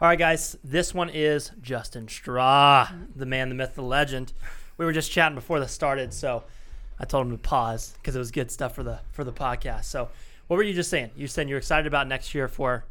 All 0.00 0.06
right, 0.06 0.18
guys, 0.18 0.56
this 0.62 0.94
one 0.94 1.10
is 1.10 1.50
Justin 1.60 2.06
Straw, 2.06 2.88
the 3.16 3.26
man, 3.26 3.48
the 3.48 3.56
myth, 3.56 3.74
the 3.74 3.82
legend. 3.82 4.32
We 4.76 4.84
were 4.84 4.92
just 4.92 5.10
chatting 5.10 5.34
before 5.34 5.58
this 5.58 5.72
started, 5.72 6.14
so 6.14 6.44
I 7.00 7.04
told 7.04 7.26
him 7.26 7.32
to 7.32 7.38
pause 7.42 7.94
because 8.00 8.14
it 8.14 8.20
was 8.20 8.30
good 8.30 8.52
stuff 8.52 8.76
for 8.76 8.84
the 8.84 9.00
for 9.10 9.24
the 9.24 9.32
podcast. 9.32 9.86
So, 9.86 10.08
what 10.46 10.56
were 10.56 10.62
you 10.62 10.72
just 10.72 10.88
saying? 10.88 11.10
You 11.16 11.26
said 11.26 11.48
you're 11.48 11.58
excited 11.58 11.88
about 11.88 12.06
next 12.06 12.32
year 12.32 12.46
for 12.46 12.84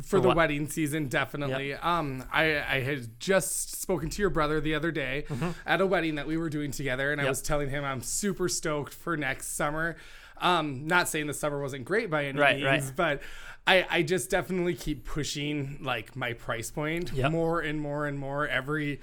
for 0.00 0.20
the 0.20 0.28
what? 0.28 0.36
wedding 0.36 0.66
season 0.68 1.06
definitely 1.06 1.72
um 1.72 2.24
i 2.32 2.46
i 2.68 2.80
had 2.80 3.08
just 3.20 3.80
spoken 3.80 4.10
to 4.10 4.20
your 4.20 4.28
brother 4.28 4.60
the 4.60 4.74
other 4.74 4.90
day 4.90 5.24
at 5.64 5.80
a 5.80 5.86
wedding 5.86 6.16
that 6.16 6.26
we 6.26 6.36
were 6.36 6.50
doing 6.50 6.72
together 6.72 7.12
and 7.12 7.20
i 7.20 7.22
Mm-hmm. 7.22 7.28
Was 7.30 7.40
telling 7.40 7.70
him 7.70 7.84
i'm 7.84 8.02
super 8.02 8.48
stoked 8.48 8.92
for 8.92 9.16
next 9.16 9.54
summer 9.54 9.94
um 10.40 10.86
not 10.86 11.08
saying 11.08 11.26
the 11.26 11.34
summer 11.34 11.60
wasn't 11.60 11.84
great 11.84 12.10
by 12.10 12.24
any 12.26 12.38
Right, 12.38 12.56
means 12.62 12.86
right. 12.86 12.96
but 12.96 13.22
i 13.66 13.86
i 13.90 14.02
just 14.02 14.30
definitely 14.30 14.74
keep 14.74 15.04
pushing 15.04 15.78
like 15.80 16.14
my 16.16 16.32
price 16.32 16.70
point 16.70 17.12
Yep. 17.12 17.32
more 17.32 17.60
and 17.60 17.80
more 17.80 18.06
and 18.06 18.18
more 18.18 18.46
every 18.48 19.00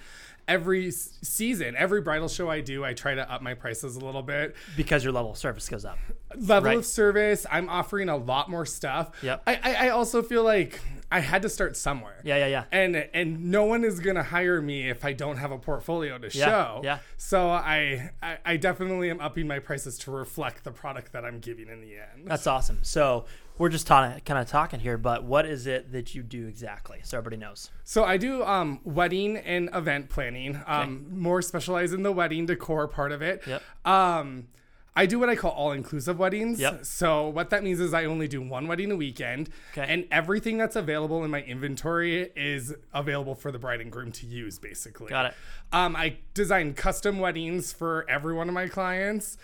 every 0.48 0.92
season 0.92 1.76
every 1.78 2.02
bridal 2.02 2.28
show 2.28 2.50
i 2.50 2.60
do 2.62 2.84
i 2.84 2.94
try 2.94 3.16
to 3.16 3.32
up 3.32 3.42
my 3.42 3.54
prices 3.54 3.96
a 3.96 4.00
little 4.00 4.22
bit 4.24 4.56
because 4.76 5.04
your 5.04 5.14
level 5.14 5.32
of 5.32 5.38
service 5.38 5.68
goes 5.70 5.86
up? 5.86 5.98
level 6.36 6.70
Right. 6.70 6.78
of 6.78 6.86
service 6.86 7.46
i'm 7.52 7.70
offering 7.70 8.10
a 8.10 8.18
lot 8.18 8.50
more 8.50 8.66
stuff 8.66 9.12
Yep. 9.22 9.44
I, 9.48 9.56
I 9.64 9.74
i 9.88 9.90
also 9.90 10.22
feel 10.24 10.44
like 10.44 10.80
i 11.12 11.20
had 11.20 11.42
to 11.44 11.50
start 11.50 11.76
somewhere 11.78 12.20
Yeah, 12.24 12.38
yeah, 12.38 12.48
yeah. 12.48 12.64
and 12.72 12.96
and 13.14 13.52
no 13.52 13.66
one 13.66 13.84
is 13.84 14.00
gonna 14.00 14.24
hire 14.24 14.62
me 14.62 14.90
if 14.90 15.04
I 15.06 15.14
don't 15.14 15.38
have 15.38 15.52
a 15.52 15.58
portfolio 15.58 16.18
to 16.18 16.28
Yeah, 16.38 16.46
show. 16.46 16.82
yeah. 16.84 17.00
So 17.18 17.50
I, 17.50 18.12
I 18.24 18.38
I 18.46 18.58
definitely 18.58 19.10
am 19.10 19.20
upping 19.20 19.46
my 19.48 19.60
prices 19.60 19.98
to 20.00 20.12
reflect 20.12 20.64
the 20.64 20.72
product 20.72 21.12
that 21.12 21.26
I'm 21.26 21.40
giving 21.40 21.68
in 21.68 21.82
the 21.82 21.96
end. 21.98 22.28
That's 22.28 22.48
awesome. 22.48 22.80
So 22.84 23.26
we're 23.62 23.70
just 23.70 23.86
kind 23.86 24.20
of 24.28 24.48
talking 24.48 24.80
here, 24.80 24.98
but 24.98 25.24
what 25.24 25.46
is 25.46 25.68
it 25.68 25.92
that 25.92 26.16
you 26.16 26.24
do 26.24 26.48
exactly, 26.48 26.98
so 27.04 27.20
everybody 27.20 27.38
knows? 27.38 27.70
So 27.84 28.04
I 28.04 28.18
do 28.18 28.44
um, 28.44 28.80
wedding 28.84 29.38
and 29.38 29.70
event 29.72 30.10
planning. 30.10 30.60
Um, 30.66 31.06
more 31.12 31.44
specialized 31.44 31.94
in 31.94 32.02
the 32.02 32.12
wedding 32.12 32.48
decor 32.48 32.88
part 32.88 33.12
of 33.12 33.22
it. 33.22 33.44
Yep. 33.46 33.62
Um, 33.86 34.48
I 34.96 35.06
do 35.06 35.20
what 35.20 35.30
I 35.30 35.36
call 35.36 35.52
all 35.52 35.74
inclusive 35.74 36.18
weddings. 36.18 36.60
Yep. 36.60 36.86
So 36.86 37.30
what 37.30 37.52
that 37.52 37.64
means 37.64 37.80
is 37.80 37.94
I 37.94 38.06
only 38.06 38.28
do 38.28 38.42
one 38.42 38.68
wedding 38.68 38.92
a 38.92 38.96
weekend, 38.96 39.52
Okay. 39.74 39.86
and 39.88 40.08
everything 40.10 40.58
that's 40.58 40.76
available 40.76 41.24
in 41.24 41.30
my 41.30 41.44
inventory 41.44 42.32
is 42.36 42.74
available 42.96 43.36
for 43.36 43.52
the 43.52 43.60
bride 43.60 43.80
and 43.80 43.92
groom 43.92 44.12
to 44.14 44.26
use. 44.26 44.58
Basically. 44.58 45.10
Got 45.10 45.28
it. 45.28 45.34
Um, 45.72 45.96
I 45.96 46.18
design 46.34 46.74
custom 46.74 47.20
weddings 47.20 47.72
for 47.74 48.10
every 48.10 48.34
one 48.34 48.48
of 48.48 48.56
my 48.56 48.68
clients. 48.68 49.38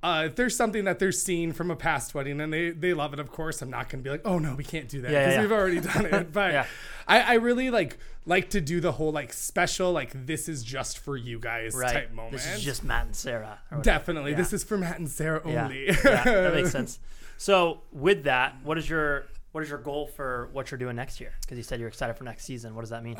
Uh, 0.00 0.24
if 0.26 0.36
there's 0.36 0.56
something 0.56 0.84
that 0.84 1.00
they're 1.00 1.10
seeing 1.10 1.52
from 1.52 1.72
a 1.72 1.76
past 1.76 2.14
wedding 2.14 2.40
and 2.40 2.52
they, 2.52 2.70
they 2.70 2.94
love 2.94 3.12
it, 3.12 3.18
of 3.18 3.32
course, 3.32 3.60
I'm 3.62 3.70
not 3.70 3.88
going 3.88 4.02
to 4.02 4.04
be 4.04 4.10
like, 4.10 4.20
oh 4.24 4.38
no, 4.38 4.54
we 4.54 4.62
can't 4.62 4.88
do 4.88 5.00
that 5.00 5.08
because 5.08 5.26
yeah, 5.26 5.32
yeah. 5.34 5.40
we've 5.40 5.50
already 5.52 5.80
done 5.80 6.06
it. 6.06 6.32
But 6.32 6.52
Yeah. 6.52 6.66
I, 7.08 7.20
I 7.20 7.34
really 7.34 7.70
like 7.70 7.98
like 8.24 8.50
to 8.50 8.60
do 8.60 8.80
the 8.80 8.92
whole 8.92 9.10
like 9.10 9.32
special, 9.32 9.90
like 9.90 10.12
this 10.26 10.48
is 10.48 10.62
just 10.62 10.98
for 10.98 11.16
you 11.16 11.40
guys 11.40 11.74
Right. 11.74 11.92
type 11.92 12.12
moment. 12.12 12.34
This 12.34 12.46
is 12.46 12.62
just 12.62 12.84
Matt 12.84 13.06
and 13.06 13.16
Sarah. 13.16 13.58
Definitely. 13.82 14.34
This 14.34 14.52
is 14.52 14.62
for 14.62 14.78
Matt 14.78 14.98
and 15.00 15.08
Sarah 15.08 15.40
only. 15.44 15.86
yeah, 15.86 15.94
that 16.24 16.54
makes 16.54 16.70
sense. 16.78 17.00
So 17.36 17.80
with 17.90 18.24
that, 18.24 18.56
what 18.62 18.78
is 18.78 18.88
your 18.88 19.26
what 19.50 19.64
is 19.64 19.70
your 19.70 19.78
goal 19.78 20.06
for 20.06 20.48
what 20.52 20.70
you're 20.70 20.78
doing 20.78 20.94
next 20.94 21.20
year? 21.20 21.32
Because 21.40 21.56
you 21.56 21.64
said 21.64 21.80
you're 21.80 21.88
excited 21.88 22.14
for 22.16 22.22
next 22.22 22.44
season. 22.44 22.74
What 22.76 22.82
does 22.82 22.90
that 22.90 23.02
mean? 23.02 23.16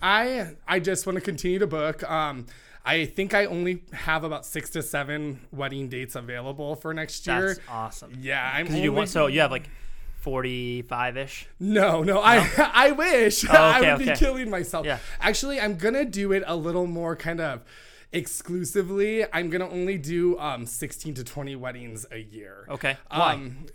I 0.00 0.54
I 0.66 0.78
just 0.80 1.06
want 1.06 1.16
to 1.16 1.20
continue 1.20 1.58
to 1.58 1.66
book. 1.66 2.08
Um, 2.08 2.46
I 2.84 3.04
think 3.04 3.34
I 3.34 3.44
only 3.46 3.82
have 3.92 4.24
about 4.24 4.46
six 4.46 4.70
to 4.70 4.82
seven 4.82 5.40
wedding 5.52 5.88
dates 5.88 6.14
available 6.14 6.74
for 6.76 6.94
next 6.94 7.26
year. 7.26 7.48
That's 7.48 7.60
awesome. 7.68 8.12
yeah, 8.20 8.50
I'm 8.54 8.64
Because 8.66 8.78
you 8.80 8.90
do 8.90 8.92
one, 8.92 9.06
so 9.06 9.26
you 9.26 9.40
have 9.40 9.50
like 9.50 9.68
45 10.20 11.16
ish. 11.16 11.48
No, 11.60 12.02
no, 12.02 12.20
I 12.20 12.48
I 12.74 12.90
wish 12.92 13.44
Oh, 13.44 13.48
I 13.52 13.78
okay, 13.80 13.92
would 13.94 14.06
be 14.06 14.12
killing 14.14 14.50
myself. 14.50 14.86
Yeah. 14.86 14.98
Actually, 15.20 15.60
I'm 15.60 15.76
gonna 15.76 16.04
do 16.04 16.32
it 16.32 16.42
a 16.46 16.56
little 16.56 16.86
more 16.86 17.14
kind 17.16 17.40
of 17.40 17.62
exclusively. 18.12 19.24
I'm 19.32 19.50
gonna 19.50 19.68
only 19.68 19.98
do 19.98 20.38
um 20.38 20.66
16 20.66 21.14
to 21.14 21.24
20 21.24 21.56
weddings 21.56 22.06
a 22.10 22.18
year. 22.18 22.66
Okay. 22.70 22.96
Why? 23.10 23.34
Um, 23.34 23.66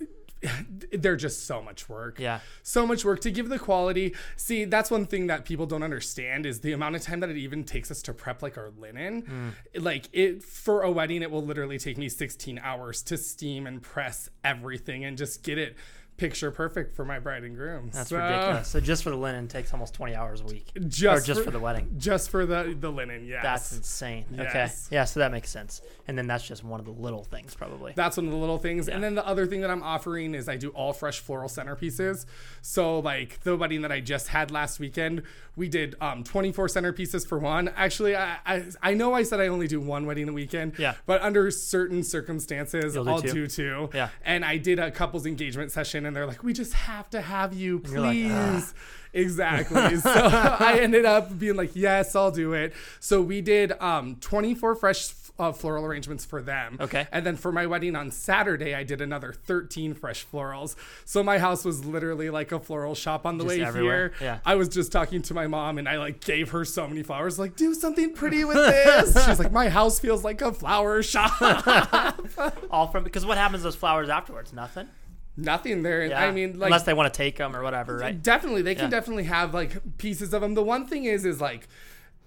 they're 0.92 1.16
just 1.16 1.46
so 1.46 1.62
much 1.62 1.90
work. 1.90 2.20
Yeah. 2.20 2.40
So 2.62 2.86
much 2.86 3.06
work 3.06 3.22
to 3.22 3.32
give 3.32 3.50
the 3.50 3.60
quality. 3.60 4.16
See, 4.36 4.66
that's 4.66 4.92
one 4.92 5.06
thing 5.06 5.28
that 5.28 5.46
people 5.46 5.66
don't 5.66 5.84
understand 5.84 6.46
is 6.46 6.62
the 6.62 6.74
amount 6.74 6.96
of 6.96 7.02
time 7.02 7.20
that 7.22 7.30
it 7.30 7.38
even 7.38 7.64
takes 7.64 7.92
us 7.92 8.02
to 8.04 8.14
prep 8.14 8.42
like 8.42 8.58
our 8.58 8.72
linen. 8.78 9.22
Hmm. 9.22 9.50
Like 9.84 10.10
it 10.12 10.44
for 10.44 10.82
a 10.82 10.92
wedding, 10.92 11.22
it 11.22 11.32
will 11.32 11.46
literally 11.46 11.78
take 11.78 11.98
me 11.98 12.10
16 12.10 12.60
hours 12.60 13.02
to 13.04 13.18
steam 13.18 13.68
and 13.68 13.82
press 13.82 14.30
everything 14.44 15.06
and 15.06 15.18
just 15.18 15.44
get 15.44 15.58
it 15.58 15.76
picture 16.18 16.52
perfect 16.52 16.96
for 16.96 17.04
my 17.06 17.20
bride 17.20 17.44
and 17.44 17.56
groom. 17.56 17.90
That's 17.92 18.10
So, 18.10 18.18
ridiculous. 18.18 18.68
So 18.68 18.80
just 18.80 19.04
for 19.04 19.10
the 19.10 19.16
linen 19.16 19.48
takes 19.48 19.74
almost 19.74 19.94
20 19.96 20.16
hours 20.16 20.42
a 20.42 20.46
week. 20.46 20.72
Just 20.88 21.24
or 21.24 21.26
just 21.26 21.40
for- 21.42 21.46
for, 21.46 21.52
the 21.52 21.60
wedding. 21.60 21.96
Just 21.98 22.30
for 22.30 22.46
the 22.46 22.76
the 22.80 22.92
linen, 22.92 23.26
yes. 23.26 23.44
That's 23.44 23.74
insane. 23.78 24.26
Okay. 24.40 24.70
Yeah, 24.92 25.06
so 25.06 25.20
that 25.20 25.32
makes 25.32 25.50
sense. 25.50 25.82
And 26.08 26.18
then 26.18 26.28
that's 26.28 26.46
just 26.48 26.64
one 26.64 26.80
of 26.80 26.86
the 26.86 26.92
little 26.92 27.24
things 27.24 27.56
probably. 27.56 27.94
That's 27.96 28.18
one 28.18 28.26
of 28.28 28.32
the 28.32 28.38
little 28.38 28.58
things. 28.58 28.90
And 28.90 29.04
then 29.04 29.16
the 29.16 29.26
other 29.26 29.46
thing 29.48 29.62
that 29.62 29.70
I'm 29.72 29.84
offering 29.84 30.36
is 30.36 30.48
I 30.48 30.58
do 30.58 30.70
all 30.70 30.94
fresh 30.94 31.20
floral 31.20 31.50
centerpieces. 31.50 32.26
So 32.62 33.00
like 33.00 33.42
the 33.44 33.56
wedding 33.56 33.82
that 33.82 33.92
I 33.92 34.00
just 34.00 34.28
had 34.30 34.52
last 34.52 34.80
weekend, 34.80 35.24
we 35.56 35.68
did 35.70 35.96
um, 36.02 36.24
24 36.24 36.68
centerpieces 36.68 37.28
for 37.28 37.40
one. 37.40 37.70
Actually, 37.76 38.16
I, 38.16 38.38
I 38.46 38.64
I 38.82 38.94
know 38.94 39.14
I 39.14 39.24
said 39.24 39.40
I 39.40 39.48
only 39.48 39.68
do 39.68 39.80
one 39.80 40.06
wedding 40.06 40.30
a 40.30 40.34
weekend. 40.34 40.78
Yeah. 40.78 40.96
But 41.06 41.22
under 41.22 41.50
certain 41.52 42.04
circumstances, 42.04 42.94
do 42.94 43.08
I'll 43.08 43.22
two. 43.22 43.32
do 43.32 43.48
two. 43.48 43.90
Yeah. 43.94 44.10
And 44.24 44.44
I 44.46 44.58
did 44.58 44.80
a 44.80 44.92
couples 44.92 45.26
engagement 45.26 45.72
session, 45.72 46.03
and 46.06 46.16
they're 46.16 46.28
like, 46.28 46.44
"We 46.44 46.54
just 46.54 46.74
have 46.74 47.10
to 47.12 47.22
have 47.22 47.54
you, 47.54 47.78
like, 47.80 47.94
please." 47.94 48.32
"Ah." 48.34 48.74
Exactly. 49.16 49.96
so 49.98 50.10
I 50.12 50.80
ended 50.82 51.06
up 51.06 51.38
being 51.38 51.56
like, 51.56 51.76
"Yes, 51.76 52.16
I'll 52.16 52.32
do 52.32 52.54
it." 52.54 52.74
So 53.00 53.22
we 53.22 53.42
did 53.42 53.72
um, 53.82 54.18
24 54.22 54.76
fresh. 54.76 55.14
Uh, 55.40 55.52
floral 55.52 55.84
arrangements 55.84 56.24
for 56.24 56.44
them. 56.44 56.78
Okay. 56.80 57.08
And 57.12 57.26
then 57.26 57.38
for 57.38 57.52
my 57.52 57.66
wedding 57.66 57.96
on 57.96 58.12
Saturday, 58.12 58.76
I 58.76 58.84
did 58.84 59.02
another 59.02 59.34
13 59.34 59.96
fresh 59.96 60.28
florals. 60.32 60.76
So 61.06 61.24
my 61.24 61.40
house 61.40 61.66
was 61.66 61.84
literally 61.84 62.30
like 62.30 62.52
a 62.52 62.60
floral 62.60 62.94
shop 62.94 63.26
on 63.26 63.40
the 63.40 63.44
Just 63.44 63.58
way 63.58 63.66
everywhere? 63.66 64.14
here. 64.20 64.28
Yeah. 64.28 64.40
I 64.46 64.54
was 64.54 64.70
just 64.70 64.92
talking 64.92 65.24
to 65.24 65.34
my 65.34 65.48
mom 65.48 65.80
and 65.80 65.90
I 65.90 65.98
like 65.98 66.24
gave 66.24 66.52
her 66.52 66.64
so 66.64 66.88
many 66.88 67.02
flowers, 67.02 67.40
like, 67.40 67.56
do 67.56 67.74
something 67.74 68.14
pretty 68.14 68.46
with 68.46 68.58
this. 68.58 69.26
She's 69.26 69.40
like, 69.40 69.52
my 69.52 69.70
house 69.70 70.00
feels 70.00 70.24
like 70.24 70.42
a 70.42 70.54
flower 70.54 71.02
shop. 71.02 71.42
All 72.70 72.86
from 72.90 73.04
because 73.04 73.26
what 73.26 73.40
happens 73.40 73.62
to 73.62 73.64
those 73.64 73.76
flowers 73.76 74.10
afterwards? 74.10 74.54
Nothing. 74.54 74.88
Nothing 75.36 75.82
there. 75.84 76.06
Yeah. 76.06 76.24
I 76.26 76.32
mean, 76.32 76.60
like, 76.60 76.68
unless 76.68 76.84
they 76.84 76.94
want 76.94 77.12
to 77.14 77.18
take 77.18 77.38
them 77.38 77.56
or 77.56 77.64
whatever, 77.64 77.98
right? 77.98 78.22
Definitely, 78.22 78.62
they 78.62 78.76
can 78.76 78.86
Yeah. 78.86 78.90
definitely 78.92 79.24
have 79.24 79.54
like 79.54 79.98
pieces 79.98 80.34
of 80.34 80.42
them. 80.42 80.54
The 80.54 80.64
one 80.64 80.86
thing 80.86 81.06
is, 81.06 81.26
is 81.26 81.42
like, 81.42 81.68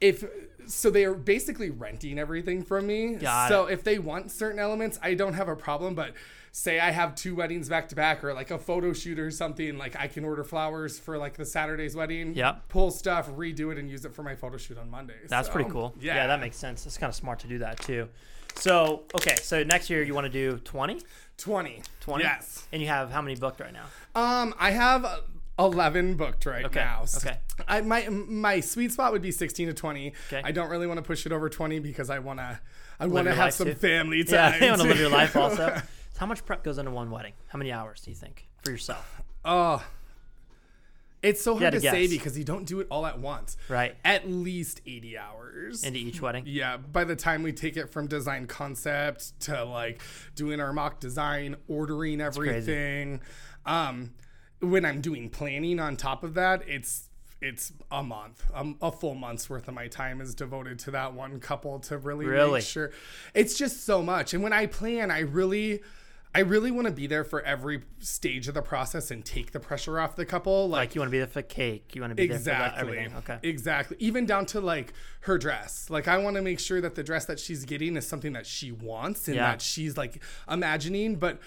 if 0.00 0.24
so, 0.66 0.90
they 0.90 1.04
are 1.04 1.14
basically 1.14 1.70
renting 1.70 2.18
everything 2.18 2.64
from 2.64 2.88
me. 2.88 3.14
Got 3.14 3.48
so 3.48 3.66
if 3.66 3.84
they 3.84 3.98
want 4.00 4.32
certain 4.32 4.58
elements, 4.58 4.98
I 5.02 5.14
don't 5.14 5.34
have 5.34 5.48
a 5.48 5.54
problem. 5.54 5.94
But 5.94 6.14
say 6.50 6.80
I 6.80 6.90
have 6.90 7.14
two 7.14 7.36
weddings 7.36 7.68
back 7.68 7.88
to 7.90 7.94
back, 7.94 8.24
or 8.24 8.34
like 8.34 8.50
a 8.50 8.58
photo 8.58 8.92
shoot 8.92 9.18
or 9.20 9.30
something, 9.30 9.78
like 9.78 9.94
I 9.96 10.08
can 10.08 10.24
order 10.24 10.42
flowers 10.42 10.98
for 10.98 11.16
like 11.16 11.36
the 11.36 11.44
Saturday's 11.46 11.94
wedding. 11.94 12.34
Yep. 12.34 12.68
Pull 12.68 12.90
stuff, 12.90 13.30
redo 13.30 13.70
it, 13.70 13.78
and 13.78 13.88
use 13.88 14.04
it 14.04 14.12
for 14.14 14.24
my 14.24 14.34
photo 14.34 14.56
shoot 14.56 14.78
on 14.78 14.90
Monday. 14.90 15.14
That's 15.28 15.46
So, 15.46 15.52
pretty 15.54 15.70
cool. 15.70 15.94
Yeah, 16.00 16.16
Yeah. 16.16 16.26
that 16.26 16.40
makes 16.40 16.56
sense. 16.56 16.84
It's 16.86 16.98
kind 16.98 17.08
of 17.10 17.14
smart 17.14 17.38
to 17.40 17.46
do 17.46 17.58
that 17.58 17.78
too. 17.78 18.08
So 18.56 19.04
okay, 19.14 19.36
so 19.36 19.62
next 19.62 19.90
year 19.90 20.02
you 20.02 20.14
want 20.14 20.24
to 20.26 20.32
do 20.32 20.58
twenty. 20.64 21.00
20? 21.38 21.82
Yes. 22.18 22.66
And 22.72 22.80
you 22.82 22.88
have 22.88 23.10
how 23.10 23.20
many 23.22 23.36
booked 23.36 23.60
right 23.60 23.72
now? 23.72 23.84
Um, 24.14 24.54
I 24.58 24.70
have 24.70 25.04
uh, 25.04 25.20
eleven 25.58 26.14
booked 26.14 26.46
right 26.46 26.64
Okay, 26.66 26.80
now. 26.80 27.04
okay. 27.16 27.38
I 27.66 27.80
my 27.80 28.08
my 28.08 28.60
sweet 28.60 28.92
spot 28.92 29.12
would 29.12 29.22
be 29.22 29.30
sixteen 29.32 29.68
to 29.68 29.74
twenty. 29.74 30.12
Okay. 30.28 30.40
I 30.44 30.52
don't 30.52 30.70
really 30.70 30.86
want 30.86 30.98
to 30.98 31.02
push 31.02 31.26
it 31.26 31.32
over 31.32 31.48
twenty 31.48 31.78
because 31.78 32.10
I 32.10 32.18
wanna 32.18 32.60
I 33.00 33.06
wanna 33.06 33.34
have 33.34 33.52
some 33.54 33.68
too. 33.68 33.74
family 33.74 34.24
Yeah, 34.26 34.50
time. 34.52 34.62
you 34.62 34.68
want 34.70 34.82
to 34.82 34.88
live 34.88 34.98
your 35.00 35.10
life 35.10 35.36
also. 35.36 35.80
So 36.16 36.20
how 36.20 36.26
much 36.26 36.46
prep 36.46 36.64
goes 36.64 36.78
into 36.78 36.90
one 36.92 37.10
wedding? 37.10 37.34
How 37.48 37.58
many 37.58 37.70
hours 37.72 38.00
do 38.00 38.10
you 38.10 38.16
think 38.16 38.46
for 38.64 38.70
yourself? 38.70 39.20
Oh, 39.44 39.84
it's 41.28 41.42
so 41.42 41.56
hard 41.56 41.72
to 41.72 41.80
to 41.80 41.90
say 41.90 42.06
because 42.06 42.36
you 42.38 42.44
don't 42.44 42.64
do 42.64 42.80
it 42.80 42.86
all 42.90 43.04
at 43.06 43.18
once. 43.18 43.56
Right. 43.68 43.94
At 44.04 44.28
least 44.28 44.80
eighty 44.86 45.16
hours. 45.18 45.84
Into 45.84 45.98
each 45.98 46.20
wedding? 46.20 46.44
yeah, 46.46 46.76
by 46.76 47.04
the 47.04 47.16
time 47.16 47.42
we 47.42 47.52
take 47.52 47.76
it 47.76 47.90
from 47.90 48.06
design 48.06 48.46
concept 48.46 49.38
to 49.40 49.64
like 49.64 50.02
doing 50.34 50.60
our 50.60 50.72
mock 50.72 51.00
design, 51.00 51.56
ordering 51.68 52.20
everything, 52.20 53.20
um, 53.64 54.12
when 54.60 54.84
I'm 54.84 55.00
doing 55.00 55.28
planning 55.28 55.80
on 55.80 55.96
top 55.96 56.22
of 56.24 56.34
that, 56.34 56.62
it's 56.66 57.08
it's 57.42 57.72
a 57.90 58.02
month, 58.02 58.42
um, 58.54 58.76
a 58.80 58.90
full 58.90 59.14
month's 59.14 59.50
worth 59.50 59.68
of 59.68 59.74
my 59.74 59.88
time 59.88 60.20
is 60.22 60.34
devoted 60.34 60.78
to 60.80 60.90
that 60.92 61.12
one 61.12 61.38
couple 61.38 61.78
to 61.80 61.98
really, 61.98 62.24
Really? 62.24 62.60
make 62.60 62.64
sure. 62.64 62.92
It's 63.34 63.58
just 63.58 63.84
so 63.84 64.02
much, 64.02 64.32
and 64.32 64.42
when 64.42 64.52
I 64.52 64.66
plan, 64.66 65.10
I 65.10 65.20
really. 65.20 65.82
I 66.34 66.40
really 66.40 66.70
want 66.70 66.86
to 66.86 66.92
be 66.92 67.06
there 67.06 67.24
for 67.24 67.40
every 67.42 67.82
stage 67.98 68.46
of 68.46 68.54
the 68.54 68.60
process 68.60 69.10
and 69.10 69.24
take 69.24 69.52
the 69.52 69.60
pressure 69.60 69.98
off 69.98 70.16
the 70.16 70.26
couple. 70.26 70.68
Like, 70.68 70.80
Like 70.80 70.94
you 70.94 71.00
want 71.00 71.08
to 71.08 71.12
be 71.12 71.18
there 71.18 71.26
for 71.26 71.40
cake, 71.40 71.94
you 71.94 72.02
want 72.02 72.10
to 72.10 72.14
be 72.14 72.26
there 72.26 72.36
for 72.36 72.40
Exactly. 72.40 72.80
everything. 72.98 73.16
Okay. 73.18 73.38
Exactly. 73.42 73.96
Even 74.00 74.26
down 74.26 74.44
to 74.46 74.60
like 74.60 74.92
her 75.20 75.38
dress. 75.38 75.88
Like 75.88 76.08
I 76.08 76.18
want 76.18 76.36
to 76.36 76.42
make 76.42 76.60
sure 76.60 76.80
that 76.82 76.94
the 76.94 77.02
dress 77.02 77.24
that 77.24 77.40
she's 77.40 77.64
getting 77.64 77.96
is 77.96 78.06
something 78.06 78.34
that 78.34 78.46
she 78.46 78.70
wants 78.70 79.28
and 79.28 79.36
Yeah. 79.36 79.52
that 79.52 79.62
she's 79.62 79.96
like 79.96 80.22
imagining. 80.50 81.16
But 81.16 81.38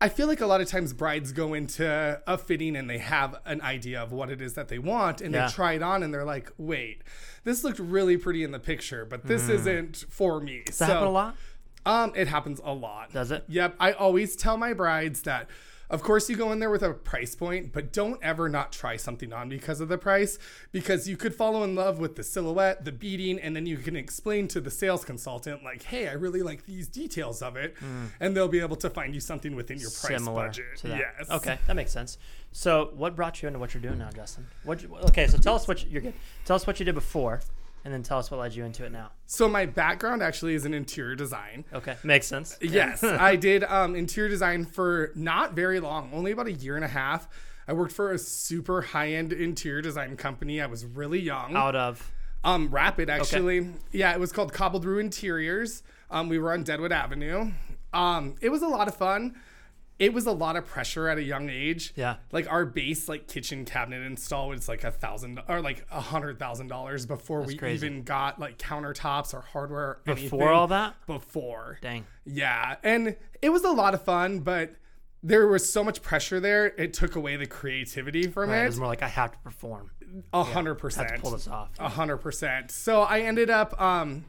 I 0.00 0.08
feel 0.08 0.26
like 0.26 0.40
a 0.40 0.46
lot 0.46 0.60
of 0.60 0.68
times 0.68 0.92
brides 0.92 1.32
go 1.32 1.52
into 1.54 2.20
a 2.26 2.38
fitting 2.38 2.76
and 2.76 2.88
they 2.88 2.98
have 2.98 3.36
an 3.44 3.60
idea 3.60 4.02
of 4.02 4.12
what 4.12 4.30
it 4.30 4.40
is 4.40 4.54
that 4.54 4.68
they 4.68 4.78
want 4.78 5.20
and 5.20 5.34
Yeah. 5.34 5.46
they 5.46 5.52
try 5.52 5.72
it 5.74 5.82
on 5.82 6.02
and 6.02 6.12
they're 6.12 6.24
like, 6.24 6.50
wait, 6.56 7.02
this 7.44 7.64
looked 7.64 7.78
really 7.78 8.16
pretty 8.16 8.44
in 8.44 8.50
the 8.50 8.58
picture, 8.58 9.04
but 9.04 9.26
this 9.26 9.44
mm. 9.44 9.54
isn't 9.54 10.04
for 10.08 10.40
me. 10.40 10.62
Does 10.64 10.78
that 10.78 10.88
happen 10.88 11.08
a 11.08 11.10
lot? 11.10 11.36
Um, 11.86 12.12
it 12.14 12.28
happens 12.28 12.60
a 12.62 12.72
lot. 12.72 13.12
Does 13.12 13.30
it? 13.30 13.44
Yep. 13.48 13.76
I 13.80 13.92
always 13.92 14.36
tell 14.36 14.56
my 14.56 14.72
brides 14.72 15.22
that 15.22 15.48
of 15.88 16.02
course 16.02 16.28
you 16.28 16.36
go 16.36 16.50
in 16.50 16.58
there 16.58 16.70
with 16.70 16.82
a 16.82 16.92
price 16.92 17.34
point, 17.36 17.72
but 17.72 17.92
don't 17.92 18.18
ever 18.22 18.48
not 18.48 18.72
try 18.72 18.96
something 18.96 19.32
on 19.32 19.48
because 19.48 19.80
of 19.80 19.88
the 19.88 19.98
price 19.98 20.38
because 20.72 21.08
you 21.08 21.16
could 21.16 21.34
fall 21.34 21.62
in 21.62 21.76
love 21.76 21.98
with 21.98 22.16
the 22.16 22.24
silhouette, 22.24 22.84
the 22.84 22.90
beading, 22.90 23.38
and 23.38 23.54
then 23.54 23.66
you 23.66 23.76
can 23.76 23.94
explain 23.94 24.48
to 24.48 24.60
the 24.60 24.70
sales 24.70 25.04
consultant 25.04 25.62
like, 25.62 25.84
"Hey, 25.84 26.08
I 26.08 26.12
really 26.14 26.42
like 26.42 26.66
these 26.66 26.88
details 26.88 27.40
of 27.40 27.56
it." 27.56 27.76
And 28.18 28.36
they'll 28.36 28.48
be 28.48 28.60
able 28.60 28.76
to 28.76 28.90
find 28.90 29.14
you 29.14 29.20
something 29.20 29.54
within 29.54 29.78
your 29.78 29.90
price. 29.90 30.18
Similar 30.18 30.46
budget. 30.48 30.76
to 30.78 30.88
that. 30.88 30.98
Yes. 30.98 31.30
Okay, 31.30 31.58
that 31.68 31.76
makes 31.76 31.92
sense. 31.92 32.18
So, 32.50 32.90
what 32.94 33.14
brought 33.14 33.42
you 33.42 33.46
into 33.46 33.60
what 33.60 33.74
you're 33.74 33.82
doing 33.82 33.98
now, 33.98 34.10
Justin? 34.10 34.46
What? 34.64 34.84
Okay, 35.04 35.28
so 35.28 35.38
tell 35.38 35.54
us 35.54 35.68
what 35.68 35.86
you're 35.88 36.02
good. 36.02 36.14
Tell 36.46 36.56
us 36.56 36.66
what 36.66 36.80
you 36.80 36.84
did 36.84 36.94
before, 36.94 37.42
and 37.86 37.94
then 37.94 38.02
tell 38.02 38.18
us 38.18 38.32
what 38.32 38.40
led 38.40 38.52
you 38.52 38.64
into 38.64 38.84
it 38.84 38.90
now. 38.90 39.12
So 39.26 39.48
my 39.48 39.64
background 39.64 40.20
actually 40.20 40.54
is 40.54 40.66
in 40.66 40.74
interior 40.74 41.14
design. 41.14 41.64
Okay, 41.72 41.94
makes 42.02 42.26
sense. 42.26 42.58
Yes, 42.60 43.04
I 43.04 43.36
did 43.36 43.62
um, 43.62 43.94
interior 43.94 44.28
design 44.28 44.64
for 44.64 45.12
not 45.14 45.54
very 45.54 45.78
long, 45.78 46.10
only 46.12 46.32
about 46.32 46.48
a 46.48 46.52
year 46.52 46.74
and 46.74 46.84
a 46.84 46.88
half. 46.88 47.28
I 47.68 47.74
worked 47.74 47.92
for 47.92 48.10
a 48.10 48.18
super 48.18 48.82
high 48.82 49.12
end 49.12 49.32
interior 49.32 49.82
design 49.82 50.16
company. 50.16 50.60
I 50.60 50.66
was 50.66 50.84
really 50.84 51.20
young. 51.20 51.54
Out 51.54 51.76
of 51.76 52.12
Um, 52.42 52.70
Rapid 52.70 53.08
actually. 53.08 53.68
Yeah, 53.92 54.12
it 54.12 54.18
was 54.18 54.32
called 54.32 54.52
Cobbled 54.52 54.84
Rue 54.84 54.98
Interiors. 54.98 55.84
Um, 56.10 56.28
we 56.28 56.40
were 56.40 56.52
on 56.52 56.64
Deadwood 56.64 56.90
Avenue. 56.90 57.52
Um, 57.92 58.34
it 58.40 58.48
was 58.48 58.62
a 58.62 58.68
lot 58.68 58.88
of 58.88 58.96
fun. 58.96 59.36
It 59.98 60.12
was 60.12 60.26
a 60.26 60.32
lot 60.32 60.56
of 60.56 60.66
pressure 60.66 61.08
at 61.08 61.16
a 61.16 61.22
young 61.22 61.48
age. 61.48 61.92
Yeah. 61.96 62.16
Like 62.30 62.50
our 62.52 62.66
base 62.66 63.08
like 63.08 63.28
kitchen 63.28 63.64
cabinet 63.64 64.02
install 64.02 64.48
was 64.50 64.68
like 64.68 64.84
a 64.84 64.90
thousand 64.90 65.40
or 65.48 65.62
like 65.62 65.86
a 65.90 66.00
hundred 66.00 66.38
thousand 66.38 66.66
dollars 66.68 67.06
before 67.06 67.40
we 67.42 67.56
crazy. 67.56 67.86
even 67.86 68.02
got 68.02 68.38
like 68.38 68.58
countertops 68.58 69.32
or 69.32 69.40
hardware. 69.40 69.98
Or 70.06 70.14
before 70.14 70.40
anything. 70.42 70.56
all 70.56 70.66
that. 70.68 70.94
Before. 71.06 71.78
Dang. 71.80 72.04
Yeah, 72.26 72.76
and 72.82 73.16
it 73.40 73.48
was 73.50 73.64
a 73.64 73.70
lot 73.70 73.94
of 73.94 74.02
fun, 74.02 74.40
but 74.40 74.74
there 75.22 75.46
was 75.46 75.70
so 75.72 75.82
much 75.82 76.02
pressure 76.02 76.40
there. 76.40 76.66
It 76.66 76.92
took 76.92 77.16
away 77.16 77.36
the 77.36 77.46
creativity 77.46 78.26
from 78.28 78.50
Right, 78.50 78.58
it 78.60 78.64
it. 78.64 78.66
was 78.66 78.78
more 78.78 78.88
like 78.88 79.02
I 79.02 79.08
have 79.08 79.32
to 79.32 79.38
perform. 79.38 79.90
A 80.32 80.44
hundred 80.44 80.74
percent. 80.76 81.20
pull 81.22 81.30
this 81.32 81.48
off. 81.48 81.70
A 81.78 81.88
hundred 81.88 82.18
percent. 82.18 82.70
So 82.70 83.00
I 83.02 83.20
ended 83.20 83.48
up 83.50 83.80
um, 83.80 84.24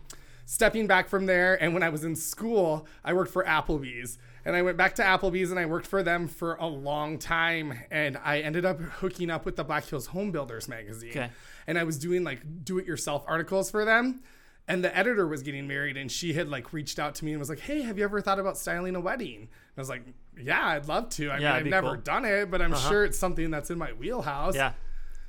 stepping 0.46 0.88
back 0.88 1.10
from 1.10 1.25
there, 1.25 1.62
and 1.62 1.74
when 1.74 1.84
I 1.84 1.90
was 1.90 2.04
in 2.04 2.16
school, 2.16 2.88
I 3.04 3.13
worked 3.13 3.31
for 3.31 3.44
Applebee's, 3.44 4.18
and 4.48 4.56
I 4.56 4.62
went 4.64 4.78
back 4.78 4.96
to 4.96 5.04
Applebee's, 5.04 5.52
and 5.52 5.60
I 5.60 5.66
worked 5.68 5.86
for 5.86 6.02
them 6.02 6.28
for 6.28 6.56
a 6.56 6.66
long 6.66 7.20
time, 7.20 7.78
and 7.92 8.18
I 8.24 8.40
ended 8.40 8.66
up 8.66 8.80
hooking 8.80 9.30
up 9.30 9.46
with 9.46 9.58
the 9.58 9.64
Black 9.64 9.86
Hills 9.86 10.08
Home 10.08 10.32
Builders 10.32 10.68
magazine, 10.68 11.10
Okay. 11.12 11.30
and 11.68 11.78
I 11.78 11.84
was 11.84 12.00
doing 12.00 12.24
like 12.24 12.40
do-it-yourself 12.64 13.24
articles 13.28 13.70
for 13.70 13.86
them. 13.86 14.22
And 14.70 14.84
the 14.84 14.94
editor 14.98 15.26
was 15.28 15.44
getting 15.44 15.66
married, 15.66 15.96
and 15.96 16.12
she 16.12 16.34
had 16.34 16.50
like 16.50 16.74
reached 16.74 17.00
out 17.00 17.16
to 17.16 17.26
me 17.26 17.32
and 17.32 17.40
was 17.40 17.48
like, 17.50 17.60
"Hey, 17.62 17.84
have 17.84 17.98
you 17.98 18.04
ever 18.04 18.20
thought 18.20 18.38
about 18.38 18.58
styling 18.58 18.98
a 18.98 19.00
wedding?" 19.00 19.38
And 19.44 19.50
I 19.78 19.82
was 19.82 19.88
like, 19.88 20.04
"Yeah, 20.38 20.66
I'd 20.68 20.90
love 20.90 21.08
to. 21.12 21.30
I 21.30 21.34
mean, 21.36 21.42
Yeah, 21.44 21.54
it'd 21.56 21.68
I've 21.68 21.72
never 21.72 21.88
cool. 21.88 21.94
Uh-huh. 21.94 22.02
done 22.04 22.26
it, 22.26 22.52
but 22.52 22.62
I'm 22.62 22.76
sure 22.76 23.06
it's 23.06 23.18
something 23.18 23.50
that's 23.50 23.70
in 23.72 23.78
my 23.78 23.94
wheelhouse." 23.94 24.56
Yeah. 24.56 24.74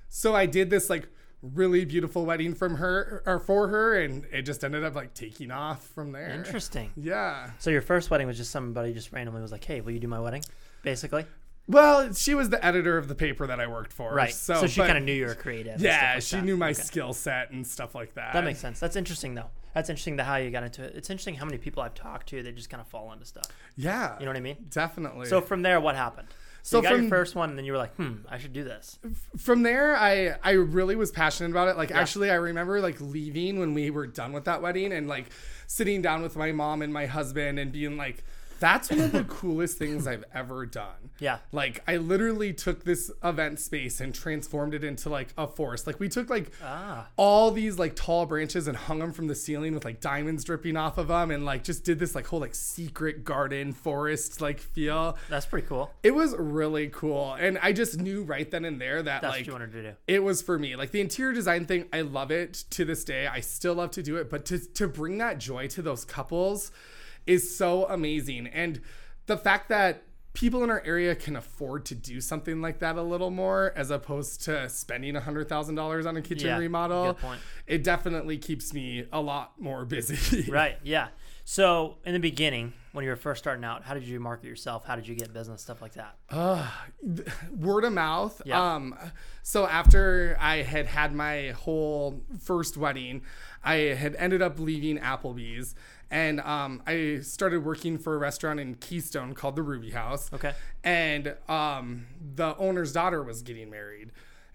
So 0.08 0.34
I 0.34 0.46
did 0.46 0.70
this 0.70 0.90
like 0.90 1.06
really 1.42 1.84
beautiful 1.84 2.24
wedding 2.26 2.54
from 2.54 2.76
her 2.76 3.22
or 3.26 3.38
for 3.38 3.68
her, 3.68 4.00
and 4.00 4.24
it 4.32 4.42
just 4.42 4.64
ended 4.64 4.84
up 4.84 4.94
like 4.94 5.14
taking 5.14 5.50
off 5.50 5.84
from 5.86 6.12
there. 6.12 6.30
Interesting. 6.30 6.90
Yeah. 6.96 7.50
So 7.58 7.70
your 7.70 7.82
first 7.82 8.10
wedding 8.10 8.26
was 8.26 8.36
just 8.36 8.50
somebody 8.50 8.92
just 8.92 9.12
randomly 9.12 9.40
was 9.42 9.52
like, 9.52 9.64
"Hey, 9.64 9.80
will 9.80 9.92
you 9.92 10.00
do 10.00 10.08
my 10.08 10.20
wedding?" 10.20 10.42
Basically. 10.82 11.24
Well, 11.70 12.14
she 12.14 12.34
was 12.34 12.48
the 12.48 12.64
editor 12.64 12.96
of 12.96 13.08
the 13.08 13.14
paper 13.14 13.46
that 13.46 13.60
I 13.60 13.66
worked 13.66 13.92
for. 13.92 14.14
Right. 14.14 14.32
So, 14.32 14.62
So, 14.62 14.66
she 14.66 14.80
kind 14.80 14.96
of 14.96 15.04
knew 15.04 15.12
you 15.12 15.26
were 15.26 15.34
creative. 15.34 15.80
Yeah, 15.82 16.12
like 16.14 16.22
she 16.22 16.36
that. 16.36 16.44
knew 16.46 16.56
my 16.56 16.70
Okay. 16.70 16.80
skill 16.80 17.12
set 17.12 17.50
and 17.50 17.66
stuff 17.66 17.94
like 17.94 18.14
that. 18.14 18.32
That 18.32 18.42
makes 18.44 18.58
sense. 18.58 18.80
That's 18.80 18.96
interesting 18.96 19.34
though. 19.34 19.50
That's 19.74 19.90
interesting 19.90 20.16
to 20.16 20.24
how 20.24 20.36
you 20.36 20.50
got 20.50 20.62
into 20.62 20.82
it. 20.82 20.94
It's 20.96 21.10
interesting 21.10 21.34
how 21.34 21.44
many 21.44 21.58
people 21.58 21.82
I've 21.82 21.94
talked 21.94 22.30
to 22.30 22.42
that 22.42 22.56
just 22.56 22.70
kind 22.70 22.80
of 22.80 22.86
fall 22.88 23.12
into 23.12 23.26
stuff. 23.26 23.44
Yeah. 23.76 24.14
You 24.18 24.24
know 24.24 24.30
what 24.30 24.38
I 24.38 24.40
mean? 24.40 24.56
Definitely. 24.70 25.26
So 25.26 25.42
from 25.42 25.60
there, 25.60 25.78
what 25.78 25.94
happened? 25.94 26.28
So, 26.62 26.78
So 26.82 26.82
you 26.82 26.82
got 26.96 27.00
your 27.00 27.08
first 27.08 27.34
one, 27.34 27.48
and 27.50 27.58
then 27.58 27.64
you 27.64 27.72
were 27.72 27.78
like, 27.78 27.94
"Hmm, 27.96 28.14
I 28.28 28.38
should 28.38 28.52
do 28.52 28.64
this." 28.64 28.98
from 29.36 29.62
there 29.62 29.96
I 29.96 30.34
I 30.42 30.52
really 30.52 30.96
was 30.96 31.10
passionate 31.10 31.50
about 31.50 31.68
it. 31.68 31.76
Like 31.76 31.90
actually 31.90 32.30
I 32.30 32.34
remember 32.34 32.80
like 32.80 33.00
leaving 33.00 33.58
when 33.58 33.74
we 33.74 33.90
were 33.90 34.06
done 34.06 34.32
with 34.32 34.44
that 34.44 34.60
wedding 34.62 34.92
and 34.92 35.08
like 35.08 35.26
sitting 35.66 36.02
down 36.02 36.22
with 36.22 36.36
my 36.36 36.52
mom 36.52 36.82
and 36.82 36.92
my 36.92 37.06
husband 37.06 37.58
and 37.58 37.72
being 37.72 37.96
like 37.96 38.24
that's 38.60 38.90
one 38.90 39.00
of 39.00 39.12
the 39.12 39.24
coolest 39.24 39.78
things 39.78 40.06
I've 40.06 40.24
ever 40.34 40.66
done. 40.66 41.10
Yeah. 41.18 41.38
Like 41.52 41.82
I 41.88 41.96
literally 41.96 42.52
took 42.52 42.84
this 42.84 43.10
event 43.24 43.58
space 43.60 44.00
and 44.00 44.14
transformed 44.14 44.74
it 44.74 44.84
into 44.84 45.08
like 45.08 45.28
a 45.36 45.46
forest. 45.46 45.86
Like 45.86 45.98
we 46.00 46.08
took 46.08 46.30
like 46.30 46.52
Ah. 46.62 47.08
all 47.16 47.50
these 47.50 47.78
like 47.78 47.96
tall 47.96 48.26
branches 48.26 48.68
and 48.68 48.76
hung 48.76 48.98
them 49.00 49.12
from 49.12 49.26
the 49.26 49.34
ceiling 49.34 49.74
with 49.74 49.84
like 49.84 50.00
diamonds 50.00 50.44
dripping 50.44 50.76
off 50.76 50.98
of 50.98 51.08
them 51.08 51.30
and 51.30 51.44
like 51.44 51.64
just 51.64 51.84
did 51.84 51.98
this 51.98 52.14
like 52.14 52.26
whole 52.26 52.40
like 52.40 52.54
secret 52.54 53.24
garden 53.24 53.72
forest 53.72 54.40
like 54.40 54.60
feel. 54.60 55.16
That's 55.28 55.46
pretty 55.46 55.66
cool. 55.66 55.90
It 56.02 56.14
was 56.14 56.34
really 56.36 56.88
cool. 56.88 57.34
And 57.34 57.58
I 57.62 57.72
just 57.72 57.98
knew 57.98 58.22
right 58.22 58.48
then 58.50 58.64
and 58.64 58.80
there 58.80 59.02
that 59.02 59.22
That's 59.22 59.32
like 59.32 59.40
what 59.40 59.46
you 59.46 59.52
wanted 59.52 59.72
to 59.72 59.82
do. 59.82 59.92
it 60.06 60.22
was 60.22 60.42
for 60.42 60.58
me. 60.58 60.76
Like 60.76 60.90
the 60.92 61.00
interior 61.00 61.32
design 61.32 61.66
thing, 61.66 61.86
I 61.92 62.02
love 62.02 62.30
it 62.30 62.54
to 62.70 62.84
this 62.84 63.04
day. 63.04 63.26
I 63.26 63.40
still 63.40 63.74
love 63.74 63.90
to 63.92 64.02
do 64.02 64.16
it, 64.16 64.30
but 64.30 64.44
to 64.46 64.58
to 64.58 64.86
bring 64.88 65.18
that 65.18 65.38
joy 65.38 65.66
to 65.68 65.82
those 65.82 66.04
couples 66.04 66.70
is 67.28 67.56
so 67.56 67.86
amazing. 67.86 68.46
And 68.48 68.80
the 69.26 69.36
fact 69.36 69.68
that 69.68 70.02
people 70.32 70.62
in 70.62 70.70
our 70.70 70.82
area 70.84 71.14
can 71.14 71.36
afford 71.36 71.84
to 71.86 71.94
do 71.94 72.20
something 72.20 72.60
like 72.60 72.78
that 72.78 72.96
a 72.96 73.02
little 73.02 73.30
more 73.30 73.72
as 73.74 73.90
opposed 73.90 74.42
to 74.44 74.68
spending 74.68 75.16
a 75.16 75.20
hundred 75.20 75.48
thousand 75.48 75.74
dollars 75.74 76.06
on 76.06 76.16
a 76.16 76.22
kitchen 76.22 76.46
Yeah, 76.46 76.58
remodel 76.58 77.18
it 77.66 77.82
definitely 77.82 78.38
keeps 78.38 78.72
me 78.72 79.04
a 79.12 79.20
lot 79.20 79.60
more 79.60 79.84
busy 79.84 80.44
Right. 80.48 80.78
Yeah. 80.84 81.08
So 81.44 81.96
in 82.04 82.12
the 82.12 82.20
beginning, 82.20 82.74
when 82.92 83.04
you 83.04 83.10
were 83.10 83.16
first 83.16 83.42
starting 83.42 83.64
out, 83.64 83.82
how 83.82 83.94
did 83.94 84.04
you 84.04 84.20
market 84.20 84.46
yourself? 84.46 84.84
How 84.84 84.96
did 84.96 85.08
you 85.08 85.14
get 85.14 85.32
business? 85.32 85.62
Stuff 85.62 85.80
like 85.80 85.94
that. 85.94 86.14
word 87.56 87.84
of 87.84 87.92
mouth. 87.94 88.42
Yeah. 88.44 88.74
Um, 88.74 88.94
so 89.42 89.66
after 89.66 90.36
I 90.38 90.56
had 90.56 90.86
had 90.86 91.14
my 91.14 91.52
whole 91.52 92.20
first 92.38 92.76
wedding, 92.76 93.22
I 93.64 93.74
had 93.76 94.14
ended 94.16 94.42
up 94.42 94.58
leaving 94.58 94.98
Applebee's, 94.98 95.74
and 96.10 96.40
um, 96.40 96.82
I 96.86 97.20
started 97.22 97.64
working 97.64 97.98
for 97.98 98.14
a 98.14 98.18
restaurant 98.18 98.58
in 98.60 98.74
Keystone 98.76 99.34
called 99.34 99.56
the 99.56 99.62
Ruby 99.62 99.90
House. 99.90 100.30
Okay. 100.32 100.52
And 100.82 101.34
um, 101.48 102.06
the 102.34 102.56
owner's 102.56 102.92
daughter 102.92 103.22
was 103.22 103.42
getting 103.42 103.70
married. 103.70 104.10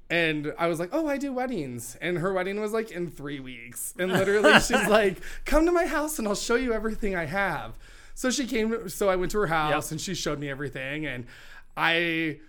And 0.09 0.53
I 0.59 0.67
was 0.67 0.79
like, 0.79 0.89
oh, 0.91 1.07
I 1.07 1.17
do 1.17 1.31
weddings. 1.33 1.97
And 2.01 2.17
her 2.19 2.33
wedding 2.33 2.59
was 2.59 2.71
like 2.71 2.91
in 2.91 3.09
three 3.09 3.39
weeks. 3.39 3.93
And 3.97 4.11
literally, 4.11 4.53
she's 4.59 4.87
like, 4.87 5.17
come 5.45 5.65
to 5.65 5.71
my 5.71 5.85
house 5.85 6.19
and 6.19 6.27
I'll 6.27 6.35
show 6.35 6.55
you 6.55 6.73
everything 6.73 7.15
I 7.15 7.25
have. 7.25 7.73
So 8.15 8.29
she 8.29 8.45
came, 8.45 8.89
so 8.89 9.09
I 9.09 9.15
went 9.15 9.31
to 9.31 9.39
her 9.39 9.47
house 9.47 9.85
Yep. 9.87 9.91
and 9.91 10.01
she 10.01 10.13
showed 10.13 10.39
me 10.39 10.49
everything. 10.49 11.05
And 11.07 11.25
I, 11.75 12.39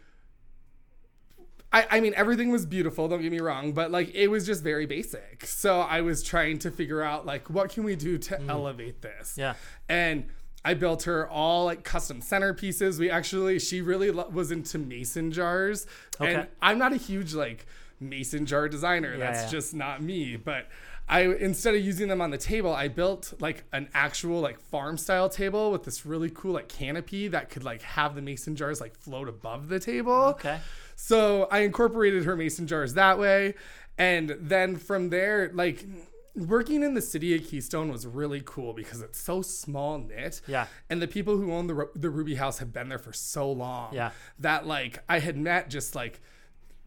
I, 1.74 1.86
I 1.90 2.00
mean, 2.00 2.14
everything 2.16 2.52
was 2.52 2.64
beautiful, 2.64 3.08
don't 3.08 3.20
get 3.20 3.32
me 3.32 3.40
wrong, 3.40 3.72
but 3.72 3.90
like 3.90 4.14
it 4.14 4.28
was 4.28 4.46
just 4.46 4.62
very 4.62 4.86
basic. 4.86 5.44
So 5.44 5.80
I 5.80 6.02
was 6.02 6.22
trying 6.22 6.60
to 6.60 6.70
figure 6.70 7.02
out, 7.02 7.26
like, 7.26 7.50
what 7.50 7.70
can 7.70 7.82
we 7.82 7.96
do 7.96 8.16
to 8.16 8.40
elevate 8.48 9.02
this? 9.02 9.34
Mm. 9.34 9.38
Yeah. 9.38 9.54
And 9.88 10.26
I 10.64 10.74
built 10.74 11.02
her 11.02 11.28
all 11.28 11.64
like 11.64 11.82
custom 11.82 12.20
centerpieces. 12.20 13.00
We 13.00 13.10
actually, 13.10 13.58
she 13.58 13.80
really 13.80 14.12
lo- 14.12 14.30
was 14.32 14.52
into 14.52 14.78
mason 14.78 15.32
jars. 15.32 15.86
Okay. 16.20 16.34
And 16.34 16.48
I'm 16.62 16.78
not 16.78 16.92
a 16.92 16.96
huge 16.96 17.34
like 17.34 17.66
mason 17.98 18.46
jar 18.46 18.68
designer. 18.68 19.12
Yeah, 19.12 19.18
That's 19.18 19.42
yeah. 19.42 19.58
just 19.58 19.74
not 19.74 20.00
me. 20.00 20.36
But 20.36 20.68
I, 21.08 21.20
instead 21.22 21.74
of 21.74 21.82
using 21.82 22.08
them 22.08 22.20
on 22.20 22.30
the 22.30 22.38
table, 22.38 22.72
I 22.72 22.88
built 22.88 23.34
like 23.38 23.64
an 23.72 23.88
actual 23.92 24.40
like 24.40 24.58
farm 24.58 24.96
style 24.96 25.28
table 25.28 25.70
with 25.70 25.84
this 25.84 26.06
really 26.06 26.30
cool 26.30 26.52
like 26.52 26.68
canopy 26.68 27.28
that 27.28 27.50
could 27.50 27.62
like 27.62 27.82
have 27.82 28.14
the 28.14 28.22
mason 28.22 28.56
jars 28.56 28.80
like 28.80 28.96
float 28.96 29.28
above 29.28 29.68
the 29.68 29.78
table. 29.78 30.12
Okay. 30.12 30.60
So 30.96 31.46
I 31.50 31.60
incorporated 31.60 32.24
her 32.24 32.36
mason 32.36 32.66
jars 32.66 32.94
that 32.94 33.18
way. 33.18 33.54
And 33.98 34.36
then 34.40 34.76
from 34.76 35.10
there, 35.10 35.50
like 35.52 35.86
working 36.34 36.82
in 36.82 36.94
the 36.94 37.02
city 37.02 37.34
of 37.36 37.44
Keystone 37.44 37.90
was 37.90 38.06
really 38.06 38.42
cool 38.44 38.72
because 38.72 39.02
it's 39.02 39.18
so 39.18 39.42
small 39.42 39.98
knit. 39.98 40.40
Yeah. 40.46 40.66
And 40.88 41.02
the 41.02 41.08
people 41.08 41.36
who 41.36 41.52
own 41.52 41.66
the, 41.66 41.88
the 41.94 42.10
Ruby 42.10 42.36
House 42.36 42.58
have 42.58 42.72
been 42.72 42.88
there 42.88 42.98
for 42.98 43.12
so 43.12 43.52
long. 43.52 43.94
Yeah. 43.94 44.10
That 44.38 44.66
like 44.66 45.02
I 45.08 45.18
had 45.18 45.36
met 45.36 45.68
just 45.68 45.94
like 45.94 46.20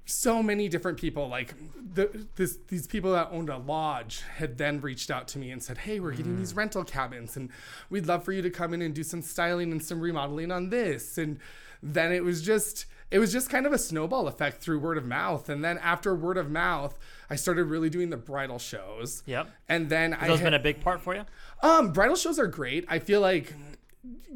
so 0.09 0.41
many 0.41 0.69
different 0.69 0.97
people 0.97 1.27
like 1.27 1.53
the, 1.93 2.25
this, 2.37 2.57
these 2.69 2.87
people 2.87 3.11
that 3.11 3.27
owned 3.31 3.49
a 3.49 3.57
lodge 3.57 4.23
had 4.37 4.57
then 4.57 4.79
reached 4.79 5.11
out 5.11 5.27
to 5.27 5.37
me 5.37 5.51
and 5.51 5.61
said 5.61 5.77
hey 5.79 5.99
we're 5.99 6.11
getting 6.13 6.37
these 6.37 6.53
rental 6.55 6.83
cabins 6.85 7.35
and 7.35 7.49
we'd 7.89 8.05
love 8.07 8.23
for 8.23 8.31
you 8.31 8.41
to 8.41 8.49
come 8.49 8.73
in 8.73 8.81
and 8.81 8.93
do 8.95 9.03
some 9.03 9.21
styling 9.21 9.71
and 9.71 9.83
some 9.83 9.99
remodeling 9.99 10.49
on 10.51 10.69
this 10.69 11.17
and 11.17 11.39
then 11.83 12.13
it 12.13 12.23
was 12.23 12.41
just 12.41 12.85
it 13.11 13.19
was 13.19 13.31
just 13.33 13.49
kind 13.49 13.65
of 13.65 13.73
a 13.73 13.77
snowball 13.77 14.27
effect 14.27 14.61
through 14.61 14.79
word 14.79 14.97
of 14.97 15.05
mouth 15.05 15.49
and 15.49 15.63
then 15.63 15.77
after 15.79 16.15
word 16.15 16.37
of 16.37 16.49
mouth 16.49 16.97
i 17.29 17.35
started 17.35 17.65
really 17.65 17.89
doing 17.89 18.09
the 18.09 18.17
bridal 18.17 18.59
shows 18.59 19.23
Yep. 19.25 19.49
and 19.67 19.89
then 19.89 20.13
i 20.13 20.27
Those 20.27 20.39
had- 20.39 20.45
been 20.45 20.53
a 20.53 20.59
big 20.59 20.79
part 20.79 21.01
for 21.01 21.15
you. 21.15 21.25
um, 21.61 21.91
bridal 21.91 22.15
shows 22.15 22.39
are 22.39 22.47
great. 22.47 22.85
I 22.87 22.99
feel 22.99 23.19
like 23.19 23.53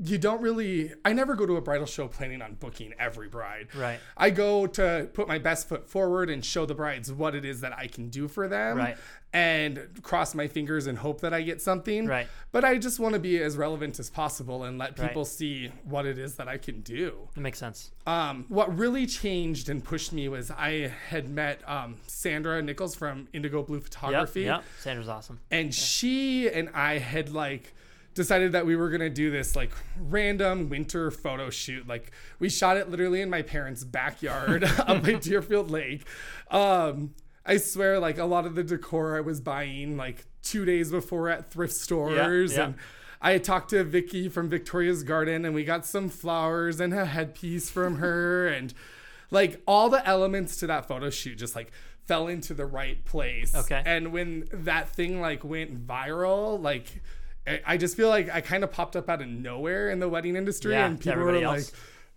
you 0.03 0.17
don't 0.17 0.41
really 0.41 0.93
I 1.05 1.13
never 1.13 1.35
go 1.35 1.45
to 1.45 1.57
a 1.57 1.61
bridal 1.61 1.85
show 1.85 2.07
planning 2.07 2.41
on 2.41 2.55
booking 2.55 2.93
every 2.99 3.27
bride. 3.27 3.67
Right. 3.75 3.99
I 4.17 4.29
go 4.29 4.65
to 4.67 5.09
put 5.13 5.27
my 5.27 5.37
best 5.37 5.67
foot 5.67 5.89
forward 5.89 6.29
and 6.29 6.43
show 6.43 6.65
the 6.65 6.73
brides 6.75 7.11
what 7.11 7.35
it 7.35 7.45
is 7.45 7.61
that 7.61 7.73
I 7.77 7.87
can 7.87 8.09
do 8.09 8.27
for 8.27 8.47
them. 8.47 8.77
Right. 8.77 8.97
And 9.33 9.87
cross 10.01 10.35
my 10.35 10.47
fingers 10.47 10.87
and 10.87 10.97
hope 10.97 11.21
that 11.21 11.33
I 11.33 11.41
get 11.41 11.61
something. 11.61 12.05
Right. 12.05 12.27
But 12.51 12.65
I 12.65 12.77
just 12.77 12.99
want 12.99 13.13
to 13.13 13.19
be 13.19 13.41
as 13.41 13.55
relevant 13.55 13.97
as 13.99 14.09
possible 14.09 14.63
and 14.65 14.77
let 14.77 14.97
Right. 14.99 15.07
people 15.07 15.23
see 15.23 15.71
what 15.85 16.05
it 16.05 16.17
is 16.17 16.35
that 16.35 16.49
I 16.49 16.57
can 16.57 16.81
do. 16.81 17.29
That 17.35 17.41
makes 17.41 17.57
sense. 17.59 17.91
Um, 18.05 18.45
what 18.49 18.75
really 18.77 19.05
changed 19.05 19.69
and 19.69 19.81
pushed 19.83 20.11
me 20.11 20.27
was 20.27 20.51
I 20.51 20.91
had 21.09 21.29
met 21.29 21.61
um, 21.69 21.95
Sandra 22.07 22.61
Nichols 22.61 22.93
from 22.95 23.27
Indigo 23.31 23.63
Blue. 23.63 23.79
Photography 23.79 24.41
Yep. 24.41 24.63
Sandra's 24.79 25.07
awesome. 25.07 25.39
and 25.49 25.73
she 25.73 26.49
and 26.49 26.69
I 26.73 26.97
had 26.97 27.29
like 27.31 27.73
decided 28.13 28.51
that 28.51 28.65
we 28.65 28.75
were 28.75 28.89
gonna 28.89 29.09
do 29.09 29.31
this 29.31 29.55
like 29.55 29.71
random 29.99 30.69
winter 30.69 31.11
photo 31.11 31.49
shoot. 31.49 31.87
Like 31.87 32.11
we 32.39 32.49
shot 32.49 32.77
it 32.77 32.89
literally 32.89 33.21
in 33.21 33.29
my 33.29 33.41
parents' 33.41 33.83
backyard 33.83 34.63
up 34.79 35.03
by 35.03 35.13
Deerfield 35.13 35.69
Lake. 35.71 36.05
Um, 36.49 37.13
I 37.45 37.57
swear, 37.57 37.99
like 37.99 38.17
a 38.17 38.25
lot 38.25 38.45
of 38.45 38.55
the 38.55 38.63
decor 38.63 39.17
I 39.17 39.21
was 39.21 39.39
buying 39.39 39.97
like 39.97 40.25
two 40.43 40.65
days 40.65 40.91
before 40.91 41.29
at 41.29 41.51
thrift 41.51 41.73
stores 41.73 42.55
yeah. 42.55 42.65
and. 42.65 42.75
I 43.23 43.37
talked 43.37 43.69
to 43.69 43.83
Vicky 43.83 44.29
from 44.29 44.49
Victoria's 44.49 45.03
Garden 45.03 45.45
and 45.45 45.53
we 45.53 45.63
got 45.63 45.85
some 45.85 46.09
flowers 46.09 46.79
and 46.79 46.91
a 46.91 47.05
headpiece 47.05 47.69
from 47.69 47.97
her 47.97 48.47
and 48.47 48.73
like 49.29 49.61
all 49.67 49.89
the 49.89 50.03
elements 50.07 50.57
to 50.57 50.65
that 50.65 50.87
photo 50.87 51.11
shoot 51.11 51.37
just 51.37 51.55
like 51.55 51.71
fell 52.05 52.27
into 52.27 52.53
the 52.53 52.65
right 52.65 53.03
place. 53.05 53.55
Okay. 53.55 53.81
And 53.85 54.11
when 54.11 54.45
that 54.51 54.89
thing 54.89 55.21
like 55.21 55.43
went 55.43 55.87
viral, 55.87 56.61
like 56.61 57.01
I- 57.65 57.77
just 57.77 57.95
feel 57.97 58.09
like 58.09 58.29
I 58.29 58.41
kind 58.41 58.63
of 58.63 58.71
popped 58.71 58.95
up 58.95 59.09
out 59.09 59.21
of 59.21 59.27
nowhere 59.27 59.89
in 59.89 59.99
the 59.99 60.07
wedding 60.09 60.35
industry 60.35 60.73
Yeah, 60.73 60.85
and 60.85 60.99
people 60.99 61.15
were 61.21 61.29
everybody 61.29 61.45
like, 61.45 61.65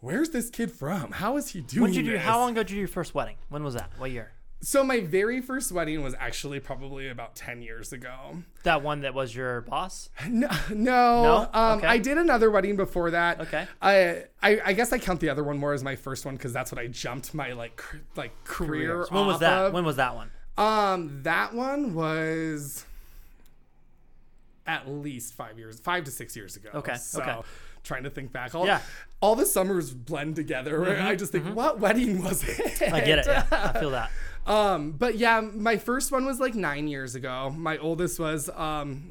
"Where's 0.00 0.30
this 0.30 0.50
kid 0.50 0.70
from? 0.70 1.12
How 1.12 1.36
is 1.36 1.50
he 1.50 1.60
doing 1.62 1.82
When 1.82 1.90
did 1.92 1.96
you 1.98 2.02
do? 2.04 2.12
this?" 2.12 2.22
How 2.22 2.38
long 2.38 2.50
ago 2.52 2.62
did 2.62 2.70
you 2.70 2.76
do 2.76 2.80
your 2.80 2.88
first 2.88 3.14
wedding? 3.14 3.36
When 3.48 3.64
was 3.64 3.74
that? 3.74 3.90
What 3.98 4.10
year? 4.10 4.32
So 4.60 4.82
my 4.82 5.00
very 5.00 5.42
first 5.42 5.72
wedding 5.72 6.02
was 6.02 6.14
actually 6.18 6.58
probably 6.58 7.10
about 7.10 7.36
10 7.36 7.60
years 7.60 7.92
ago. 7.92 8.38
That 8.62 8.82
one 8.82 9.02
that 9.02 9.12
was 9.12 9.34
your 9.36 9.60
boss. 9.62 10.08
No, 10.26 10.48
no. 10.70 11.22
No? 11.22 11.48
Um, 11.52 11.78
Okay. 11.78 11.86
I 11.86 11.98
did 11.98 12.16
another 12.16 12.50
wedding 12.50 12.74
before 12.76 13.10
that. 13.10 13.40
Okay. 13.42 13.66
I, 13.82 14.24
I 14.42 14.60
I 14.66 14.72
guess 14.72 14.90
I 14.92 14.98
count 14.98 15.20
the 15.20 15.28
other 15.28 15.44
one 15.44 15.58
more 15.58 15.74
as 15.74 15.84
my 15.84 15.96
first 15.96 16.24
one 16.24 16.36
because 16.36 16.54
that's 16.54 16.72
what 16.72 16.78
I 16.78 16.86
jumped 16.86 17.34
my 17.34 17.52
like 17.52 17.76
cr- 17.76 17.98
like 18.16 18.32
career. 18.44 19.06
When 19.10 19.26
was 19.26 19.40
that? 19.40 19.66
of. 19.66 19.72
When 19.74 19.84
was 19.84 19.96
that 19.96 20.14
one? 20.14 20.30
Um, 20.56 21.20
that 21.24 21.52
one 21.52 21.92
was 21.94 22.86
at 24.66 24.88
least 24.88 25.34
five 25.34 25.58
years, 25.58 25.78
five 25.80 26.04
to 26.04 26.10
six 26.10 26.34
years 26.36 26.56
ago. 26.56 26.70
Okay, 26.74 26.94
So 26.94 27.20
okay. 27.22 27.40
trying 27.82 28.04
to 28.04 28.10
think 28.10 28.32
back. 28.32 28.54
All, 28.54 28.66
Yeah. 28.66 28.78
Mm-hmm, 28.78 28.88
all 29.20 29.34
the 29.36 29.46
summers 29.46 29.92
blend 29.92 30.36
together. 30.36 30.80
where 30.80 31.00
I 31.02 31.16
just 31.16 31.32
think, 31.32 31.46
what 31.54 31.80
wedding 31.80 32.22
was 32.22 32.42
it? 32.46 32.82
I 32.92 33.00
get 33.00 33.18
it. 33.20 33.26
Yeah, 33.26 33.46
I 33.50 33.78
feel 33.78 33.90
that. 33.90 34.10
Um, 34.46 34.92
but 34.92 35.14
yeah, 35.16 35.40
my 35.40 35.78
first 35.78 36.12
one 36.12 36.26
was 36.26 36.38
like 36.38 36.54
nine 36.54 36.86
years 36.86 37.14
ago. 37.14 37.48
My 37.48 37.78
oldest 37.78 38.20
was 38.20 38.50
um 38.50 39.10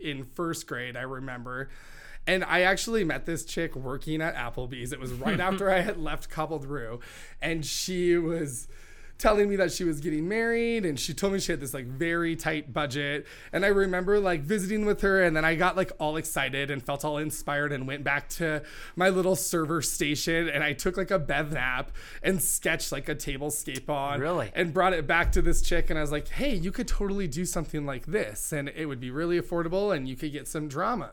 in 0.00 0.24
first 0.24 0.66
grade, 0.66 0.96
I 0.96 1.02
remember. 1.02 1.68
And 2.26 2.42
I 2.42 2.62
actually 2.62 3.04
met 3.04 3.24
this 3.24 3.44
chick 3.44 3.76
working 3.76 4.20
at 4.20 4.34
Applebee's. 4.34 4.92
It 4.92 4.98
was 4.98 5.12
right 5.12 5.38
after 5.48 5.70
I 5.70 5.78
had 5.80 5.96
left 5.98 6.28
Cobbled 6.28 6.64
Rue. 6.64 6.98
And 7.40 7.64
she 7.64 8.16
was 8.16 8.66
telling 9.18 9.48
me 9.48 9.56
that 9.56 9.72
she 9.72 9.84
was 9.84 10.00
getting 10.00 10.28
married 10.28 10.84
and 10.84 11.00
she 11.00 11.14
told 11.14 11.32
me 11.32 11.38
she 11.40 11.52
had 11.52 11.60
this 11.60 11.72
like 11.72 11.86
very 11.86 12.36
tight 12.36 12.72
budget. 12.72 13.26
And 13.52 13.64
i 13.64 13.68
remember 13.68 14.20
like 14.20 14.42
visiting 14.42 14.84
with 14.84 15.00
her 15.00 15.22
and 15.22 15.36
then 15.36 15.44
i 15.44 15.54
got 15.54 15.76
like 15.76 15.92
all 15.98 16.16
excited 16.16 16.70
and 16.70 16.82
felt 16.82 17.04
all 17.04 17.18
inspired 17.18 17.72
and 17.72 17.86
went 17.86 18.04
back 18.04 18.28
to 18.30 18.62
my 18.94 19.08
little 19.08 19.36
server 19.36 19.80
station 19.82 20.48
and 20.48 20.62
i 20.62 20.72
took 20.72 20.96
like 20.96 21.10
a 21.10 21.18
bev 21.18 21.52
nap 21.52 21.92
and 22.22 22.42
sketched 22.42 22.92
like 22.92 23.08
a 23.08 23.14
tablescape 23.14 23.88
on 23.88 24.20
Really? 24.20 24.50
and 24.54 24.72
brought 24.74 24.92
it 24.92 25.06
back 25.06 25.32
to 25.32 25.42
this 25.42 25.62
chick 25.62 25.88
and 25.90 25.98
i 25.98 26.02
was 26.02 26.12
like 26.12 26.28
hey 26.28 26.54
you 26.54 26.70
could 26.72 26.88
totally 26.88 27.26
do 27.26 27.44
something 27.44 27.86
like 27.86 28.06
this 28.06 28.52
and 28.52 28.68
it 28.68 28.86
would 28.86 29.00
be 29.00 29.10
really 29.10 29.40
affordable 29.40 29.94
and 29.94 30.08
you 30.08 30.16
could 30.16 30.32
get 30.32 30.46
some 30.48 30.68
drama. 30.68 31.10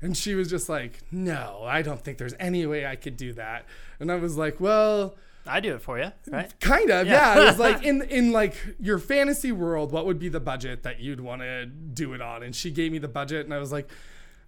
And 0.00 0.16
she 0.16 0.34
was 0.36 0.48
just 0.48 0.68
like 0.68 1.00
no 1.10 1.62
i 1.64 1.82
don't 1.82 2.00
think 2.02 2.18
there's 2.18 2.34
any 2.38 2.66
way 2.66 2.86
i 2.86 2.94
could 2.96 3.16
do 3.16 3.32
that. 3.34 3.64
And 3.98 4.12
i 4.12 4.16
was 4.16 4.36
like 4.36 4.60
well 4.60 5.16
I 5.48 5.60
do 5.60 5.74
it 5.74 5.82
for 5.82 5.98
you, 5.98 6.12
right? 6.30 6.52
kind 6.60 6.90
of 6.90 7.06
Yeah. 7.06 7.34
yeah, 7.36 7.42
it 7.42 7.44
was 7.46 7.58
like 7.58 7.82
in 7.90 8.02
in 8.02 8.32
like 8.32 8.54
your 8.78 8.98
fantasy 8.98 9.50
world 9.52 9.92
what 9.92 10.06
would 10.06 10.18
be 10.18 10.28
the 10.28 10.40
budget 10.40 10.82
that 10.84 11.00
you'd 11.00 11.20
want 11.20 11.42
to 11.42 11.66
do 11.66 12.12
it 12.14 12.20
on 12.20 12.42
and 12.42 12.54
she 12.54 12.70
gave 12.70 12.92
me 12.92 12.98
the 12.98 13.08
budget 13.08 13.44
and 13.46 13.54
i 13.54 13.58
was 13.58 13.72
like 13.72 13.88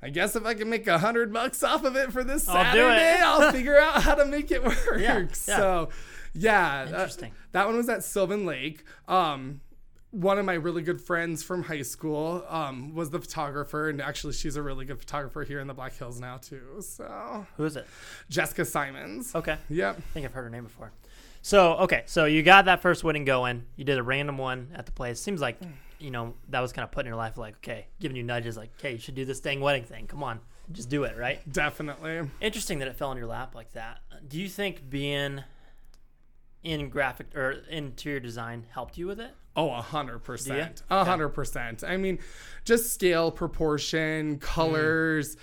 i 0.02 0.10
guess 0.10 0.36
if 0.36 0.44
i 0.44 0.54
can 0.54 0.68
make 0.70 0.86
a 0.86 0.98
hundred 0.98 1.32
bucks 1.32 1.62
off 1.62 1.84
of 1.84 1.96
it 1.96 2.12
for 2.12 2.22
this 2.24 2.48
I'll 2.48 2.54
saturday 2.64 3.18
i'll 3.22 3.50
figure 3.58 3.78
out 3.78 4.02
how 4.02 4.14
to 4.14 4.24
make 4.24 4.50
it 4.50 4.62
work 4.64 4.76
Yeah, 4.98 5.18
yeah. 5.20 5.26
so 5.32 5.88
yeah 6.34 6.84
that- 6.84 6.88
Interesting. 6.92 7.32
that 7.52 7.66
one 7.66 7.76
was 7.76 7.88
at 7.88 8.04
sylvan 8.04 8.44
lake 8.46 8.84
um 9.08 9.60
one 10.10 10.38
of 10.38 10.44
my 10.44 10.54
really 10.54 10.82
good 10.82 11.00
friends 11.00 11.42
from 11.42 11.62
high 11.64 11.82
school 11.82 12.44
um, 12.48 12.94
was 12.94 13.10
the 13.10 13.20
photographer, 13.20 13.88
and 13.88 14.02
actually, 14.02 14.32
she's 14.32 14.56
a 14.56 14.62
really 14.62 14.84
good 14.84 14.98
photographer 14.98 15.44
here 15.44 15.60
in 15.60 15.66
the 15.66 15.74
Black 15.74 15.96
Hills 15.96 16.20
now 16.20 16.36
too. 16.36 16.80
So, 16.80 17.46
Who 17.56 17.64
is 17.64 17.76
it? 17.76 17.86
Jessica 18.28 18.64
Simons. 18.64 19.34
Okay. 19.34 19.56
Yep. 19.68 19.98
I 19.98 20.00
think 20.12 20.26
I've 20.26 20.32
heard 20.32 20.44
her 20.44 20.50
name 20.50 20.64
before. 20.64 20.92
So 21.42 21.74
okay, 21.76 22.02
so 22.06 22.26
you 22.26 22.42
got 22.42 22.66
that 22.66 22.82
first 22.82 23.02
wedding 23.02 23.24
going. 23.24 23.64
You 23.76 23.84
did 23.84 23.98
a 23.98 24.02
random 24.02 24.36
one 24.36 24.68
at 24.74 24.86
the 24.86 24.92
place. 24.92 25.20
Seems 25.20 25.40
like 25.40 25.58
you 25.98 26.10
know 26.10 26.34
that 26.50 26.60
was 26.60 26.72
kind 26.72 26.84
of 26.84 26.90
put 26.90 27.00
in 27.00 27.06
your 27.06 27.16
life, 27.16 27.38
like 27.38 27.56
okay, 27.56 27.86
giving 27.98 28.16
you 28.16 28.22
nudges, 28.22 28.56
like 28.56 28.70
okay, 28.78 28.92
you 28.92 28.98
should 28.98 29.14
do 29.14 29.24
this 29.24 29.40
dang 29.40 29.60
wedding 29.60 29.84
thing. 29.84 30.06
Come 30.06 30.22
on, 30.22 30.40
just 30.72 30.90
do 30.90 31.04
it, 31.04 31.16
right? 31.16 31.40
Definitely. 31.50 32.28
Interesting 32.40 32.78
that 32.80 32.88
it 32.88 32.96
fell 32.96 33.10
in 33.12 33.16
your 33.16 33.26
lap 33.26 33.54
like 33.54 33.72
that. 33.72 34.00
Do 34.28 34.38
you 34.38 34.48
think 34.48 34.90
being 34.90 35.42
in 36.62 36.90
graphic 36.90 37.34
or 37.34 37.52
interior 37.70 38.20
design 38.20 38.66
helped 38.74 38.98
you 38.98 39.06
with 39.06 39.18
it? 39.18 39.34
Oh, 39.56 39.70
a 39.70 39.82
hundred 39.82 40.20
percent. 40.20 40.82
A 40.90 41.04
hundred 41.04 41.30
percent. 41.30 41.82
I 41.84 41.96
mean, 41.96 42.18
just 42.64 42.92
scale, 42.94 43.30
proportion, 43.30 44.36
mm. 44.36 44.40
colors. 44.40 45.36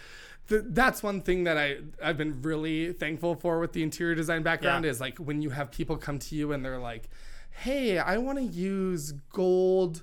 Th- 0.49 0.63
that's 0.67 1.03
one 1.03 1.21
thing 1.21 1.43
that 1.43 1.57
I 1.57 1.77
I've 2.01 2.17
been 2.17 2.41
really 2.41 2.93
thankful 2.93 3.35
for 3.35 3.59
with 3.59 3.73
the 3.73 3.83
interior 3.83 4.15
design 4.15 4.43
background 4.43 4.85
Yeah. 4.85 4.91
is 4.91 5.01
like 5.01 5.17
when 5.17 5.41
you 5.41 5.49
have 5.49 5.71
people 5.71 5.97
come 5.97 6.19
to 6.19 6.35
you 6.35 6.53
and 6.53 6.63
they're 6.63 6.79
like, 6.79 7.09
"Hey, 7.51 7.97
I 7.99 8.17
want 8.17 8.37
to 8.37 8.45
use 8.45 9.11
gold 9.33 10.01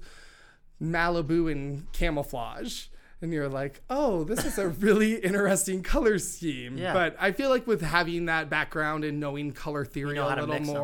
Malibu 0.82 1.50
and 1.50 1.90
camouflage." 1.92 2.86
And 3.22 3.32
you're 3.32 3.48
like, 3.48 3.80
oh, 3.88 4.24
this 4.24 4.44
is 4.44 4.58
a 4.58 4.68
really 4.84 5.14
interesting 5.14 5.82
color 5.82 6.18
scheme. 6.18 6.76
Yeah. 6.76 6.92
But 6.92 7.16
I 7.18 7.32
feel 7.32 7.48
like 7.48 7.66
with 7.66 7.80
having 7.80 8.26
that 8.26 8.50
background 8.50 9.02
and 9.02 9.18
knowing 9.18 9.52
color 9.52 9.86
theory 9.86 10.16
know 10.16 10.26
a 10.26 10.28
little 10.28 10.46
mix 10.46 10.68
'em. 10.68 10.74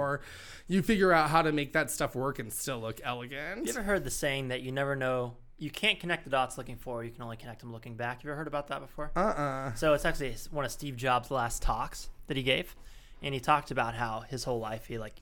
You 0.71 0.83
figure 0.83 1.13
out 1.13 1.31
how 1.31 1.43
to 1.43 1.51
make 1.51 1.73
that 1.73 1.91
stuff 1.91 2.15
work 2.15 2.39
and 2.39 2.53
still 2.53 2.79
look 2.79 3.01
elegant. 3.03 3.67
You 3.67 3.73
ever 3.73 3.83
heard 3.83 4.05
the 4.05 4.11
saying 4.11 4.49
that 4.49 4.63
you 4.63 4.71
never 4.71 4.95
know, 4.95 5.37
you 5.59 5.69
can't 5.69 5.99
connect 5.99 6.23
the 6.23 6.31
dots 6.31 6.57
looking 6.57 6.77
forward, 6.77 7.07
you 7.07 7.11
can 7.11 7.23
only 7.23 7.37
connect 7.37 7.61
them 7.61 7.73
looking 7.73 7.97
back? 7.97 8.23
You 8.23 8.31
ever 8.31 8.37
heard 8.37 8.47
about 8.47 8.69
that 8.69 8.81
before? 8.81 9.11
Uh-uh. 9.17 9.75
So 9.75 9.95
it's 9.95 10.05
actually 10.05 10.37
one 10.53 10.65
of 10.65 10.71
Steve 10.71 10.97
Jobs' 10.97 11.33
last 11.33 11.61
talks 11.61 12.09
that 12.29 12.37
he 12.37 12.45
gave, 12.45 12.77
and 13.21 13.35
he 13.35 13.41
talked 13.41 13.73
about 13.73 13.95
how 13.95 14.21
his 14.21 14.45
whole 14.45 14.61
life 14.61 14.87
he 14.87 14.97
like, 14.97 15.21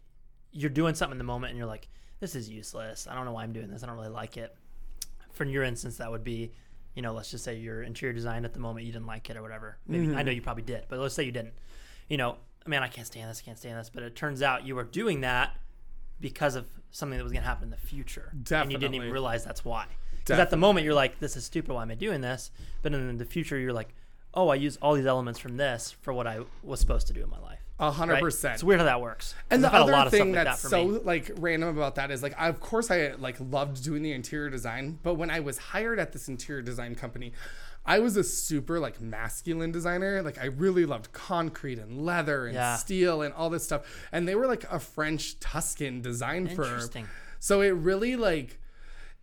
you're 0.52 0.69
doing 0.69 0.95
something 0.95 1.14
in 1.14 1.19
the 1.19 1.25
moment, 1.25 1.50
and 1.50 1.59
you're 1.59 1.67
like, 1.67 1.88
this 2.21 2.35
is 2.35 2.50
useless. 2.50 3.09
I 3.11 3.14
don't 3.14 3.25
know 3.25 3.33
why 3.33 3.43
I'm 3.43 3.55
doing 3.55 3.71
this. 3.71 3.83
I 3.83 3.87
don't 3.87 3.97
really 3.97 4.09
like 4.09 4.37
it. 4.37 4.55
For 5.33 5.45
your 5.45 5.62
instance, 5.62 5.97
that 5.97 6.11
would 6.11 6.25
be, 6.25 6.52
you 6.95 7.00
know, 7.00 7.14
let's 7.14 7.31
just 7.31 7.45
say 7.45 7.57
your 7.57 7.83
interior 7.83 8.12
design 8.12 8.45
at 8.45 8.52
the 8.52 8.61
moment 8.61 8.85
you 8.85 8.93
didn't 8.93 9.07
like 9.07 9.31
it 9.31 9.37
or 9.38 9.43
whatever. 9.43 9.78
Maybe 9.87 10.05
I 10.05 10.09
mm-hmm. 10.09 10.26
know 10.26 10.33
you 10.33 10.43
probably 10.43 10.64
did, 10.64 10.85
but 10.88 10.99
let's 10.99 11.14
say 11.14 11.23
you 11.23 11.33
didn't. 11.33 11.55
You 12.09 12.19
know, 12.19 12.37
man, 12.68 12.82
I 12.82 12.88
can't 12.88 13.06
stand 13.06 13.30
this. 13.30 13.42
I 13.42 13.44
can't 13.44 13.58
stand 13.58 13.78
this. 13.78 13.90
But 13.90 14.02
it 14.02 14.14
turns 14.14 14.42
out 14.42 14.66
you 14.66 14.76
were 14.76 14.84
doing 14.84 15.22
that 15.22 15.56
because 16.20 16.54
of 16.54 16.66
something 16.90 17.16
that 17.18 17.22
was 17.22 17.32
going 17.32 17.42
to 17.42 17.48
happen 17.48 17.64
in 17.64 17.70
the 17.70 17.76
future, 17.76 18.32
and 18.32 18.72
you 18.72 18.78
didn't 18.78 18.94
even 18.94 19.10
realize 19.10 19.44
that's 19.44 19.64
why. 19.64 19.87
Because 20.18 20.38
at 20.40 20.50
the 20.50 20.56
moment 20.56 20.84
you're 20.84 20.94
like, 20.94 21.18
this 21.20 21.37
is 21.37 21.44
stupid. 21.44 21.72
Why 21.72 21.82
am 21.82 21.90
I 21.90 21.94
doing 21.94 22.20
this? 22.20 22.50
But 22.82 22.92
in 22.92 23.16
the 23.16 23.25
future 23.25 23.58
you're 23.58 23.72
like, 23.72 23.94
oh, 24.34 24.48
I 24.48 24.56
use 24.56 24.76
all 24.82 24.94
these 24.94 25.06
elements 25.06 25.40
from 25.40 25.56
this 25.56 25.96
for 26.02 26.12
what 26.12 26.26
I 26.26 26.40
was 26.62 26.80
supposed 26.80 27.06
to 27.06 27.12
do 27.12 27.22
in 27.22 27.30
my 27.30 27.38
life. 27.38 27.58
A 27.80 27.90
hundred 27.90 28.20
percent. 28.20 28.54
It's 28.54 28.64
weird 28.64 28.80
how 28.80 28.87
that 28.87 29.00
works. 29.00 29.34
And 29.50 29.62
the 29.62 29.72
I've 29.72 29.88
a 29.88 29.90
lot 29.90 30.08
other 30.08 30.10
thing 30.10 30.32
like 30.32 30.44
that's 30.44 30.62
that 30.62 30.68
so 30.68 30.84
me. 30.84 30.98
like 31.04 31.30
random 31.38 31.68
about 31.68 31.94
that 31.94 32.10
is 32.10 32.22
like, 32.22 32.34
I, 32.37 32.48
of 32.48 32.58
course, 32.60 32.90
I 32.90 33.12
like 33.18 33.37
loved 33.38 33.84
doing 33.84 34.02
the 34.02 34.12
interior 34.12 34.50
design, 34.50 34.98
but 35.02 35.14
when 35.14 35.30
I 35.30 35.40
was 35.40 35.58
hired 35.58 36.00
at 36.00 36.12
this 36.12 36.28
interior 36.28 36.60
design 36.60 36.96
company, 36.96 37.32
I 37.87 38.00
was 38.00 38.16
a 38.16 38.25
super 38.25 38.78
like 38.78 39.00
masculine 39.00 39.73
designer. 39.73 40.23
Like 40.23 40.38
I 40.38 40.47
really 40.47 40.85
loved 40.85 41.12
concrete 41.12 41.78
and 41.78 42.04
leather 42.04 42.47
and 42.47 42.54
Yeah. 42.54 42.76
steel 42.76 43.23
and 43.23 43.32
all 43.35 43.49
this 43.50 43.64
stuff. 43.64 43.82
And 44.12 44.28
they 44.28 44.35
were 44.35 44.47
like 44.47 44.64
a 44.70 44.78
French 44.78 45.40
Tuscan 45.40 46.02
design 46.02 46.49
firm. 46.49 46.80
So 47.38 47.61
it 47.61 47.70
really 47.70 48.16
like 48.16 48.58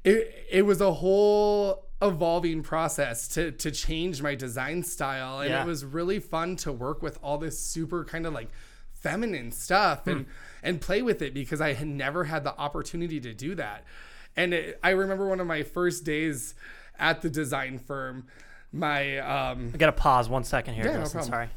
it 0.03 0.47
it 0.49 0.61
was 0.63 0.81
a 0.81 0.93
whole 0.93 1.85
evolving 2.01 2.61
process 2.63 3.27
to 3.29 3.51
to 3.51 3.71
change 3.71 4.21
my 4.21 4.35
design 4.35 4.83
style 4.83 5.39
and 5.39 5.49
Yeah. 5.49 5.63
it 5.63 5.67
was 5.67 5.85
really 5.85 6.19
fun 6.19 6.55
to 6.57 6.71
work 6.71 7.01
with 7.01 7.17
all 7.23 7.37
this 7.37 7.59
super 7.59 8.03
kind 8.03 8.25
of 8.25 8.33
like 8.33 8.49
feminine 8.93 9.51
stuff 9.51 10.07
and 10.07 10.25
hmm. 10.25 10.31
and 10.63 10.81
play 10.81 11.01
with 11.01 11.21
it 11.21 11.33
because 11.33 11.61
I 11.61 11.73
had 11.73 11.87
never 11.87 12.25
had 12.25 12.43
the 12.43 12.57
opportunity 12.57 13.19
to 13.21 13.33
do 13.33 13.55
that. 13.55 13.83
And 14.35 14.53
it, 14.53 14.79
I 14.83 14.89
remember 14.89 15.27
one 15.27 15.39
of 15.39 15.47
my 15.47 15.63
first 15.63 16.03
days 16.03 16.55
at 16.99 17.21
the 17.21 17.29
design 17.29 17.77
firm 17.79 18.25
my 18.71 19.17
um 19.19 19.71
I 19.73 19.77
gotta 19.77 19.91
pause 19.91 20.27
one 20.29 20.43
second 20.43 20.73
here, 20.75 20.85
Yeah, 20.85 20.93
no 20.93 20.99
Justin. 20.99 21.21
problem. 21.29 21.31
Sorry. 21.31 21.49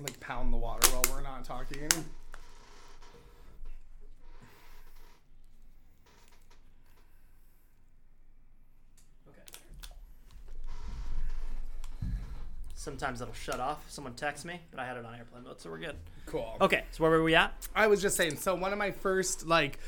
like 0.00 0.18
pound 0.20 0.52
the 0.52 0.56
water 0.56 0.88
while 0.90 1.04
we're 1.10 1.22
not 1.22 1.44
talking. 1.44 1.88
Sometimes 13.02 13.20
it'll 13.20 13.34
shut 13.34 13.58
off. 13.58 13.84
Someone 13.88 14.14
texts 14.14 14.44
me, 14.44 14.60
but 14.70 14.78
I 14.78 14.86
had 14.86 14.96
it 14.96 15.04
on 15.04 15.12
airplane 15.12 15.42
mode, 15.42 15.60
so 15.60 15.68
we're 15.70 15.78
good. 15.78 15.96
Cool. 16.26 16.56
Okay, 16.60 16.84
so 16.92 17.02
where 17.02 17.10
were 17.10 17.24
we 17.24 17.34
at? 17.34 17.52
I 17.74 17.88
was 17.88 18.00
just 18.00 18.16
saying, 18.16 18.36
so 18.36 18.54
one 18.54 18.72
of 18.72 18.78
my 18.78 18.92
first 18.92 19.44
like 19.44 19.80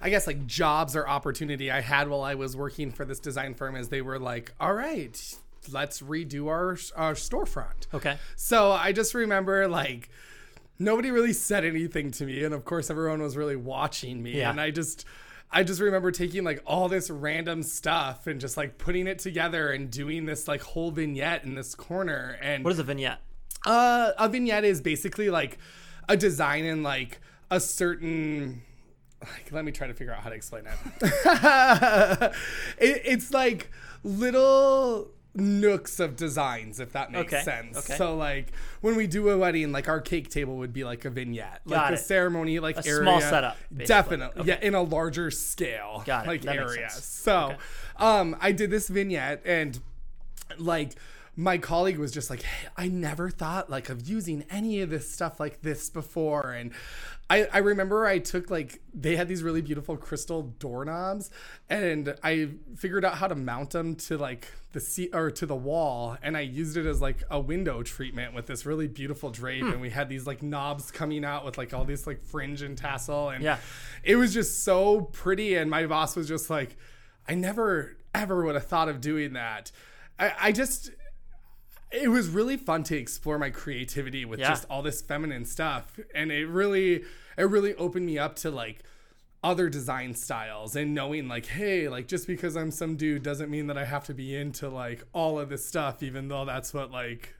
I 0.00 0.08
guess 0.08 0.26
like 0.26 0.46
jobs 0.46 0.96
or 0.96 1.06
opportunity 1.06 1.70
I 1.70 1.82
had 1.82 2.08
while 2.08 2.22
I 2.22 2.34
was 2.34 2.56
working 2.56 2.92
for 2.92 3.04
this 3.04 3.20
design 3.20 3.52
firm 3.52 3.76
is 3.76 3.90
they 3.90 4.00
were 4.00 4.18
like, 4.18 4.54
"All 4.58 4.72
right, 4.72 5.36
let's 5.70 6.00
redo 6.00 6.46
our 6.48 6.78
our 6.96 7.12
storefront." 7.12 7.92
Okay. 7.92 8.16
So 8.36 8.72
I 8.72 8.92
just 8.92 9.12
remember 9.12 9.68
like 9.68 10.08
nobody 10.78 11.10
really 11.10 11.34
said 11.34 11.62
anything 11.62 12.10
to 12.12 12.24
me, 12.24 12.42
and 12.42 12.54
of 12.54 12.64
course 12.64 12.88
everyone 12.88 13.20
was 13.20 13.36
really 13.36 13.56
watching 13.56 14.22
me, 14.22 14.38
Yeah. 14.38 14.48
and 14.48 14.58
I 14.58 14.70
just. 14.70 15.04
I 15.50 15.62
just 15.62 15.80
remember 15.80 16.10
taking 16.10 16.44
like 16.44 16.62
all 16.66 16.88
this 16.88 17.08
random 17.08 17.62
stuff 17.62 18.26
and 18.26 18.40
just 18.40 18.56
like 18.56 18.78
putting 18.78 19.06
it 19.06 19.18
together 19.18 19.70
and 19.70 19.90
doing 19.90 20.26
this 20.26 20.46
like 20.48 20.60
whole 20.60 20.90
vignette 20.90 21.44
in 21.44 21.54
this 21.54 21.74
corner. 21.74 22.36
And 22.42 22.64
What 22.64 22.72
is 22.72 22.78
a 22.78 22.84
vignette? 22.84 23.20
uh, 23.64 24.12
a 24.18 24.28
vignette 24.28 24.64
is 24.64 24.80
basically 24.80 25.30
like 25.30 25.58
a 26.08 26.16
design 26.16 26.64
in 26.64 26.82
like 26.82 27.20
a 27.50 27.60
certain. 27.60 28.62
Like, 29.22 29.50
let 29.50 29.64
me 29.64 29.72
try 29.72 29.86
to 29.86 29.94
figure 29.94 30.12
out 30.12 30.20
how 30.20 30.28
to 30.28 30.36
explain 30.36 30.64
it. 30.66 30.78
it 32.78 33.02
it's 33.04 33.32
like 33.32 33.70
little 34.04 35.10
nooks 35.36 36.00
of 36.00 36.16
designs, 36.16 36.80
if 36.80 36.92
that 36.92 37.12
makes 37.12 37.32
Okay, 37.32 37.42
sense. 37.42 37.76
okay. 37.78 37.96
So, 37.96 38.16
like 38.16 38.52
when 38.80 38.96
we 38.96 39.06
do 39.06 39.28
a 39.30 39.38
wedding, 39.38 39.72
like 39.72 39.88
our 39.88 40.00
cake 40.00 40.28
table 40.30 40.56
would 40.56 40.72
be 40.72 40.84
like 40.84 41.04
a 41.04 41.10
vignette, 41.10 41.60
like 41.64 41.78
Got 41.80 41.88
the 41.88 41.94
it. 41.94 41.98
ceremony, 41.98 42.58
like 42.58 42.76
A 42.78 42.86
area. 42.86 43.02
small 43.02 43.20
setup, 43.20 43.56
basically. 43.70 43.86
definitely, 43.86 44.40
Okay. 44.42 44.48
yeah, 44.48 44.66
in 44.66 44.74
a 44.74 44.82
larger 44.82 45.30
scale, 45.30 46.02
Got 46.06 46.24
it. 46.24 46.28
like 46.28 46.42
That 46.42 46.56
area. 46.56 46.90
So, 46.90 47.56
um, 47.98 48.36
I 48.40 48.52
did 48.52 48.70
this 48.70 48.88
vignette 48.88 49.42
and 49.44 49.78
like 50.58 50.92
my 51.38 51.58
colleague 51.58 51.98
was 51.98 52.12
just 52.12 52.30
like 52.30 52.40
hey, 52.42 52.68
i 52.78 52.88
never 52.88 53.28
thought 53.28 53.68
like 53.68 53.90
of 53.90 54.08
using 54.08 54.42
any 54.48 54.80
of 54.80 54.88
this 54.88 55.10
stuff 55.12 55.38
like 55.38 55.60
this 55.60 55.90
before 55.90 56.52
and 56.52 56.70
I, 57.28 57.46
I 57.52 57.58
remember 57.58 58.06
i 58.06 58.18
took 58.20 58.48
like 58.48 58.80
they 58.94 59.16
had 59.16 59.28
these 59.28 59.42
really 59.42 59.60
beautiful 59.60 59.98
crystal 59.98 60.54
doorknobs 60.58 61.30
and 61.68 62.14
i 62.22 62.48
figured 62.76 63.04
out 63.04 63.16
how 63.18 63.26
to 63.26 63.34
mount 63.34 63.70
them 63.70 63.96
to 63.96 64.16
like 64.16 64.50
the 64.76 64.80
seat 64.80 65.08
or 65.14 65.30
to 65.30 65.46
the 65.46 65.56
wall 65.56 66.18
and 66.22 66.36
i 66.36 66.40
used 66.40 66.76
it 66.76 66.84
as 66.84 67.00
like 67.00 67.22
a 67.30 67.40
window 67.40 67.82
treatment 67.82 68.34
with 68.34 68.46
this 68.46 68.66
really 68.66 68.86
beautiful 68.86 69.30
drape 69.30 69.62
Hmm. 69.64 69.72
and 69.72 69.80
we 69.80 69.88
had 69.88 70.10
these 70.10 70.26
like 70.26 70.42
knobs 70.42 70.90
coming 70.90 71.24
out 71.24 71.46
with 71.46 71.56
like 71.56 71.72
all 71.72 71.86
these 71.86 72.06
like 72.06 72.22
fringe 72.22 72.60
and 72.60 72.76
tassel 72.76 73.30
and 73.30 73.42
Yeah. 73.42 73.56
it 74.04 74.16
was 74.16 74.34
just 74.34 74.64
so 74.64 75.00
pretty 75.00 75.54
and 75.54 75.70
my 75.70 75.86
boss 75.86 76.14
was 76.14 76.28
just 76.28 76.50
like 76.50 76.76
i 77.26 77.34
never 77.34 77.96
ever 78.14 78.44
would 78.44 78.54
have 78.54 78.66
thought 78.66 78.90
of 78.90 79.00
doing 79.00 79.32
that 79.32 79.72
i, 80.18 80.32
I 80.38 80.52
just 80.52 80.90
it 81.90 82.08
was 82.08 82.28
really 82.28 82.56
fun 82.58 82.82
to 82.84 82.96
explore 82.98 83.38
my 83.38 83.48
creativity 83.50 84.24
with 84.26 84.40
Yeah. 84.40 84.48
just 84.50 84.66
all 84.68 84.82
this 84.82 85.00
feminine 85.00 85.44
stuff 85.46 85.98
and 86.14 86.30
it 86.30 86.46
really 86.46 87.02
it 87.38 87.44
really 87.48 87.74
opened 87.76 88.04
me 88.04 88.18
up 88.18 88.36
to 88.36 88.50
like 88.50 88.80
other 89.46 89.68
design 89.68 90.12
styles 90.12 90.74
and 90.74 90.92
knowing 90.92 91.28
like 91.28 91.46
hey 91.46 91.88
like 91.88 92.08
just 92.08 92.26
because 92.26 92.56
i'm 92.56 92.70
some 92.72 92.96
dude 92.96 93.22
doesn't 93.22 93.48
mean 93.48 93.68
that 93.68 93.78
i 93.78 93.84
have 93.84 94.04
to 94.04 94.12
be 94.12 94.34
into 94.34 94.68
like 94.68 95.04
all 95.12 95.38
of 95.38 95.48
this 95.48 95.64
stuff 95.64 96.02
even 96.02 96.26
though 96.26 96.44
that's 96.44 96.74
what 96.74 96.90
like 96.90 97.32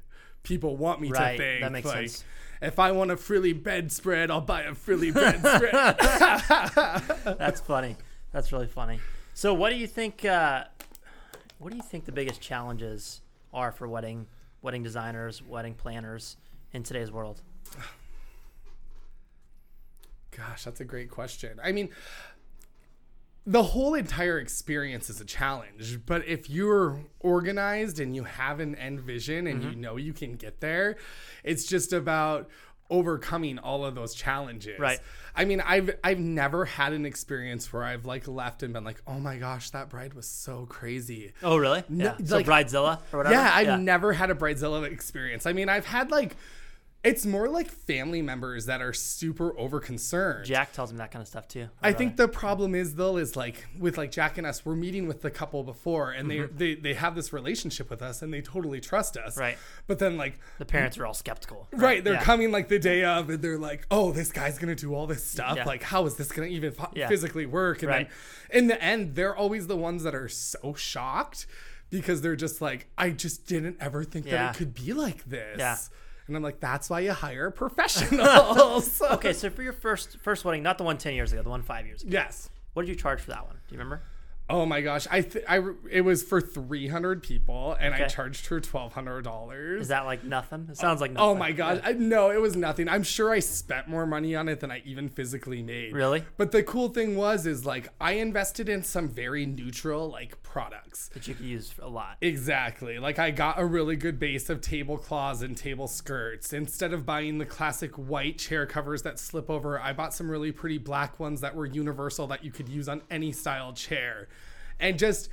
people 0.45 0.77
want 0.77 1.01
me 1.01 1.11
Right, 1.11 1.33
to 1.33 1.39
think 1.39 1.61
that 1.63 1.73
makes 1.73 1.87
like 1.87 2.11
sense. 2.11 2.25
if 2.63 2.79
i 2.79 2.93
want 2.93 3.11
a 3.11 3.17
frilly 3.17 3.53
bedspread 3.53 4.31
i'll 4.31 4.41
buy 4.41 4.63
a 4.63 4.75
frilly 4.75 5.11
bedspread 5.11 5.73
That's 7.39 7.61
funny. 7.61 7.97
That's 8.33 8.53
really 8.53 8.67
funny. 8.69 9.01
So, 9.35 9.53
what 9.55 9.71
do 9.71 9.77
you 9.77 9.87
think? 9.87 10.25
Uh, 10.25 10.65
what 11.59 11.71
do 11.71 11.77
you 11.77 11.83
think 11.83 12.05
the 12.05 12.13
biggest 12.13 12.41
challenges 12.41 13.21
are 13.53 13.73
for 13.73 13.89
wedding 13.89 14.27
wedding 14.63 14.83
designers, 14.83 15.43
wedding 15.43 15.75
planners 15.75 16.37
in 16.73 16.83
today's 16.83 17.11
world? 17.11 17.41
Gosh, 20.37 20.65
that's 20.65 20.81
a 20.81 20.85
great 20.85 21.11
question. 21.11 21.59
I 21.63 21.73
mean, 21.73 21.89
the 23.47 23.63
whole 23.63 23.95
entire 23.95 24.39
experience 24.39 25.09
is 25.09 25.21
a 25.21 25.25
challenge, 25.25 26.01
but 26.05 26.27
if 26.27 26.51
you're 26.51 26.99
organized 27.21 28.01
and 28.01 28.15
you 28.17 28.25
have 28.25 28.59
an 28.61 28.75
end 28.75 29.01
vision 29.01 29.47
and 29.47 29.61
Mm-hmm. 29.61 29.71
you 29.71 29.77
know 29.77 29.97
you 29.97 30.13
can 30.13 30.35
get 30.35 30.61
there, 30.61 30.97
it's 31.45 31.65
just 31.65 31.93
about 31.93 32.49
overcoming 32.91 33.59
all 33.59 33.85
of 33.85 33.95
those 33.95 34.15
challenges. 34.15 34.79
Right. 34.79 34.99
I 35.35 35.45
mean, 35.45 35.61
I've 35.61 35.97
I've 36.03 36.19
never 36.19 36.65
had 36.65 36.93
an 36.93 37.07
experience 37.07 37.73
where 37.73 37.85
I've 37.85 38.05
like 38.05 38.27
left 38.27 38.63
and 38.65 38.73
been 38.73 38.85
like, 38.85 39.01
"Oh 39.07 39.19
my 39.21 39.37
gosh, 39.37 39.71
that 39.71 39.91
bride 39.91 40.15
was 40.15 40.27
so 40.27 40.67
crazy." 40.67 41.33
Oh, 41.43 41.57
really? 41.57 41.85
yeah. 41.89 42.17
So, 42.25 42.37
like- 42.37 42.47
Bridezilla 42.47 43.01
or 43.13 43.19
whatever. 43.19 43.35
Yeah, 43.35 43.51
I've 43.53 43.81
never 43.81 44.13
had 44.13 44.31
a 44.31 44.35
bridezilla 44.35 44.91
experience. 44.91 45.47
I 45.47 45.53
mean, 45.53 45.69
I've 45.69 45.87
had 45.87 46.11
like 46.11 46.37
it's 47.05 47.25
more 47.25 47.49
like 47.49 47.69
family 47.71 48.21
members 48.21 48.67
that 48.67 48.83
are 48.83 48.93
super 48.93 49.57
over 49.59 49.79
concerned. 49.79 50.45
Jack 50.45 50.73
tells 50.73 50.91
me 50.93 50.99
that 50.99 51.13
kind 51.13 51.23
of 51.23 51.29
stuff 51.29 51.47
too. 51.47 51.69
I 51.81 51.93
think 51.93 52.17
the 52.17 52.27
problem 52.27 52.75
is 52.75 52.97
though 52.97 53.17
is 53.17 53.37
like 53.37 53.65
with 53.79 53.97
like 53.97 54.11
Jack 54.11 54.39
and 54.39 54.47
us, 54.47 54.65
we're 54.65 54.75
meeting 54.75 55.07
with 55.07 55.23
the 55.23 55.31
couple 55.31 55.63
before, 55.63 56.11
and 56.11 56.29
they 56.29 56.41
they 56.47 56.75
they 56.75 56.95
have 56.95 57.15
this 57.15 57.33
relationship 57.33 57.91
with 57.91 58.03
us, 58.03 58.23
and 58.23 58.33
they 58.35 58.41
totally 58.41 58.81
trust 58.81 59.17
us. 59.17 59.35
Mm-hmm. 59.35 59.41
Right. 59.41 59.59
But 59.87 60.01
then 60.01 60.17
like 60.17 60.41
the 60.59 60.65
parents 60.65 60.99
are 60.99 61.07
all 61.07 61.15
skeptical. 61.15 61.69
right, 61.73 62.03
they're 62.03 62.15
Yeah. 62.15 62.23
coming 62.25 62.51
like 62.51 62.69
the 62.69 62.79
day 62.81 63.05
of, 63.05 63.31
and 63.31 63.41
they're 63.41 63.59
like, 63.59 63.87
oh, 63.91 64.11
this 64.11 64.33
guy's 64.33 64.59
gonna 64.59 64.75
do 64.75 64.93
all 64.95 65.07
this 65.07 65.25
stuff. 65.25 65.57
Yeah. 65.59 65.65
Like, 65.65 65.85
how 65.85 66.07
is 66.07 66.17
this 66.17 66.33
gonna 66.33 66.49
even 66.49 66.73
po- 66.73 66.91
Yeah. 66.95 67.07
physically 67.09 67.47
work? 67.47 67.83
And 67.83 67.89
Right. 67.89 68.11
then 68.51 68.59
in 68.63 68.67
the 68.67 68.83
end, 68.83 69.15
they're 69.15 69.37
always 69.37 69.69
the 69.69 69.77
ones 69.77 70.03
that 70.03 70.15
are 70.15 70.29
so 70.29 70.75
shocked 70.75 71.47
because 71.89 72.21
they're 72.21 72.35
just 72.35 72.61
like, 72.61 72.89
I 72.99 73.11
just 73.11 73.47
didn't 73.47 73.77
ever 73.79 74.03
think 74.03 74.27
that 74.27 74.57
it 74.57 74.59
could 74.59 74.75
be 74.75 74.93
like 74.93 75.25
this. 75.25 75.89
And 76.27 76.37
I'm 76.37 76.43
like, 76.43 76.59
that's 76.61 76.91
why 76.91 77.01
you 77.01 77.13
hire 77.13 77.51
professionals. 77.63 79.01
Okay, 79.01 79.33
so 79.33 79.49
for 79.51 79.63
your 79.63 79.73
first 79.73 80.19
first 80.19 80.45
wedding, 80.45 80.63
not 80.63 80.79
the 80.79 80.85
one 80.85 80.99
10 80.99 81.15
years 81.15 81.33
ago, 81.33 81.43
the 81.43 81.51
one 81.51 81.63
five 81.63 81.87
years 81.87 82.03
ago. 82.03 82.11
yes. 82.13 82.51
What 82.73 82.83
did 82.83 82.89
you 82.91 82.97
charge 82.97 83.21
for 83.21 83.31
that 83.31 83.47
one? 83.47 83.55
Do 83.69 83.75
you 83.75 83.79
remember? 83.79 84.03
Oh 84.49 84.65
my 84.65 84.81
gosh, 84.81 85.09
I 85.11 85.23
th- 85.23 85.45
I 85.49 85.61
it 85.91 86.03
was 86.03 86.23
for 86.23 86.41
300 86.41 87.23
people 87.23 87.77
and 87.81 87.93
I 87.93 88.07
charged 88.07 88.47
her 88.47 88.61
$1200. 88.61 89.81
Is 89.81 89.89
that 89.89 90.05
like 90.05 90.23
nothing? 90.23 90.69
It 90.71 90.77
sounds 90.77 91.01
like 91.01 91.11
nothing. 91.11 91.29
Oh 91.29 91.35
my 91.35 91.51
god. 91.51 91.83
I, 91.85 91.93
no, 91.93 92.31
it 92.31 92.41
was 92.41 92.55
nothing. 92.55 92.89
I'm 92.89 93.03
sure 93.03 93.33
I 93.33 93.41
spent 93.41 93.89
more 93.89 94.07
money 94.07 94.37
on 94.37 94.49
it 94.49 94.61
than 94.61 94.71
I 94.71 94.83
even 94.85 95.09
physically 95.09 95.63
made. 95.63 95.93
Really? 95.93 96.25
But 96.37 96.53
the 96.53 96.63
cool 96.63 96.91
thing 96.91 97.17
was 97.17 97.45
is 97.45 97.67
like 97.67 97.89
I 98.01 98.13
invested 98.13 98.69
in 98.69 98.85
some 98.85 99.09
very 99.09 99.47
neutral 99.47 100.09
like 100.11 100.41
products. 100.45 101.09
That 101.09 101.27
you 101.27 101.35
could 101.35 101.47
use 101.47 101.75
a 101.83 101.89
lot. 101.89 102.17
Exactly. 102.21 103.01
Like 103.01 103.19
I 103.19 103.33
got 103.33 103.59
a 103.59 103.65
really 103.65 103.97
good 103.97 104.21
base 104.21 104.49
of 104.49 104.61
tablecloths 104.61 105.43
and 105.43 105.57
table 105.57 105.89
skirts. 105.89 106.53
Instead 106.53 106.93
of 106.93 107.05
buying 107.05 107.39
the 107.39 107.47
classic 107.47 107.93
white 107.97 108.39
chair 108.39 108.65
covers 108.65 109.03
that 109.03 109.19
slip 109.19 109.51
over, 109.51 109.81
I 109.81 109.93
bought 109.93 110.15
some 110.15 110.31
really 110.31 110.53
pretty 110.53 110.79
black 110.79 111.19
ones 111.19 111.41
that 111.41 111.57
were 111.57 111.67
universal 111.67 112.29
that 112.29 112.45
you 112.45 112.53
could 112.53 112.69
use 112.69 112.89
on 112.89 113.03
any 113.11 113.33
style 113.33 113.73
chair. 113.73 114.29
And 114.81 114.99
just 114.99 115.29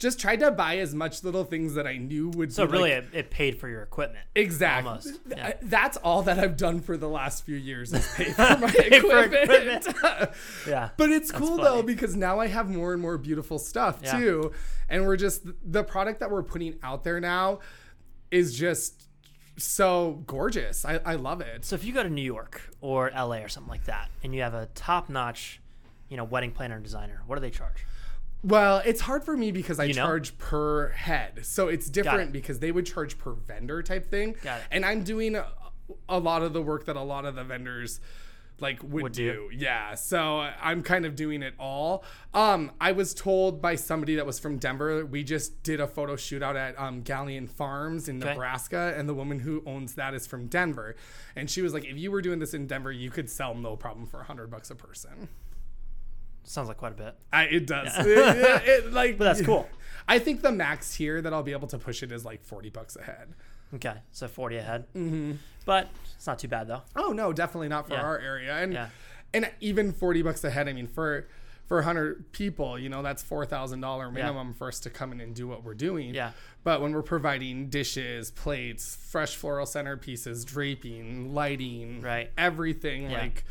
just 0.00 0.18
tried 0.18 0.40
to 0.40 0.50
buy 0.50 0.78
as 0.78 0.92
much 0.92 1.22
little 1.22 1.44
things 1.44 1.74
that 1.74 1.86
I 1.86 1.96
knew 1.98 2.28
would 2.30 2.52
So 2.52 2.66
be 2.66 2.72
really, 2.72 2.90
like, 2.94 3.04
it, 3.04 3.08
it 3.14 3.30
paid 3.30 3.60
for 3.60 3.68
your 3.68 3.82
equipment. 3.82 4.24
Exactly. 4.34 4.88
Almost, 4.88 5.20
yeah. 5.30 5.52
That's 5.62 5.96
all 5.98 6.22
that 6.22 6.36
I've 6.38 6.56
done 6.56 6.80
for 6.80 6.96
the 6.96 7.08
last 7.08 7.44
few 7.46 7.54
years 7.54 7.92
is 7.92 8.06
pay 8.14 8.24
for 8.32 8.42
my 8.58 8.68
for 8.70 9.24
equipment. 9.24 9.86
Yeah. 10.68 10.90
but 10.96 11.10
it's 11.10 11.30
cool 11.30 11.58
though 11.58 11.82
because 11.82 12.16
now 12.16 12.40
I 12.40 12.48
have 12.48 12.68
more 12.68 12.92
and 12.92 13.00
more 13.00 13.16
beautiful 13.18 13.58
stuff 13.58 14.00
Yeah. 14.02 14.18
too, 14.18 14.52
and 14.88 15.06
we're 15.06 15.16
just 15.16 15.46
the 15.64 15.84
product 15.84 16.18
that 16.20 16.30
we're 16.30 16.42
putting 16.42 16.74
out 16.82 17.04
there 17.04 17.20
now 17.20 17.60
is 18.32 18.52
just 18.58 19.04
so 19.56 20.22
gorgeous. 20.26 20.84
I, 20.84 21.00
I 21.04 21.14
love 21.14 21.40
it. 21.40 21.64
So 21.64 21.76
if 21.76 21.84
you 21.84 21.92
go 21.92 22.02
to 22.02 22.10
New 22.10 22.20
York 22.22 22.60
or 22.80 23.12
LA 23.14 23.36
or 23.38 23.48
something 23.48 23.70
like 23.70 23.84
that, 23.84 24.10
and 24.24 24.34
you 24.34 24.42
have 24.42 24.54
a 24.54 24.66
top-notch, 24.74 25.60
you 26.08 26.16
know, 26.16 26.24
wedding 26.24 26.50
planner 26.50 26.74
and 26.74 26.82
designer, 26.84 27.22
what 27.26 27.36
do 27.36 27.40
they 27.40 27.50
charge? 27.50 27.86
Well, 28.44 28.82
it's 28.84 29.00
hard 29.00 29.24
for 29.24 29.36
me 29.36 29.50
because 29.52 29.80
I 29.80 29.84
You 29.84 29.94
know? 29.94 30.04
charge 30.04 30.36
per 30.38 30.90
head. 30.90 31.46
So 31.46 31.68
it's 31.68 31.88
different 31.88 32.28
it. 32.30 32.32
because 32.32 32.58
they 32.58 32.70
would 32.72 32.86
charge 32.86 33.18
per 33.18 33.32
vendor 33.32 33.82
type 33.82 34.06
thing. 34.10 34.36
Got 34.42 34.58
it. 34.60 34.64
And 34.70 34.84
I'm 34.84 35.02
doing 35.02 35.34
a, 35.34 35.48
a 36.08 36.18
lot 36.18 36.42
of 36.42 36.52
the 36.52 36.62
work 36.62 36.84
that 36.86 36.96
a 36.96 37.02
lot 37.02 37.24
of 37.24 37.34
the 37.34 37.44
vendors 37.44 38.00
like 38.60 38.80
would, 38.84 39.02
Would 39.02 39.12
do. 39.12 39.48
do. 39.50 39.56
Yeah. 39.56 39.94
So 39.96 40.38
uh, 40.40 40.52
I'm 40.62 40.82
kind 40.84 41.04
of 41.04 41.16
doing 41.16 41.42
it 41.42 41.54
all. 41.58 42.04
Um, 42.32 42.70
I 42.80 42.92
was 42.92 43.12
told 43.12 43.60
by 43.60 43.74
somebody 43.74 44.14
that 44.14 44.26
was 44.26 44.38
from 44.38 44.58
Denver. 44.58 45.04
We 45.04 45.24
just 45.24 45.64
did 45.64 45.80
a 45.80 45.88
photo 45.88 46.14
shoot 46.14 46.40
out 46.40 46.54
at 46.54 46.78
um, 46.78 47.02
Galleon 47.02 47.48
Farms 47.48 48.08
in 48.08 48.22
Okay. 48.22 48.30
Nebraska, 48.32 48.94
and 48.96 49.08
the 49.08 49.14
woman 49.14 49.40
who 49.40 49.60
owns 49.66 49.96
that 49.96 50.14
is 50.14 50.28
from 50.28 50.46
Denver. 50.46 50.94
And 51.34 51.50
she 51.50 51.62
was 51.62 51.74
like, 51.74 51.84
if 51.84 51.96
you 51.96 52.12
were 52.12 52.22
doing 52.22 52.38
this 52.38 52.54
in 52.54 52.68
Denver, 52.68 52.92
you 52.92 53.10
could 53.10 53.28
sell 53.28 53.54
no 53.56 53.74
problem 53.74 54.06
for 54.06 54.20
a 54.20 54.24
hundred 54.24 54.50
bucks 54.52 54.70
a 54.70 54.76
person. 54.76 55.28
Sounds 56.44 56.68
like 56.68 56.76
quite 56.76 56.92
a 56.92 56.96
bit. 56.96 57.14
I, 57.32 57.44
it 57.44 57.66
does. 57.66 57.88
It- 57.98 58.06
it- 58.06 58.62
it, 58.86 58.92
like, 58.92 59.18
But 59.18 59.24
that's 59.24 59.42
cool. 59.42 59.68
I 60.08 60.18
think 60.18 60.42
the 60.42 60.52
max 60.52 60.94
here 60.94 61.22
that 61.22 61.32
I'll 61.32 61.42
be 61.42 61.52
able 61.52 61.68
to 61.68 61.78
push 61.78 62.02
it 62.02 62.12
is 62.12 62.24
like 62.24 62.44
forty 62.44 62.68
bucks 62.70 62.96
a 62.96 63.02
head. 63.02 63.34
Okay, 63.74 63.94
so 64.12 64.28
40 64.28 64.58
ahead. 64.58 64.84
Mm-hmm. 64.94 65.32
But 65.64 65.88
it's 66.14 66.26
not 66.26 66.38
too 66.38 66.46
bad 66.48 66.68
though. 66.68 66.82
Oh 66.94 67.12
no, 67.12 67.32
definitely 67.32 67.68
not 67.68 67.88
for 67.88 67.94
Yeah. 67.94 68.02
our 68.02 68.18
area. 68.18 68.54
And 68.54 68.72
Yeah. 68.72 68.88
and 69.32 69.50
even 69.60 69.92
forty 69.92 70.20
bucks 70.22 70.44
a 70.44 70.50
head. 70.50 70.68
I 70.68 70.74
mean, 70.74 70.86
for 70.86 71.26
for 71.66 71.80
hundred 71.80 72.30
people, 72.32 72.78
you 72.78 72.90
know, 72.90 73.02
that's 73.02 73.22
four 73.22 73.46
thousand 73.46 73.80
dollar 73.80 74.10
minimum 74.10 74.52
for 74.52 74.68
us 74.68 74.78
to 74.80 74.90
come 74.90 75.10
in 75.12 75.20
and 75.22 75.34
do 75.34 75.48
what 75.48 75.64
we're 75.64 75.72
doing. 75.74 76.14
Yeah. 76.14 76.32
But 76.62 76.82
when 76.82 76.92
we're 76.92 77.02
providing 77.02 77.70
dishes, 77.70 78.30
plates, 78.30 78.94
fresh 79.10 79.34
floral 79.36 79.64
centerpieces, 79.66 80.44
draping, 80.44 81.32
lighting, 81.32 82.02
Right. 82.02 82.30
everything 82.36 83.10
Yeah. 83.10 83.18
like. 83.22 83.44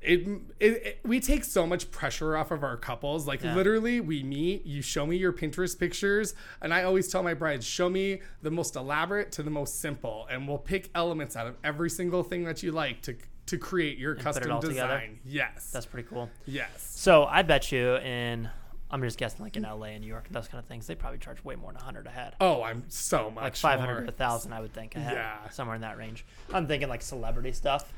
It, 0.00 0.28
it, 0.60 0.66
it 0.86 1.00
we 1.04 1.18
take 1.18 1.42
so 1.42 1.66
much 1.66 1.90
pressure 1.90 2.36
off 2.36 2.52
of 2.52 2.62
our 2.62 2.76
couples 2.76 3.26
like 3.26 3.42
Yeah. 3.42 3.56
literally 3.56 4.00
we 4.00 4.22
meet 4.22 4.64
you 4.64 4.80
show 4.80 5.04
me 5.04 5.16
your 5.16 5.32
pinterest 5.32 5.76
pictures 5.76 6.34
and 6.62 6.72
i 6.72 6.84
always 6.84 7.08
tell 7.08 7.24
my 7.24 7.34
brides 7.34 7.66
show 7.66 7.88
me 7.88 8.20
the 8.42 8.50
most 8.52 8.76
elaborate 8.76 9.32
to 9.32 9.42
the 9.42 9.50
most 9.50 9.80
simple 9.80 10.28
and 10.30 10.46
we'll 10.46 10.56
pick 10.58 10.88
elements 10.94 11.34
out 11.34 11.48
of 11.48 11.56
every 11.64 11.90
single 11.90 12.22
thing 12.22 12.44
that 12.44 12.62
you 12.62 12.70
like 12.70 13.02
to 13.02 13.16
to 13.46 13.58
create 13.58 13.98
your 13.98 14.12
it 14.12 14.20
custom 14.20 14.52
all 14.52 14.60
together? 14.62 14.98
design 14.98 15.18
yes 15.24 15.70
That's 15.72 15.86
pretty 15.86 16.08
cool. 16.08 16.30
yes 16.46 16.70
So 16.96 17.24
I 17.24 17.42
bet 17.42 17.72
you 17.72 17.96
in, 17.96 18.48
I'm 18.92 19.02
just 19.02 19.18
guessing 19.18 19.42
like 19.44 19.56
in 19.56 19.64
LA 19.64 19.86
and 19.86 20.02
New 20.02 20.06
York 20.06 20.26
and 20.28 20.34
those 20.36 20.46
kind 20.48 20.60
of 20.62 20.66
things, 20.66 20.86
they 20.86 20.94
probably 20.94 21.18
charge 21.18 21.42
way 21.44 21.56
more 21.56 21.70
than 21.72 21.76
100 21.76 22.06
a 22.06 22.10
head. 22.10 22.34
oh 22.40 22.62
i'm 22.62 22.84
so 22.88 23.30
much 23.32 23.42
like 23.42 23.56
500 23.56 23.92
more. 23.92 24.00
to 24.02 24.06
1000 24.06 24.52
I 24.52 24.60
would 24.60 24.72
think. 24.72 24.94
Yeah. 24.94 25.48
Somewhere 25.50 25.74
in 25.74 25.82
that 25.82 25.98
range. 25.98 26.24
I'm 26.54 26.66
thinking 26.68 26.88
like 26.88 27.02
celebrity 27.02 27.52
stuff. 27.52 27.92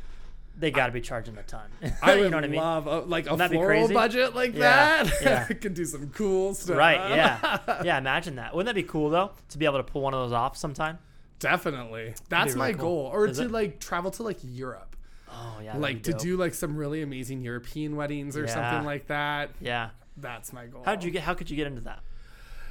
They 0.61 0.71
got 0.71 0.87
to 0.87 0.93
be 0.93 1.01
charging 1.01 1.37
a 1.39 1.43
ton. 1.43 1.69
I 2.03 2.15
you 2.15 2.29
know 2.31 2.37
what 2.37 2.45
I 2.45 2.49
mean? 2.49 2.61
love 2.61 2.87
a, 2.87 3.01
like 3.01 3.29
a 3.31 3.35
that 3.37 3.51
be 3.51 3.57
floral 3.57 3.81
crazy? 3.89 3.95
budget 3.95 4.35
like 4.37 4.55
Yeah, 4.55 5.03
that. 5.05 5.13
yeah. 5.23 5.47
I 5.49 5.55
could 5.55 5.75
do 5.75 5.85
some 5.87 6.11
cool 6.11 6.55
stuff. 6.55 6.77
Right, 6.77 6.97
yeah. 7.17 7.81
Yeah, 7.85 7.99
imagine 7.99 8.37
that. 8.37 8.55
Wouldn't 8.55 8.67
that 8.67 8.75
be 8.81 8.87
cool 8.87 9.11
though 9.11 9.31
to 9.49 9.59
be 9.59 9.65
able 9.65 9.79
to 9.79 9.83
pull 9.85 10.03
one 10.03 10.15
of 10.15 10.21
those 10.21 10.33
off 10.33 10.57
sometime? 10.57 10.99
Definitely. 11.39 12.15
That's 12.29 12.49
really 12.55 12.59
my 12.59 12.73
cool. 12.75 13.05
goal. 13.05 13.11
Or 13.13 13.27
Is 13.27 13.39
to 13.39 13.45
it? 13.45 13.51
like 13.51 13.81
travel 13.81 14.11
to 14.13 14.23
like 14.23 14.39
Europe. 14.43 14.97
Oh, 15.31 15.57
yeah. 15.61 15.69
that'd 15.69 15.81
like 15.81 15.97
be 15.97 16.03
to 16.03 16.13
dope. 16.13 16.21
do 16.21 16.37
like 16.37 16.55
some 16.55 16.77
really 16.77 17.03
amazing 17.03 17.41
European 17.41 17.97
weddings 17.97 18.37
or 18.37 18.45
Yeah. 18.45 18.55
something 18.55 18.85
like 18.85 19.07
that. 19.07 19.51
Yeah. 19.61 19.91
That's 20.19 20.53
my 20.53 20.67
goal. 20.67 20.83
How 20.85 20.95
did 20.95 21.05
you 21.05 21.11
get 21.11 21.23
how 21.23 21.33
could 21.35 21.49
you 21.49 21.57
get 21.57 21.67
into 21.67 21.81
that? 21.83 22.01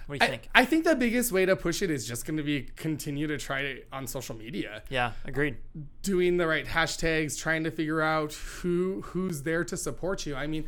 What 0.09 0.17
do 0.19 0.25
you 0.25 0.27
I, 0.27 0.31
think? 0.31 0.49
I 0.55 0.65
think 0.65 0.85
the 0.85 0.95
biggest 0.95 1.31
way 1.31 1.45
to 1.45 1.55
push 1.55 1.83
it 1.83 1.91
is 1.91 2.07
just 2.07 2.25
going 2.25 2.37
to 2.37 2.43
be 2.43 2.63
continue 2.75 3.27
to 3.27 3.37
try 3.37 3.59
it 3.59 3.87
on 3.93 4.07
social 4.07 4.35
media, 4.35 4.81
Yeah, 4.89 5.11
agreed. 5.23 5.57
doing 6.01 6.37
the 6.37 6.47
right 6.47 6.65
hashtags, 6.65 7.37
trying 7.39 7.63
to 7.65 7.69
figure 7.69 8.01
out 8.01 8.33
who 8.33 9.01
who's 9.05 9.43
there 9.43 9.63
to 9.65 9.77
support 9.77 10.25
you. 10.25 10.35
I 10.35 10.47
mean, 10.47 10.65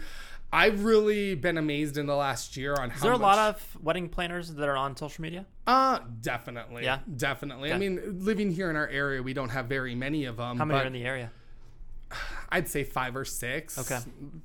I've 0.54 0.84
really 0.84 1.34
been 1.34 1.58
amazed 1.58 1.98
in 1.98 2.06
the 2.06 2.16
last 2.16 2.56
year 2.56 2.76
on 2.76 2.92
how 2.92 2.98
Is 2.98 3.02
there 3.02 3.14
a 3.14 3.18
much, 3.18 3.36
lot 3.36 3.40
of 3.56 3.78
wedding 3.82 4.10
planners 4.10 4.54
that 4.54 4.70
are 4.70 4.78
on 4.78 4.96
social 4.96 5.24
media? 5.24 5.48
Uh, 5.66 6.00
definitely. 6.22 6.84
Yeah? 6.84 7.00
Definitely. 7.18 7.74
I 7.74 7.80
mean, 7.80 8.20
living 8.24 8.52
here 8.52 8.70
in 8.70 8.76
our 8.76 8.90
area, 8.90 9.24
we 9.24 9.34
don't 9.34 9.50
have 9.50 9.66
very 9.66 9.96
many 9.96 10.26
of 10.26 10.38
them. 10.38 10.60
How 10.60 10.66
many 10.66 10.82
are 10.82 10.86
in 10.86 10.94
the 10.94 11.04
area? 11.04 11.32
I'd 12.50 12.68
say 12.68 12.84
five 12.84 13.16
or 13.16 13.24
six. 13.24 13.80
Okay. 13.80 14.00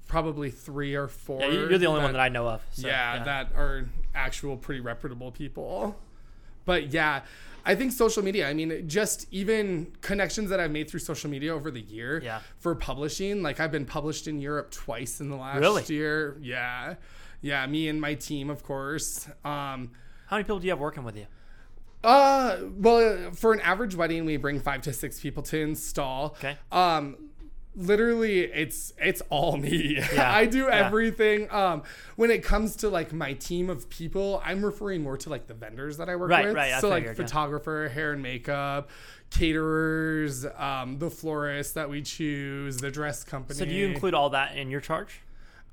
Probably 0.06 0.50
three 0.52 0.94
or 0.94 1.08
four. 1.08 1.40
Yeah, 1.40 1.48
you- 1.48 1.68
you're 1.68 1.78
the 1.78 1.86
only 1.86 2.02
one 2.02 2.12
that 2.12 2.20
I 2.20 2.28
know 2.28 2.46
of. 2.48 2.62
So, 2.70 2.86
yeah, 2.86 3.24
that 3.24 3.50
are 3.56 3.86
actual 4.16 4.56
pretty 4.56 4.80
reputable 4.80 5.30
people. 5.30 5.96
But 6.64 6.92
yeah, 6.92 7.22
I 7.64 7.74
think 7.76 7.92
social 7.92 8.22
media, 8.24 8.48
I 8.48 8.54
mean, 8.54 8.88
just 8.88 9.26
even 9.30 9.92
connections 10.00 10.50
that 10.50 10.58
I've 10.58 10.70
made 10.72 10.90
through 10.90 11.00
social 11.00 11.30
media 11.30 11.54
over 11.54 11.70
the 11.70 11.80
year 11.80 12.20
Yeah. 12.22 12.40
for 12.58 12.74
publishing. 12.74 13.42
Like 13.42 13.60
I've 13.60 13.70
been 13.70 13.86
published 13.86 14.26
in 14.26 14.40
Europe 14.40 14.70
twice 14.72 15.20
in 15.20 15.28
the 15.30 15.36
last 15.36 15.60
Really? 15.60 15.84
year. 15.88 16.36
Yeah. 16.40 16.94
Yeah, 17.42 17.64
me 17.66 17.88
and 17.88 18.00
my 18.00 18.14
team, 18.14 18.50
of 18.50 18.62
course. 18.64 19.28
Um, 19.44 19.92
How 20.26 20.36
many 20.36 20.44
people 20.44 20.58
do 20.58 20.66
you 20.66 20.72
have 20.72 20.80
working 20.80 21.04
with 21.04 21.16
you? 21.16 21.26
uh, 22.02 22.58
well, 22.78 23.32
for 23.32 23.52
an 23.52 23.60
average 23.60 23.94
wedding, 23.94 24.24
we 24.24 24.36
bring 24.36 24.60
five 24.60 24.80
to 24.82 24.92
six 24.92 25.20
people 25.20 25.42
to 25.44 25.58
install. 25.60 26.36
Okay. 26.38 26.56
Um, 26.72 27.16
literally, 27.76 28.40
it's 28.40 28.92
it's 28.98 29.22
all 29.30 29.56
me. 29.56 29.98
Yeah, 30.14 30.34
I 30.34 30.46
do 30.46 30.64
yeah. 30.64 30.86
everything. 30.86 31.50
Um, 31.50 31.82
when 32.16 32.30
it 32.30 32.42
comes 32.42 32.76
to 32.76 32.88
like 32.88 33.12
my 33.12 33.34
team 33.34 33.68
of 33.70 33.88
people, 33.90 34.42
I'm 34.44 34.64
referring 34.64 35.02
more 35.02 35.16
to 35.18 35.28
like 35.30 35.46
the 35.46 35.54
vendors 35.54 35.98
that 35.98 36.08
I 36.08 36.16
work 36.16 36.30
Right, 36.30 36.46
with. 36.46 36.54
right, 36.56 36.72
I 36.72 36.80
So 36.80 36.88
like 36.88 37.02
figured, 37.04 37.18
yeah. 37.18 37.24
photographer, 37.24 37.88
hair 37.92 38.12
and 38.12 38.22
makeup, 38.22 38.88
caterers, 39.30 40.44
um, 40.56 40.98
the 40.98 41.10
florist 41.10 41.74
that 41.74 41.88
we 41.90 42.02
choose, 42.02 42.78
the 42.78 42.90
dress 42.90 43.22
company. 43.24 43.58
So 43.58 43.64
do 43.64 43.72
you 43.72 43.86
include 43.86 44.14
all 44.14 44.30
that 44.30 44.56
in 44.56 44.70
your 44.70 44.80
charge? 44.80 45.20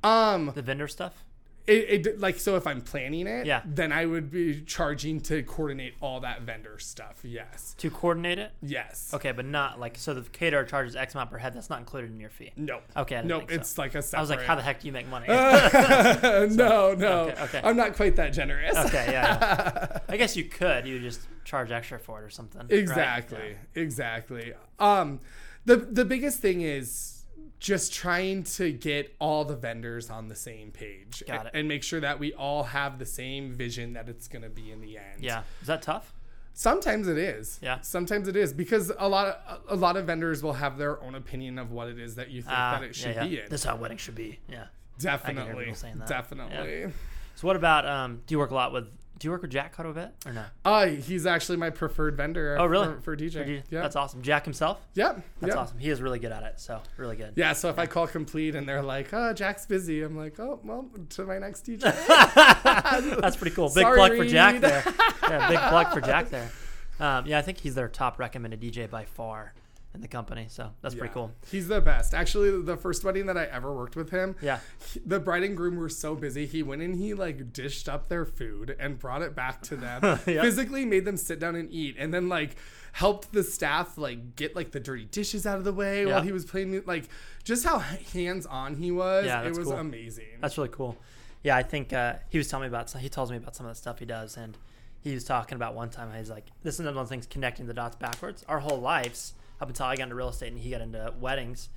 um 0.04 0.52
The 0.54 0.62
vendor 0.62 0.88
stuff? 0.88 1.24
It, 1.65 2.08
it 2.08 2.19
like 2.19 2.39
so 2.39 2.56
if 2.58 2.67
I'm 2.67 2.82
planning 2.82 3.26
it, 3.28 3.45
Yeah. 3.45 3.62
then 3.65 3.91
I 3.91 4.06
would 4.06 4.30
be 4.30 4.62
charging 4.62 5.21
to 5.21 5.43
coordinate 5.43 5.93
all 6.02 6.19
that 6.21 6.41
vendor 6.41 6.78
stuff. 6.80 7.19
Yes. 7.23 7.73
To 7.80 7.89
coordinate 7.89 8.38
it? 8.39 8.52
Yes. 8.62 9.12
Okay, 9.13 9.32
but 9.32 9.45
not 9.45 9.80
like 9.80 9.97
so 9.97 10.13
the 10.13 10.21
caterer 10.30 10.65
charges 10.65 10.95
X 10.95 11.15
amount 11.15 11.32
per 11.32 11.38
head. 11.38 11.54
That's 11.54 11.69
not 11.69 11.80
included 11.80 12.12
in 12.12 12.19
your 12.19 12.30
fee. 12.30 12.52
No. 12.58 12.82
Okay, 12.97 13.21
No, 13.23 13.39
so. 13.39 13.45
it's 13.49 13.78
like 13.78 13.95
a 13.95 14.02
separate. 14.02 14.17
I 14.19 14.21
was 14.21 14.30
like, 14.30 14.41
how 14.43 14.56
the 14.56 14.62
heck 14.62 14.82
do 14.82 14.88
you 14.88 14.93
make 14.93 15.08
money? 15.08 15.28
no, 15.28 16.93
no. 16.93 17.30
Okay, 17.30 17.41
okay. 17.43 17.62
I'm 17.63 17.78
not 17.78 17.95
quite 17.95 18.15
that 18.17 18.34
generous. 18.34 18.76
okay, 18.78 19.08
yeah, 19.12 19.38
yeah. 19.39 19.97
I 20.10 20.17
guess 20.17 20.36
you 20.36 20.45
could. 20.45 20.86
You 20.86 20.99
just 20.99 21.21
charge 21.45 21.71
extra 21.71 21.99
for 21.99 22.21
it 22.21 22.26
or 22.26 22.30
something. 22.30 22.62
right? 22.62 22.71
exactly. 22.71 23.56
Exactly. 23.76 24.54
Um 24.80 25.19
the 25.65 25.78
the 25.78 26.04
biggest 26.06 26.39
thing 26.39 26.62
is 26.62 27.23
just 27.63 27.93
trying 27.93 28.43
to 28.43 28.73
get 28.73 29.15
all 29.19 29.45
the 29.45 29.56
vendors 29.56 30.10
on 30.10 30.28
the 30.28 30.36
same 30.36 30.69
page 30.69 31.23
Got 31.26 31.45
it. 31.45 31.52
and 31.56 31.65
make 31.65 31.82
sure 31.82 32.02
that 32.02 32.19
we 32.19 32.34
all 32.34 32.63
have 32.63 32.99
the 32.99 33.06
same 33.06 33.54
vision 33.54 33.93
that 33.93 34.10
it's 34.10 34.28
going 34.28 34.41
to 34.41 34.49
be 34.49 34.69
in 34.69 34.82
the 34.82 34.97
end. 34.97 35.21
Yeah. 35.21 35.43
Is 35.62 35.67
that 35.67 35.82
tough? 35.82 36.13
Sometimes 36.54 37.08
it 37.08 37.17
is. 37.17 37.60
Yeah. 37.63 37.80
Sometimes 37.80 38.28
it 38.28 38.36
is 38.36 38.52
because 38.52 38.91
a 38.99 39.08
lot 39.08 39.28
of 39.47 39.62
a 39.69 39.76
lot 39.78 39.95
of 39.95 40.06
vendors 40.06 40.43
will 40.43 40.54
have 40.54 40.78
their 40.78 41.02
own 41.02 41.15
opinion 41.15 41.58
of 41.58 41.71
what 41.71 41.88
it 41.88 41.97
is 41.97 42.15
that 42.15 42.30
you 42.30 42.41
think 42.41 42.54
Ah, 42.54 42.80
that 42.80 42.86
it 42.86 42.95
should 42.95 43.15
yeah, 43.15 43.23
yeah. 43.23 43.30
be 43.30 43.39
in. 43.39 43.49
This 43.49 43.62
is 43.62 43.65
how 43.65 43.78
wedding 43.78 43.97
should 43.97 44.15
be. 44.15 44.39
Yeah. 44.49 44.65
Definitely. 44.99 45.63
people 45.63 45.76
saying 45.76 45.99
that. 45.99 46.08
Definitely. 46.10 46.91
So 47.36 47.47
what 47.47 47.56
about 47.56 47.86
um? 47.88 48.21
Do 48.28 48.36
you 48.36 48.39
work 48.39 48.52
a 48.52 48.56
lot 48.56 48.73
with? 48.73 48.88
Do 49.24 49.28
you 49.28 49.32
work 49.32 49.44
with 49.44 49.52
Jack 49.52 49.78
bit 49.78 50.12
or 50.26 50.34
no? 50.34 50.44
Uh, 50.66 50.88
he's 50.88 51.26
actually 51.26 51.56
my 51.56 51.70
preferred 51.70 52.18
vendor. 52.18 52.58
Oh, 52.60 52.66
really? 52.66 52.88
For, 52.88 53.00
for 53.00 53.16
DJ. 53.16 53.64
Yeah. 53.70 53.82
That's 53.82 53.96
awesome. 53.96 54.22
Jack 54.22 54.44
himself. 54.44 54.86
Yep. 54.96 55.24
That's 55.40 55.52
yep. 55.52 55.58
awesome. 55.58 55.78
He 55.78 55.90
is 55.90 56.02
really 56.02 56.20
good 56.20 56.34
at 56.34 56.44
it. 56.44 56.60
So 56.60 56.82
really 56.98 57.16
good. 57.16 57.32
Yeah, 57.38 57.54
so 57.54 57.70
if 57.70 57.80
I 57.80 57.86
call 57.86 58.06
complete 58.06 58.54
and 58.54 58.68
they're 58.68 58.82
like, 58.82 59.14
"Oh, 59.14 59.32
Jack's 59.32 59.66
busy," 59.66 60.02
I'm 60.02 60.18
like, 60.18 60.42
"Oh, 60.42 60.60
well, 60.62 60.90
to 61.12 61.24
my 61.24 61.40
next 61.40 61.66
DJ." 61.66 61.84
That's 63.22 63.38
pretty 63.38 63.56
cool. 63.56 63.70
Big 63.70 63.84
Sorry, 63.84 63.96
plug 63.96 64.18
for 64.18 64.26
Jack 64.26 64.60
there. 64.60 64.84
Yeah, 65.22 65.48
big 65.48 65.60
plug 65.60 65.94
for 65.94 66.02
Jack 66.02 66.30
there. 66.30 66.52
Um, 67.00 67.26
yeah, 67.26 67.40
I 67.40 67.44
think 67.44 67.60
he's 67.60 67.76
their 67.76 67.88
top 67.88 68.20
recommended 68.20 68.60
DJ 68.60 68.90
by 68.90 69.06
far 69.06 69.54
in 69.94 70.02
the 70.02 70.08
company. 70.08 70.48
So 70.50 70.72
that's 70.82 70.96
pretty 70.96 71.14
cool. 71.14 71.32
He's 71.52 71.68
the 71.68 71.80
best. 71.82 72.14
Actually, 72.14 72.62
the 72.64 72.78
first 72.78 73.04
wedding 73.04 73.28
that 73.28 73.38
I 73.38 73.46
ever 73.46 73.72
worked 73.74 73.96
with 73.96 74.10
him, 74.10 74.36
Yeah. 74.42 74.60
he- 74.92 75.02
the 75.06 75.20
bride 75.20 75.44
and 75.44 75.56
groom 75.56 75.76
were 75.76 75.90
so 75.90 76.16
busy. 76.16 76.46
He 76.46 76.64
went 76.64 76.82
and 76.82 76.96
he 76.96 77.14
like 77.14 77.54
dished 77.54 77.88
up 77.88 78.10
their 78.10 78.26
food 78.26 78.76
and 78.80 78.98
brought 78.98 79.22
it 79.22 79.36
back 79.36 79.62
to 79.64 79.76
them. 79.76 80.02
Yep. 80.26 80.44
Physically 80.44 80.86
made 80.86 81.06
them 81.06 81.18
sit 81.18 81.40
down 81.40 81.56
and 81.56 81.72
eat, 81.72 81.96
and 82.00 82.14
then 82.14 82.28
like 82.30 82.56
helped 82.94 83.32
the 83.34 83.44
staff 83.44 83.98
like 83.98 84.36
get 84.36 84.56
like 84.56 84.72
the 84.72 84.80
dirty 84.80 85.06
dishes 85.06 85.46
out 85.48 85.58
of 85.58 85.64
the 85.64 85.74
way 85.74 86.06
while 86.06 86.22
he 86.22 86.32
was 86.32 86.46
playing. 86.46 86.82
Like 86.86 87.10
just 87.44 87.64
how 87.64 87.80
hands 87.80 88.46
on 88.46 88.76
he 88.76 88.92
was. 88.92 89.26
Yeah, 89.26 89.44
it 89.44 89.56
was 89.56 89.68
cool. 89.68 89.78
amazing. 89.78 90.26
That's 90.42 90.58
really 90.58 90.70
cool. 90.70 90.98
Yeah, 91.44 91.58
I 91.58 91.64
think 91.64 91.92
uh, 91.94 92.16
he 92.30 92.38
was 92.38 92.48
telling 92.48 92.64
me 92.64 92.68
about. 92.70 92.90
some- 92.90 93.02
He 93.02 93.10
tells 93.10 93.30
me 93.30 93.38
about 93.38 93.56
some 93.56 93.66
of 93.66 93.72
the 93.74 93.76
stuff 93.76 94.00
he 94.00 94.06
does, 94.06 94.38
and 94.38 94.58
he 95.02 95.14
was 95.14 95.26
talking 95.26 95.56
about 95.58 95.76
one 95.76 95.90
time. 95.90 96.10
He's 96.18 96.30
like, 96.30 96.46
"This 96.64 96.76
is 96.76 96.80
another 96.80 96.96
one 96.96 97.02
of 97.04 97.10
those 97.10 97.14
things 97.14 97.26
connecting 97.28 97.66
the 97.68 97.74
dots 97.74 97.98
backwards. 97.98 98.46
Our 98.48 98.60
whole 98.60 98.80
lives, 98.80 99.34
up 99.63 99.69
until 99.69 99.86
I 99.88 99.95
got 99.95 100.04
into 100.04 100.15
real 100.15 100.30
estate 100.30 100.52
and 100.52 100.60
he 100.62 100.69
got 100.69 100.82
into 100.82 101.13
weddings, 101.19 101.69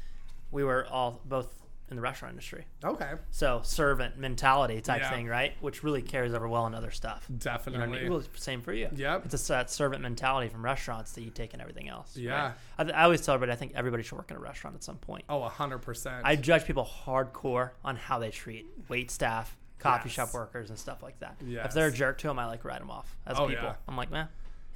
we 0.50 0.64
were 0.64 0.86
all 0.90 1.20
both 1.24 1.54
in 1.88 1.94
the 1.94 2.02
restaurant 2.02 2.32
industry. 2.32 2.66
okay, 2.82 3.12
So 3.30 3.60
servant 3.62 4.18
mentality 4.18 4.80
type 4.80 5.02
Yeah. 5.02 5.10
thing, 5.10 5.28
right? 5.28 5.52
Which 5.60 5.84
really 5.84 6.02
carries 6.02 6.34
over 6.34 6.48
well 6.48 6.66
in 6.66 6.74
other 6.74 6.90
stuff. 6.90 7.24
You 7.28 7.34
know 7.34 7.38
I 7.38 7.54
definitely. 7.56 8.00
mean? 8.00 8.10
Well, 8.10 8.22
same 8.34 8.60
for 8.60 8.72
you. 8.72 8.88
Yep. 8.92 9.26
It's 9.26 9.44
a 9.44 9.48
that 9.52 9.70
servant 9.70 10.02
mentality 10.02 10.48
from 10.48 10.64
restaurants 10.64 11.12
that 11.12 11.22
you 11.22 11.30
take 11.30 11.54
in 11.54 11.60
everything 11.60 11.88
else. 11.88 12.16
right? 12.16 12.24
Yeah. 12.24 12.52
I, 12.76 12.82
I 12.90 13.04
always 13.04 13.20
tell 13.24 13.36
everybody 13.36 13.54
I 13.54 13.56
think 13.60 13.72
everybody 13.76 14.02
should 14.02 14.18
work 14.18 14.32
in 14.32 14.36
a 14.36 14.40
restaurant 14.40 14.74
at 14.74 14.82
some 14.82 14.96
point. 14.96 15.24
Oh, 15.28 15.44
a 15.44 15.48
hundred 15.48 15.78
percent. 15.78 16.22
I 16.24 16.34
judge 16.34 16.64
people 16.64 16.84
hardcore 17.06 17.70
on 17.84 17.94
how 17.94 18.18
they 18.18 18.30
treat 18.32 18.66
wait 18.88 19.12
staff, 19.12 19.56
coffee 19.78 20.08
Yes. 20.08 20.14
shop 20.14 20.34
workers, 20.34 20.70
and 20.70 20.78
stuff 20.80 21.04
like 21.04 21.20
that. 21.20 21.36
Yeah. 21.46 21.64
If 21.66 21.72
they're 21.72 21.86
a 21.86 21.92
jerk 21.92 22.18
to 22.18 22.26
them, 22.26 22.40
I 22.40 22.46
like 22.46 22.64
write 22.64 22.80
them 22.80 22.90
off 22.90 23.14
as 23.26 23.38
Oh, 23.38 23.46
people. 23.46 23.62
yeah. 23.62 23.74
I'm 23.86 23.96
like, 23.96 24.10
man, 24.10 24.26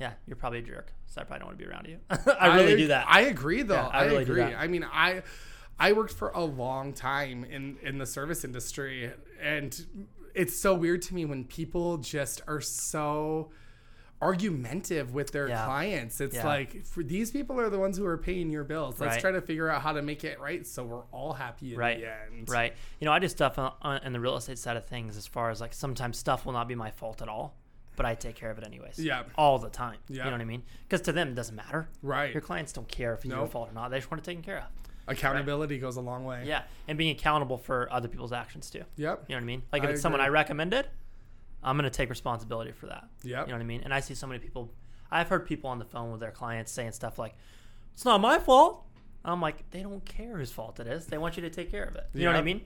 yeah, 0.01 0.13
you're 0.27 0.37
probably 0.37 0.59
a 0.61 0.63
jerk, 0.63 0.93
so 1.07 1.21
I 1.21 1.25
probably 1.25 1.41
don't 1.41 1.49
want 1.49 1.59
to 1.59 1.65
be 1.65 1.71
around 1.71 1.87
you. 1.87 1.99
I 2.41 2.57
really 2.57 2.77
do 2.77 2.87
that. 2.89 3.07
I 3.09 3.23
agree, 3.23 3.63
though. 3.63 3.75
Yeah, 3.75 3.87
I 3.89 3.99
I, 4.01 4.05
really 4.07 4.25
do 4.25 4.33
agree. 4.33 4.43
I 4.55 4.67
mean, 4.67 4.85
I, 4.85 5.23
I 5.79 5.93
worked 5.93 6.13
for 6.15 6.31
a 6.31 6.43
long 6.43 6.93
time 6.93 7.45
in 7.45 7.77
in 7.83 7.99
the 7.99 8.07
service 8.07 8.43
industry, 8.45 9.13
and 9.41 9.87
it's 10.35 10.57
so 10.57 10.75
weird 10.75 11.03
to 11.03 11.15
me 11.15 11.25
when 11.25 11.45
people 11.45 11.99
just 11.99 12.41
are 12.49 12.61
so 12.61 13.51
argumentative 14.23 15.15
with 15.15 15.33
their 15.33 15.49
Yeah. 15.49 15.65
clients. 15.65 16.21
It's 16.21 16.35
Yeah. 16.37 16.47
like 16.47 16.85
for 16.85 17.03
these 17.03 17.31
people 17.31 17.59
are 17.59 17.71
the 17.71 17.79
ones 17.79 17.97
who 17.97 18.05
are 18.05 18.19
paying 18.19 18.51
your 18.51 18.65
bills. 18.65 19.01
Let's 19.01 19.15
Right. 19.15 19.21
try 19.21 19.31
to 19.33 19.41
figure 19.41 19.71
out 19.71 19.81
how 19.81 19.93
to 19.95 20.03
make 20.03 20.25
it 20.25 20.39
right 20.39 20.67
so 20.67 20.85
we're 20.85 21.05
all 21.11 21.33
happy 21.33 21.73
in 21.73 21.79
Right. 21.79 22.01
the 22.01 22.13
end. 22.37 22.49
Right. 22.51 22.75
You 23.01 23.07
know, 23.07 23.13
I 23.13 23.19
do 23.19 23.29
stuff 23.29 23.59
on, 23.59 23.73
on, 23.81 24.03
in 24.03 24.13
the 24.13 24.21
real 24.21 24.37
estate 24.37 24.59
side 24.59 24.77
of 24.77 24.85
things 24.87 25.17
as 25.17 25.27
far 25.27 25.49
as 25.51 25.61
like 25.63 25.73
sometimes 25.73 26.19
stuff 26.19 26.45
will 26.45 26.53
not 26.53 26.69
be 26.69 26.75
my 26.75 26.91
fault 26.91 27.23
at 27.23 27.29
all, 27.31 27.57
but 28.01 28.07
I 28.07 28.15
take 28.15 28.35
care 28.35 28.51
of 28.51 28.57
it 28.57 28.65
anyways. 28.65 28.99
Yeah. 28.99 29.25
All 29.37 29.59
the 29.59 29.69
time. 29.69 29.99
Yeah. 30.09 30.25
You 30.25 30.31
know 30.31 30.37
what 30.37 30.41
I 30.41 30.47
mean? 30.47 30.63
Because 30.89 31.03
to 31.03 31.13
them, 31.13 31.29
it 31.29 31.35
doesn't 31.35 31.55
matter. 31.55 31.87
Right. 32.01 32.33
Your 32.33 32.41
clients 32.41 32.73
don't 32.73 32.89
care 32.89 33.13
if 33.13 33.27
it's 33.27 33.35
your 33.35 33.47
fault 33.47 33.69
or 33.69 33.75
not. 33.75 33.91
They 33.91 33.99
just 33.99 34.11
want 34.11 34.23
it 34.23 34.25
taken 34.25 34.43
care 34.43 34.57
of. 34.57 34.65
Accountability 35.07 35.79
goes 35.79 35.97
a 35.97 36.01
long 36.01 36.25
way. 36.25 36.45
Yeah. 36.47 36.63
And 36.89 36.97
being 36.97 37.15
accountable 37.15 37.59
for 37.59 37.93
other 37.93 38.09
people's 38.09 38.33
actions 38.33 38.71
too. 38.71 38.85
Yep. 38.97 39.25
You 39.29 39.35
know 39.35 39.37
what 39.37 39.43
I 39.43 39.45
mean? 39.45 39.63
Like 39.71 39.83
if 39.83 39.91
I 39.91 39.93
it's 39.93 40.01
someone 40.01 40.23
I 40.23 40.29
recommended, 40.29 40.87
I'm 41.63 41.77
going 41.77 41.85
to 41.85 41.95
take 41.95 42.09
responsibility 42.09 42.73
for 42.73 42.87
that. 42.87 43.05
Yeah. 43.23 43.43
You 43.43 43.49
know 43.49 43.57
what 43.57 43.61
I 43.61 43.65
mean? 43.65 43.83
And 43.85 43.93
I 43.93 44.01
see 44.01 44.15
so 44.15 44.27
many 44.27 44.41
people, 44.41 44.73
I've 45.11 45.29
heard 45.29 45.45
people 45.45 45.69
on 45.69 45.79
the 45.79 45.85
phone 45.85 46.11
with 46.11 46.21
their 46.21 46.31
clients 46.31 46.73
saying 46.73 46.93
stuff 46.93 47.19
like, 47.19 47.35
it's 47.93 48.07
not 48.07 48.23
my 48.23 48.39
fault. 48.39 48.83
I'm 49.27 49.43
like, 49.43 49.69
they 49.73 49.83
don't 49.83 50.03
care 50.07 50.39
whose 50.39 50.51
fault 50.51 50.81
it 50.81 50.87
is. 50.87 51.05
They 51.05 51.19
want 51.19 51.37
you 51.37 51.43
to 51.43 51.51
take 51.51 51.71
care 51.71 51.85
of 51.85 51.97
it. 51.97 52.07
You 52.15 52.25
know 52.25 52.31
what 52.31 52.39
I 52.39 52.43
mean? 52.43 52.63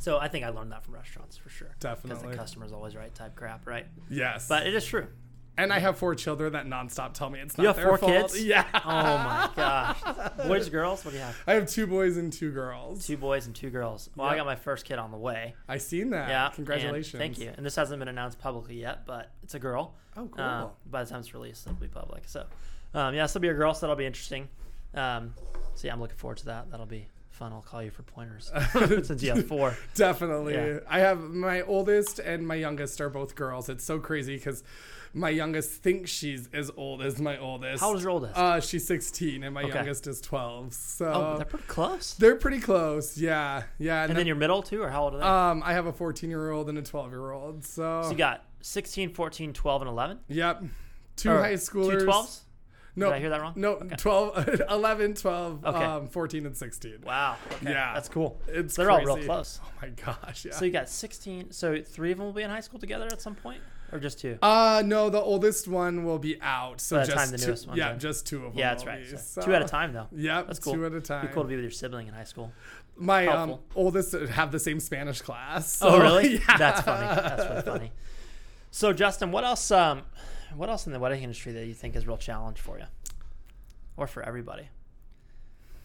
So 0.00 0.18
I 0.18 0.26
think 0.28 0.44
I 0.44 0.48
learned 0.48 0.72
that 0.72 0.82
from 0.84 0.94
restaurants 0.94 1.36
for 1.36 1.48
sure. 1.50 1.70
Definitely. 1.78 2.22
Because 2.22 2.30
the 2.32 2.36
customer's 2.36 2.72
always 2.72 2.96
right 2.96 3.14
type 3.14 3.36
crap, 3.36 3.66
right? 3.66 3.86
Yes. 4.08 4.48
But 4.48 4.66
it 4.66 4.74
is 4.74 4.84
true. 4.84 5.06
and 5.58 5.72
I 5.72 5.78
have 5.78 5.98
four 5.98 6.14
children 6.14 6.54
that 6.54 6.64
nonstop 6.66 7.12
tell 7.12 7.28
me 7.28 7.38
it's 7.38 7.58
not 7.58 7.62
You 7.62 7.66
have 7.68 7.76
their 7.76 7.88
four 7.88 7.98
fault. 7.98 8.10
kids? 8.32 8.42
Yeah. 8.44 8.64
Oh 8.74 8.78
my 8.82 9.50
gosh. 9.54 10.00
Boys, 10.48 10.68
girls? 10.70 11.04
What 11.04 11.10
do 11.12 11.18
you 11.18 11.22
have? 11.22 11.36
I 11.46 11.52
have 11.52 11.68
two 11.68 11.86
boys 11.86 12.16
and 12.16 12.32
two 12.32 12.50
girls. 12.50 13.06
Two 13.06 13.18
boys 13.18 13.44
and 13.46 13.54
two 13.54 13.68
girls. 13.70 14.08
Well, 14.16 14.26
I 14.26 14.36
got 14.36 14.46
my 14.46 14.56
first 14.56 14.86
kid 14.86 14.98
on 14.98 15.10
the 15.10 15.18
way. 15.18 15.54
I 15.68 15.76
seen 15.76 16.10
that. 16.10 16.28
Yeah. 16.30 16.50
Congratulations. 16.54 17.18
Thank 17.20 17.38
you. 17.38 17.52
And 17.56 17.64
this 17.66 17.76
hasn't 17.76 17.98
been 17.98 18.08
announced 18.08 18.38
publicly 18.38 18.80
yet, 18.80 19.04
but 19.06 19.30
it's 19.42 19.54
a 19.54 19.58
girl. 19.58 19.94
Oh, 20.16 20.26
cool. 20.28 20.42
Uh, 20.44 20.68
by 20.90 21.04
the 21.04 21.10
time 21.10 21.20
it's 21.20 21.34
released, 21.34 21.66
it'll 21.66 21.78
be 21.78 21.88
public. 21.88 22.22
So, 22.26 22.46
um, 22.94 23.14
yeah, 23.14 23.22
this 23.24 23.34
will 23.34 23.42
be 23.42 23.48
a 23.48 23.54
girl, 23.54 23.74
so 23.74 23.80
that'll 23.82 23.96
be 23.96 24.06
interesting. 24.06 24.48
Um, 24.94 25.34
so, 25.74 25.86
yeah, 25.86 25.92
I'm 25.92 26.00
looking 26.00 26.16
forward 26.16 26.38
to 26.38 26.46
that. 26.46 26.70
That'll 26.70 26.86
be 26.86 27.06
fun. 27.40 27.52
I'll 27.54 27.62
call 27.62 27.82
you 27.82 27.90
for 27.90 28.02
pointers 28.02 28.52
since 29.06 29.22
you 29.22 29.30
have 29.30 29.46
four. 29.48 29.74
Definitely. 29.94 30.54
Yeah. 30.54 30.80
I 30.88 31.00
have 31.00 31.18
my 31.20 31.62
oldest 31.62 32.18
and 32.18 32.46
my 32.46 32.54
youngest 32.54 33.00
are 33.00 33.08
both 33.08 33.34
girls. 33.34 33.68
It's 33.70 33.82
so 33.82 33.98
crazy 33.98 34.36
because 34.36 34.62
my 35.14 35.30
youngest 35.30 35.82
thinks 35.82 36.10
she's 36.10 36.48
as 36.52 36.70
old 36.76 37.02
as 37.02 37.18
my 37.18 37.38
oldest. 37.38 37.80
How 37.80 37.88
old 37.88 37.96
is 37.96 38.02
your 38.02 38.12
oldest? 38.12 38.36
Uh, 38.36 38.60
she's 38.60 38.86
16 38.86 39.42
and 39.42 39.54
my 39.54 39.62
Okay. 39.62 39.74
youngest 39.74 40.06
is 40.06 40.20
12. 40.20 40.74
So 40.74 41.06
oh, 41.12 41.36
they're 41.38 41.46
pretty 41.46 41.64
close. 41.66 42.14
they're 42.14 42.36
pretty 42.36 42.60
close. 42.60 43.16
Yeah. 43.16 43.62
Yeah. 43.78 44.04
And 44.04 44.14
then 44.14 44.26
your 44.26 44.36
middle, 44.36 44.62
too, 44.62 44.82
or 44.82 44.90
how 44.90 45.04
old 45.04 45.14
are 45.14 45.18
they? 45.18 45.24
um, 45.24 45.62
I 45.64 45.72
have 45.72 45.86
a 45.86 45.92
14 45.92 46.28
year 46.28 46.50
old 46.50 46.68
and 46.68 46.76
a 46.78 46.82
12 46.82 47.10
year 47.10 47.30
old. 47.32 47.64
So, 47.64 48.02
so, 48.04 48.10
you 48.10 48.16
got 48.16 48.44
16, 48.60 49.14
14, 49.14 49.52
12, 49.54 49.82
and 49.82 49.88
11? 49.90 50.18
yep. 50.28 50.62
Two 51.16 51.30
Or 51.32 51.38
high 51.40 51.54
schoolers. 51.54 52.00
Two 52.00 52.06
12s? 52.06 52.40
No, 52.96 53.06
Did 53.06 53.14
I 53.14 53.18
hear 53.20 53.30
that 53.30 53.40
wrong? 53.40 53.52
No, 53.56 53.72
Okay. 53.74 53.94
12, 53.96 54.60
11, 54.70 55.14
12, 55.14 55.64
Okay. 55.64 55.84
um, 55.84 56.06
14, 56.08 56.46
and 56.46 56.56
16. 56.56 56.98
Wow. 57.04 57.36
Okay. 57.52 57.70
Yeah. 57.72 57.94
That's 57.94 58.08
cool. 58.08 58.40
It's 58.48 58.74
They're 58.76 58.90
all 58.90 59.04
real 59.04 59.16
close. 59.18 59.60
Oh 59.64 59.68
my 59.82 59.88
gosh. 59.88 60.44
Yeah. 60.44 60.52
So, 60.52 60.64
you 60.64 60.70
got 60.72 60.88
16. 60.88 61.52
So, 61.52 61.80
three 61.82 62.10
of 62.12 62.18
them 62.18 62.26
will 62.26 62.32
be 62.32 62.42
in 62.42 62.50
high 62.50 62.60
school 62.60 62.80
together 62.80 63.06
at 63.06 63.22
some 63.22 63.34
point? 63.36 63.60
Or 63.92 63.98
just 63.98 64.20
two? 64.20 64.38
Uh 64.40 64.84
no, 64.86 65.10
the 65.10 65.20
oldest 65.20 65.66
one 65.66 66.04
will 66.04 66.20
be 66.20 66.40
out. 66.40 66.80
So 66.80 66.96
By 66.96 67.00
the 67.00 67.06
just 67.12 67.18
time 67.18 67.30
the 67.32 67.38
two, 67.38 67.46
newest 67.48 67.66
one's 67.66 67.78
yeah, 67.78 67.92
in. 67.92 67.98
just 67.98 68.24
two 68.24 68.36
of 68.36 68.52
them. 68.52 68.52
yeah, 68.54 68.70
that's 68.70 68.86
right. 68.86 69.00
be. 69.02 69.08
So 69.10 69.16
So- 69.16 69.42
two 69.42 69.52
at 69.54 69.62
a 69.62 69.64
time, 69.64 69.92
though. 69.92 70.06
Yep, 70.12 70.46
That's 70.46 70.58
cool. 70.60 70.74
Two 70.74 70.86
at 70.86 70.92
a 70.92 71.00
time. 71.00 71.26
Be 71.26 71.32
cool 71.32 71.42
to 71.42 71.48
be 71.48 71.56
with 71.56 71.64
your 71.64 71.72
sibling 71.72 72.06
in 72.06 72.14
high 72.14 72.22
school. 72.22 72.52
My 72.96 73.26
um, 73.26 73.58
oldest 73.74 74.12
have 74.12 74.52
the 74.52 74.60
same 74.60 74.78
Spanish 74.78 75.22
class. 75.22 75.80
Oh, 75.82 75.98
really? 76.00 76.34
Yeah. 76.48 76.56
That's 76.56 76.82
funny. 76.82 77.06
That's 77.06 77.48
really 77.50 77.62
funny. 77.62 77.92
So, 78.70 78.92
Justin, 78.92 79.32
what 79.32 79.42
else? 79.42 79.70
Um, 79.72 80.02
what 80.54 80.68
else 80.68 80.86
in 80.86 80.92
the 80.92 80.98
wedding 80.98 81.22
industry 81.22 81.52
that 81.52 81.66
you 81.66 81.74
think 81.74 81.96
is 81.96 82.04
a 82.04 82.06
real 82.06 82.16
challenge 82.16 82.58
for 82.60 82.78
you, 82.78 82.86
or 83.96 84.06
for 84.06 84.22
everybody? 84.22 84.68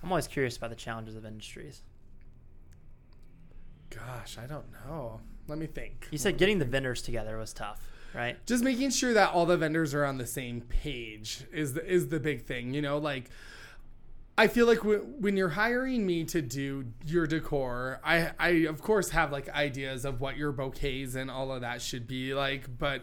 I'm 0.03 0.11
always 0.11 0.27
curious 0.27 0.57
about 0.57 0.69
the 0.69 0.75
challenges 0.75 1.15
of 1.15 1.25
industries. 1.25 1.81
Gosh, 3.89 4.37
I 4.37 4.45
don't 4.45 4.65
know. 4.71 5.21
Let 5.47 5.57
me 5.57 5.67
think. 5.67 6.07
You 6.11 6.17
said 6.17 6.37
getting 6.37 6.59
the 6.59 6.65
vendors 6.65 7.01
together 7.01 7.37
was 7.37 7.53
tough, 7.53 7.81
right? 8.13 8.43
Just 8.45 8.63
making 8.63 8.89
sure 8.89 9.13
that 9.13 9.31
all 9.31 9.45
the 9.45 9.57
vendors 9.57 9.93
are 9.93 10.05
on 10.05 10.17
the 10.17 10.25
same 10.25 10.61
page 10.61 11.43
is 11.51 11.73
the 11.73 11.85
is 11.85 12.09
the 12.09 12.19
big 12.19 12.45
thing. 12.45 12.73
You 12.73 12.81
know, 12.81 12.97
like 12.97 13.29
I 14.37 14.47
feel 14.47 14.65
like 14.65 14.79
w- 14.79 15.05
when 15.19 15.37
you're 15.37 15.49
hiring 15.49 16.05
me 16.05 16.23
to 16.25 16.41
do 16.41 16.85
your 17.05 17.27
decor, 17.27 18.01
I 18.03 18.31
I 18.39 18.49
of 18.67 18.81
course 18.81 19.09
have 19.11 19.31
like 19.31 19.49
ideas 19.49 20.03
of 20.03 20.19
what 20.19 20.35
your 20.35 20.51
bouquets 20.51 21.15
and 21.15 21.31
all 21.31 21.51
of 21.51 21.61
that 21.61 21.81
should 21.81 22.07
be 22.07 22.33
like, 22.33 22.77
but 22.77 23.01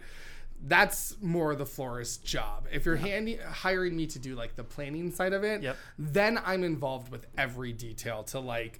that's 0.64 1.16
more 1.20 1.54
the 1.56 1.66
florist's 1.66 2.18
job. 2.18 2.66
If 2.72 2.86
you're 2.86 2.96
handy, 2.96 3.36
hiring 3.36 3.96
me 3.96 4.06
to 4.08 4.18
do 4.18 4.34
like 4.36 4.54
the 4.56 4.64
planning 4.64 5.10
side 5.10 5.32
of 5.32 5.42
it, 5.44 5.62
Yep. 5.62 5.76
then 5.98 6.38
I'm 6.44 6.62
involved 6.64 7.10
with 7.10 7.26
every 7.36 7.72
detail 7.72 8.22
to 8.24 8.38
like 8.40 8.78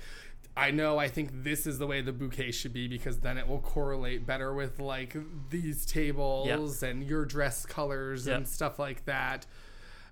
I 0.57 0.71
know 0.71 0.99
I 0.99 1.09
think 1.09 1.31
this 1.45 1.67
is 1.67 1.79
the 1.79 1.87
way 1.87 2.03
the 2.03 2.13
bouquet 2.13 2.51
should 2.53 2.73
be 2.75 2.87
because 2.87 3.21
then 3.21 3.39
it 3.39 3.49
will 3.49 3.61
correlate 3.61 4.27
better 4.27 4.53
with 4.55 4.79
like 4.79 5.17
these 5.49 5.87
tables 5.87 6.83
and 6.83 7.03
your 7.03 7.25
dress 7.25 7.65
colors 7.65 8.27
Yep. 8.27 8.37
and 8.37 8.49
stuff 8.49 8.79
like 8.79 9.05
that. 9.07 9.47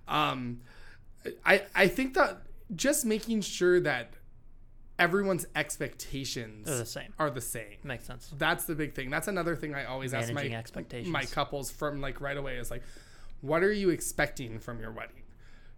Um 0.07 0.61
I 1.45 1.63
I 1.75 1.87
think 1.87 2.15
that 2.15 2.41
just 2.75 3.05
making 3.05 3.41
sure 3.41 3.79
that 3.81 4.13
everyone's 5.01 5.45
expectations 5.55 6.67
They're 6.67 6.77
the 6.77 6.85
same. 6.85 7.13
are 7.19 7.29
the 7.29 7.41
same. 7.41 7.77
Makes 7.83 8.05
sense. 8.05 8.31
That's 8.37 8.65
the 8.65 8.75
big 8.75 8.93
thing. 8.93 9.09
That's 9.09 9.27
another 9.27 9.55
thing 9.55 9.73
I 9.73 9.85
always 9.85 10.13
ask 10.13 10.31
my 10.31 10.45
expectations. 10.47 11.11
my 11.11 11.25
couples 11.25 11.71
from 11.71 12.01
like 12.01 12.21
right 12.21 12.37
away 12.37 12.57
is 12.57 12.69
like, 12.71 12.83
what 13.41 13.63
are 13.63 13.73
you 13.73 13.89
expecting 13.89 14.59
from 14.59 14.79
your 14.79 14.91
wedding? 14.91 15.23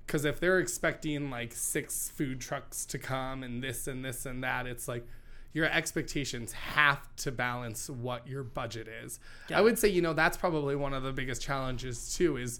Because 0.06 0.26
if 0.26 0.40
they're 0.40 0.60
expecting 0.60 1.30
like 1.30 1.54
six 1.54 2.10
food 2.10 2.42
trucks 2.42 2.86
to 2.88 3.00
come 3.00 3.42
and 3.44 3.64
this 3.64 3.88
and 3.88 4.04
this 4.04 4.26
and 4.26 4.44
that, 4.44 4.68
it's 4.68 4.88
like 4.88 5.08
your 5.54 5.66
expectations 5.68 6.52
have 6.52 7.16
to 7.16 7.32
balance 7.32 7.90
what 7.90 8.28
your 8.28 8.44
budget 8.44 8.88
is. 8.88 9.20
Got 9.48 9.58
I 9.58 9.62
it. 9.62 9.64
would 9.64 9.80
say, 9.80 9.88
you 9.88 10.02
know, 10.02 10.14
that's 10.14 10.36
probably 10.36 10.76
one 10.76 10.94
of 10.94 11.04
the 11.04 11.14
biggest 11.14 11.42
challenges 11.42 12.14
too 12.16 12.36
is 12.38 12.60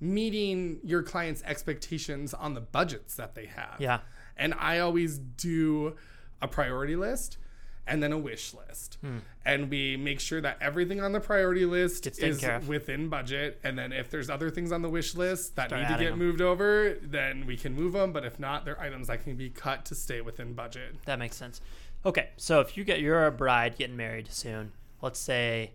meeting 0.00 0.78
your 0.84 1.02
clients' 1.02 1.42
expectations 1.44 2.34
on 2.34 2.54
the 2.54 2.60
budgets 2.60 3.16
that 3.16 3.34
they 3.34 3.46
have. 3.46 3.76
Yeah. 3.80 4.00
And 4.36 4.54
I 4.54 4.78
always 4.80 5.18
do 5.18 5.96
a 6.42 6.48
priority 6.48 6.96
list 6.96 7.38
and 7.86 8.02
then 8.02 8.12
a 8.12 8.18
wish 8.18 8.54
list. 8.54 8.96
And 9.44 9.68
we 9.70 9.96
make 9.98 10.18
sure 10.18 10.40
that 10.40 10.56
everything 10.60 11.02
on 11.02 11.12
the 11.12 11.20
priority 11.20 11.66
list 11.66 12.06
Hmm. 12.18 12.24
Is 12.24 12.66
within 12.66 13.08
budget. 13.10 13.60
And 13.62 13.78
then 13.78 13.92
if 13.92 14.10
there's 14.10 14.30
other 14.30 14.48
things 14.50 14.72
on 14.72 14.80
the 14.80 14.88
wish 14.88 15.14
list 15.14 15.54
that 15.56 15.68
Start 15.68 15.82
need 15.82 15.88
to 15.98 16.02
get 16.02 16.10
them. 16.10 16.18
moved 16.18 16.40
over, 16.40 16.96
then 17.02 17.44
we 17.46 17.56
can 17.58 17.74
move 17.74 17.92
them. 17.92 18.12
But 18.12 18.24
if 18.24 18.38
not, 18.40 18.64
they're 18.64 18.80
items 18.80 19.08
that 19.08 19.22
can 19.22 19.36
be 19.36 19.50
cut 19.50 19.84
to 19.86 19.94
stay 19.94 20.22
within 20.22 20.54
budget. 20.54 20.96
That 21.04 21.18
makes 21.18 21.36
sense. 21.36 21.60
Okay, 22.06 22.30
so 22.38 22.60
if 22.60 22.76
you 22.76 22.84
get 22.84 23.00
you're 23.00 23.26
a 23.26 23.30
bride 23.32 23.76
getting 23.76 23.96
married 23.96 24.32
soon, 24.32 24.72
let's 25.02 25.18
say, 25.18 25.72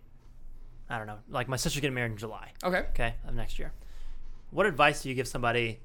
I 0.89 0.97
don't 0.97 1.07
know, 1.07 1.19
like 1.29 1.47
my 1.47 1.55
sister's 1.57 1.81
getting 1.81 1.93
married 1.95 2.11
in 2.13 2.17
July. 2.17 2.51
Okay. 2.63 2.79
okay, 2.89 3.13
of 3.27 3.35
next 3.35 3.59
year. 3.59 3.71
What 4.51 4.65
advice 4.65 5.03
do 5.03 5.09
you 5.09 5.15
give 5.15 5.27
somebody, 5.27 5.79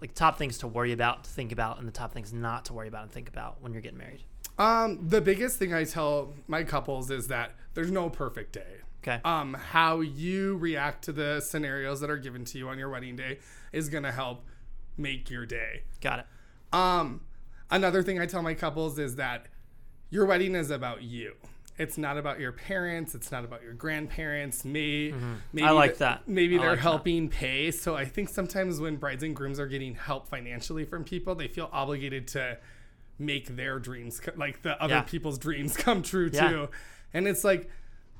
like 0.00 0.14
top 0.14 0.38
things 0.38 0.58
to 0.58 0.66
worry 0.66 0.92
about, 0.92 1.24
to 1.24 1.30
think 1.30 1.52
about, 1.52 1.78
and 1.78 1.86
the 1.86 1.92
top 1.92 2.12
things 2.12 2.32
not 2.32 2.64
to 2.66 2.72
worry 2.72 2.88
about 2.88 3.02
and 3.02 3.12
think 3.12 3.28
about 3.28 3.60
when 3.60 3.72
you're 3.72 3.82
getting 3.82 3.98
married? 3.98 4.22
Um, 4.58 5.08
the 5.08 5.20
biggest 5.20 5.58
thing 5.58 5.72
I 5.72 5.84
tell 5.84 6.34
my 6.46 6.64
couples 6.64 7.10
is 7.10 7.28
that 7.28 7.52
there's 7.74 7.90
no 7.90 8.10
perfect 8.10 8.52
day. 8.52 8.80
Okay. 9.02 9.18
um, 9.24 9.54
how 9.54 10.00
you 10.00 10.58
react 10.58 11.04
to 11.04 11.12
the 11.12 11.40
scenarios 11.40 12.00
that 12.00 12.10
are 12.10 12.18
given 12.18 12.44
to 12.44 12.58
you 12.58 12.68
on 12.68 12.78
your 12.78 12.90
wedding 12.90 13.16
day 13.16 13.38
is 13.72 13.88
to 14.02 14.12
help 14.12 14.44
make 14.98 15.30
your 15.30 15.46
day. 15.46 15.84
Got 16.02 16.18
it. 16.18 16.26
Um, 16.74 17.22
another 17.70 18.02
thing 18.02 18.20
I 18.20 18.26
tell 18.26 18.42
my 18.42 18.52
couples 18.52 18.98
is 18.98 19.16
that 19.16 19.46
your 20.10 20.26
wedding 20.26 20.54
is 20.54 20.70
about 20.70 21.02
you. 21.02 21.34
It's 21.80 21.96
not 21.98 22.18
about 22.18 22.38
your 22.40 22.52
parents. 22.52 23.14
It's 23.14 23.32
not 23.32 23.44
about 23.44 23.62
your 23.62 23.72
grandparents. 23.72 24.64
Me, 24.64 25.12
maybe 25.12 25.12
Mm-hmm. 25.12 25.64
I 25.64 25.70
like 25.70 25.98
that. 25.98 26.28
Maybe 26.28 26.56
I 26.56 26.60
they're 26.60 26.68
like 26.70 26.78
that. 26.78 26.82
helping 26.82 27.28
pay. 27.28 27.70
So 27.70 27.96
I 27.96 28.04
think 28.04 28.28
sometimes 28.28 28.78
when 28.80 28.96
brides 28.96 29.22
and 29.22 29.34
grooms 29.34 29.58
are 29.58 29.66
getting 29.66 29.94
help 29.94 30.28
financially 30.28 30.84
from 30.84 31.04
people, 31.04 31.34
they 31.34 31.48
feel 31.48 31.68
obligated 31.72 32.28
to 32.28 32.58
make 33.18 33.56
their 33.56 33.78
dreams, 33.78 34.20
like 34.36 34.62
the 34.62 34.80
other 34.82 34.94
Yeah. 34.94 35.02
people's 35.02 35.38
dreams, 35.38 35.76
come 35.86 36.02
true 36.02 36.30
Yeah. 36.32 36.48
too. 36.48 36.68
And 37.12 37.26
it's 37.26 37.44
like, 37.44 37.68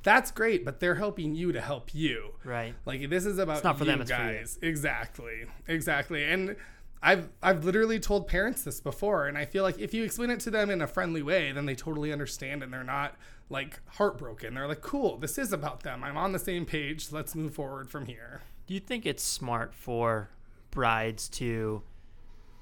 that's 0.02 0.30
great, 0.30 0.64
but 0.64 0.80
they're 0.80 0.94
helping 0.94 1.34
you 1.34 1.52
to 1.52 1.60
help 1.60 1.94
you. 1.94 2.30
Right. 2.44 2.74
Like 2.86 3.08
this 3.10 3.26
is 3.26 3.38
about 3.38 3.62
not 3.62 3.76
for 3.78 3.84
you 3.84 3.90
them, 3.90 4.00
it's 4.00 4.10
for 4.10 4.16
you. 4.16 4.38
guys. 4.38 4.58
Exactly. 4.62 5.44
Exactly. 5.68 6.24
And 6.24 6.56
I've 7.02 7.28
I've 7.42 7.64
literally 7.64 7.98
told 8.00 8.26
parents 8.26 8.62
this 8.64 8.80
before 8.80 9.26
and 9.26 9.36
I 9.38 9.44
feel 9.46 9.62
like 9.62 9.78
if 9.78 9.92
you 9.94 10.02
explain 10.04 10.30
it 10.30 10.40
to 10.40 10.50
them 10.50 10.68
in 10.70 10.80
a 10.82 10.86
friendly 10.86 11.22
way, 11.22 11.52
then 11.52 11.64
they 11.66 11.74
totally 11.74 12.12
understand 12.12 12.62
and 12.62 12.72
they're 12.72 12.84
not 12.84 13.14
like 13.50 13.80
heartbroken. 13.96 14.54
They're 14.54 14.66
like, 14.68 14.80
"Cool, 14.80 15.18
this 15.18 15.36
is 15.36 15.52
about 15.52 15.82
them. 15.82 16.02
I'm 16.02 16.16
on 16.16 16.32
the 16.32 16.38
same 16.38 16.64
page. 16.64 17.12
Let's 17.12 17.34
move 17.34 17.54
forward 17.54 17.90
from 17.90 18.06
here." 18.06 18.40
Do 18.66 18.74
you 18.74 18.80
think 18.80 19.04
it's 19.04 19.22
smart 19.22 19.74
for 19.74 20.30
brides 20.70 21.28
to, 21.28 21.82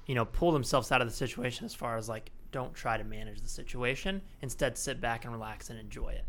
you 0.07 0.15
know, 0.15 0.25
pull 0.25 0.51
themselves 0.51 0.91
out 0.91 1.01
of 1.01 1.07
the 1.07 1.13
situation 1.13 1.65
as 1.65 1.75
far 1.75 1.97
as 1.97 2.09
like 2.09 2.31
don't 2.51 2.73
try 2.73 2.97
to 2.97 3.03
manage 3.03 3.41
the 3.41 3.47
situation. 3.47 4.21
Instead, 4.41 4.75
sit 4.77 4.99
back 4.99 5.23
and 5.23 5.31
relax 5.31 5.69
and 5.69 5.79
enjoy 5.79 6.09
it. 6.09 6.25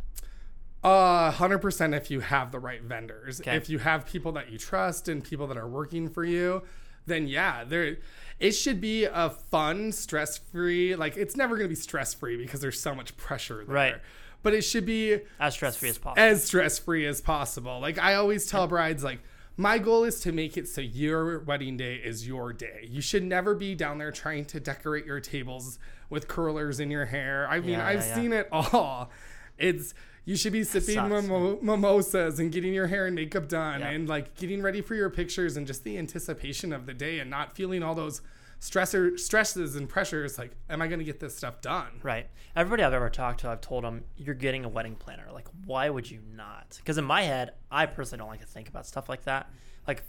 Uh, 0.85 1.31
hundred 1.31 1.59
percent. 1.59 1.95
If 1.95 2.11
you 2.11 2.21
have 2.21 2.53
the 2.53 2.59
right 2.59 2.83
vendors, 2.83 3.41
Okay. 3.41 3.57
if 3.57 3.69
you 3.71 3.79
have 3.79 4.07
people 4.07 4.33
that 4.33 4.51
you 4.51 4.59
trust 4.59 5.09
and 5.09 5.23
people 5.25 5.47
that 5.47 5.57
are 5.57 5.69
working 5.69 6.09
for 6.09 6.25
you, 6.25 6.63
then 7.07 7.27
yeah, 7.27 7.65
there. 7.65 7.97
It 8.39 8.53
should 8.53 8.81
be 8.81 9.05
a 9.05 9.29
fun, 9.31 9.93
stress-free. 9.93 10.97
Like 10.97 11.17
it's 11.19 11.37
never 11.37 11.57
going 11.57 11.67
to 11.67 11.75
be 11.75 11.75
stress-free 11.81 12.37
because 12.39 12.61
there's 12.61 12.81
so 12.81 12.95
much 12.95 13.15
pressure 13.19 13.65
there. 13.67 13.75
Right. 13.75 13.97
But 14.43 14.55
it 14.55 14.63
should 14.63 14.87
be 14.87 15.19
As 15.39 15.55
stress 15.55 15.77
free 15.77 15.91
as 15.91 15.99
possible. 15.99 16.23
as 16.23 16.45
stress-free 16.45 17.07
as 17.07 17.21
possible. 17.21 17.79
Like 17.81 17.99
I 17.99 18.15
always 18.15 18.47
tell 18.47 18.67
brides, 18.67 19.05
like 19.05 19.21
my 19.57 19.79
goal 19.79 20.05
is 20.05 20.21
to 20.21 20.33
make 20.33 20.57
it 20.57 20.67
so 20.69 20.81
your 20.81 21.41
wedding 21.41 21.77
day 21.77 21.97
is 21.97 22.27
your 22.27 22.53
day. 22.55 22.89
You 22.91 23.03
should 23.03 23.23
never 23.23 23.55
be 23.55 23.75
down 23.75 23.99
there 23.99 24.11
trying 24.11 24.47
to 24.47 24.61
decorate 24.61 25.05
your 25.05 25.21
tables 25.21 25.79
with 26.09 26.27
curlers 26.29 26.81
in 26.81 26.91
your 26.91 27.05
hair. 27.07 27.47
I 27.51 27.61
mean, 27.61 27.71
Yeah, 27.71 27.87
I've 27.87 28.01
yeah, 28.01 28.07
yeah. 28.09 28.15
seen 28.15 28.33
it 28.33 28.49
all. 28.51 29.11
It's 29.59 29.93
you 30.25 30.37
should 30.37 30.53
be 30.55 30.65
sipping 30.65 30.97
mimo- 30.97 31.61
mimosas 31.63 32.39
and 32.39 32.51
getting 32.53 32.73
your 32.73 32.87
hair 32.87 33.07
and 33.07 33.15
makeup 33.15 33.49
done 33.49 33.81
Yeah. 33.81 33.91
and 33.91 34.09
like 34.09 34.37
getting 34.37 34.63
ready 34.63 34.81
for 34.81 34.95
your 34.95 35.11
pictures 35.11 35.57
and 35.59 35.67
just 35.67 35.85
the 35.85 35.99
anticipation 35.99 36.73
of 36.73 36.87
the 36.87 36.95
day 36.95 37.19
and 37.19 37.29
not 37.29 37.55
feeling 37.55 37.83
all 37.83 37.95
those 37.95 38.23
stressor 38.61 39.19
stresses 39.19 39.75
and 39.75 39.89
pressures 39.89 40.39
like 40.39 40.51
am 40.69 40.83
I 40.83 40.87
going 40.87 40.99
to 40.99 41.05
get 41.05 41.19
this 41.19 41.35
stuff 41.37 41.61
done? 41.61 42.01
Right. 42.03 42.27
Everybody 42.55 42.83
I've 42.83 42.93
ever 42.93 43.09
talked 43.09 43.41
to, 43.41 43.49
I've 43.49 43.61
told 43.61 43.85
them, 43.85 44.05
you're 44.17 44.35
getting 44.35 44.65
a 44.65 44.69
wedding 44.69 44.97
planner. 44.97 45.27
Like, 45.33 45.49
why 45.65 45.89
would 45.89 46.11
you 46.11 46.21
not? 46.37 46.77
Because 46.77 46.99
in 46.99 47.05
my 47.05 47.23
head, 47.23 47.53
I 47.71 47.87
personally 47.87 48.19
don't 48.19 48.29
like 48.29 48.41
to 48.41 48.47
think 48.47 48.69
about 48.69 48.87
stuff 48.87 49.09
like 49.09 49.25
that. 49.25 49.49
Like, 49.87 50.03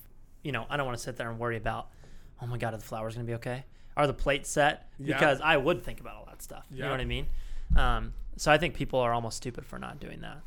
you 0.43 0.51
know, 0.51 0.65
I 0.69 0.77
don't 0.77 0.85
want 0.85 0.97
to 0.97 1.03
sit 1.03 1.17
there 1.17 1.29
and 1.29 1.39
worry 1.39 1.57
about, 1.57 1.89
oh 2.41 2.47
my 2.47 2.57
God, 2.57 2.73
are 2.73 2.77
the 2.77 2.83
flowers 2.83 3.15
going 3.15 3.25
to 3.25 3.29
be 3.29 3.35
okay? 3.35 3.63
Are 3.95 4.07
the 4.07 4.13
plates 4.13 4.49
set? 4.49 4.89
Yeah. 4.99 5.15
Because 5.15 5.39
I 5.41 5.57
would 5.57 5.83
think 5.83 5.99
about 5.99 6.15
all 6.15 6.25
that 6.25 6.41
stuff. 6.41 6.65
You 6.71 6.81
know 6.81 6.91
what 6.91 6.99
I 6.99 7.05
mean? 7.05 7.27
Um, 7.75 8.13
so 8.37 8.51
I 8.51 8.57
think 8.57 8.73
people 8.73 8.99
are 8.99 9.13
almost 9.13 9.37
stupid 9.37 9.65
for 9.65 9.77
not 9.77 9.99
doing 9.99 10.21
that. 10.21 10.39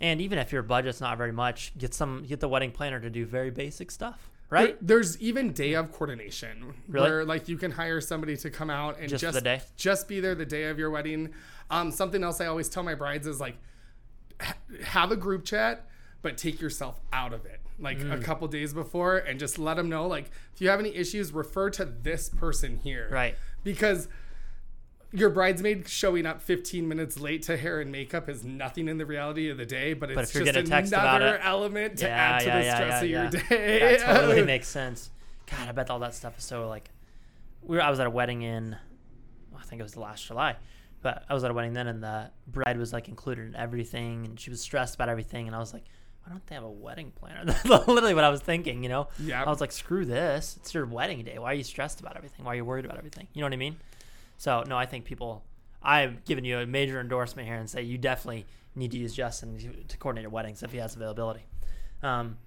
And 0.00 0.20
even 0.20 0.38
if 0.38 0.52
your 0.52 0.62
budget's 0.62 1.00
not 1.00 1.18
very 1.18 1.32
much, 1.32 1.72
get 1.78 1.94
some 1.94 2.24
get 2.24 2.40
the 2.40 2.48
wedding 2.48 2.72
planner 2.72 2.98
to 3.00 3.10
do 3.10 3.24
very 3.24 3.50
basic 3.50 3.90
stuff, 3.90 4.30
right? 4.52 4.76
There- 4.80 4.96
there's 4.98 5.20
even 5.20 5.52
day 5.52 5.72
of 5.74 5.90
coordination 5.92 6.74
Really? 6.88 7.08
where 7.10 7.24
like 7.24 7.48
you 7.48 7.56
can 7.56 7.70
hire 7.72 8.00
somebody 8.00 8.36
to 8.36 8.50
come 8.50 8.70
out 8.70 8.98
and 9.00 9.08
Just 9.08 9.22
just 9.22 9.34
the 9.34 9.40
day? 9.40 9.62
just 9.76 10.06
be 10.08 10.20
there 10.20 10.34
the 10.34 10.46
day 10.46 10.64
of 10.64 10.78
your 10.78 10.90
wedding. 10.90 11.30
Um, 11.70 11.90
something 11.90 12.22
else 12.22 12.40
I 12.40 12.46
always 12.46 12.68
tell 12.68 12.82
my 12.82 12.94
brides 12.94 13.26
is 13.26 13.40
like 13.40 13.56
ha- 14.40 14.54
have 14.84 15.10
a 15.10 15.16
group 15.16 15.44
chat, 15.44 15.88
but 16.20 16.36
take 16.36 16.60
yourself 16.60 17.00
out 17.12 17.32
of 17.32 17.46
it 17.46 17.60
like 17.78 18.00
a 18.00 18.04
Mm. 18.18 18.22
couple 18.22 18.46
days 18.48 18.72
before 18.74 19.16
and 19.16 19.40
just 19.40 19.58
let 19.58 19.74
them 19.78 19.88
know 19.88 20.06
like 20.06 20.30
if 20.54 20.60
you 20.60 20.68
have 20.68 20.78
any 20.80 20.94
issues, 20.94 21.32
refer 21.32 21.70
to 21.70 21.84
this 21.84 22.28
person 22.28 22.76
here, 22.76 23.08
Right. 23.10 23.36
Because 23.64 24.08
your 25.12 25.30
bridesmaid 25.30 25.88
showing 25.88 26.24
up 26.26 26.40
15 26.42 26.88
minutes 26.88 27.20
late 27.20 27.42
to 27.42 27.56
hair 27.56 27.80
and 27.80 27.92
makeup 27.92 28.28
is 28.28 28.44
nothing 28.44 28.88
in 28.88 28.98
the 28.98 29.06
reality 29.06 29.50
of 29.50 29.58
the 29.58 29.66
day, 29.66 29.92
but 29.92 30.10
it's 30.10 30.30
if 30.30 30.34
you're 30.44 30.52
just 30.52 30.66
text 30.70 30.92
another 30.92 31.34
it- 31.36 31.40
element 31.44 31.98
to 31.98 32.06
Yeah, 32.06 32.16
add 32.16 32.40
to 32.40 32.46
yeah, 32.46 32.58
the 32.58 32.64
yeah, 32.64 32.74
stress 32.74 32.90
yeah, 32.90 33.00
of 33.26 33.32
your 33.32 33.42
yeah. 33.42 33.48
day. 33.48 33.96
That 33.98 34.00
totally 34.20 34.42
makes 34.44 34.68
sense. 34.68 35.10
God, 35.50 35.68
I 35.68 35.72
bet 35.72 35.90
all 35.90 35.98
that 36.00 36.14
stuff 36.14 36.38
is 36.38 36.44
so 36.44 36.68
like. 36.68 36.90
We 37.62 37.76
were, 37.76 37.82
I 37.82 37.90
was 37.90 38.00
at 38.00 38.06
a 38.06 38.10
wedding 38.10 38.42
in, 38.42 38.76
I 39.56 39.62
think 39.62 39.78
it 39.80 39.82
was 39.84 39.92
the 39.92 40.00
last 40.00 40.26
July, 40.26 40.56
but 41.00 41.24
I 41.28 41.34
was 41.34 41.44
at 41.44 41.50
a 41.50 41.54
wedding 41.54 41.74
then, 41.74 41.86
and 41.86 42.02
the 42.02 42.30
bride 42.48 42.76
was 42.76 42.92
like 42.92 43.08
included 43.08 43.46
in 43.46 43.54
everything, 43.54 44.24
and 44.26 44.40
she 44.40 44.50
was 44.50 44.60
stressed 44.60 44.94
about 44.96 45.08
everything, 45.08 45.46
and 45.46 45.54
I 45.54 45.58
was 45.60 45.72
like, 45.72 45.84
why 46.24 46.30
don't 46.32 46.44
they 46.46 46.54
have 46.56 46.64
a 46.64 46.70
wedding 46.70 47.12
planner? 47.14 47.44
That's 47.64 47.64
literally 47.88 48.14
what 48.14 48.24
I 48.24 48.30
was 48.30 48.40
thinking, 48.40 48.82
you 48.82 48.88
know. 48.88 49.08
Yeah. 49.18 49.44
I 49.44 49.48
was 49.48 49.60
like, 49.60 49.70
screw 49.72 50.04
this. 50.04 50.56
It's 50.60 50.72
your 50.74 50.86
wedding 50.86 51.22
day. 51.24 51.38
Why 51.38 51.50
are 51.52 51.54
you 51.54 51.64
stressed 51.64 52.00
about 52.00 52.16
everything? 52.16 52.44
Why 52.44 52.52
are 52.52 52.56
you 52.56 52.64
worried 52.64 52.84
about 52.84 52.98
everything? 52.98 53.26
You 53.32 53.40
know 53.42 53.46
what 53.46 53.52
I 53.52 53.56
mean? 53.56 53.76
So 54.42 54.64
no, 54.66 54.76
I 54.76 54.86
think 54.86 55.04
people. 55.04 55.44
I've 55.84 56.24
given 56.24 56.44
you 56.44 56.58
a 56.58 56.66
major 56.66 57.00
endorsement 57.00 57.46
here 57.46 57.58
and 57.58 57.70
say 57.70 57.82
you 57.82 57.96
definitely 57.96 58.44
need 58.74 58.90
to 58.90 58.98
use 58.98 59.14
Justin 59.14 59.86
to- 59.86 59.96
coordinate 59.98 60.22
your 60.22 60.32
weddings 60.32 60.64
if 60.64 60.72
he 60.72 60.78
has 60.78 60.96
availability. 60.96 61.46
Um, 62.02 62.38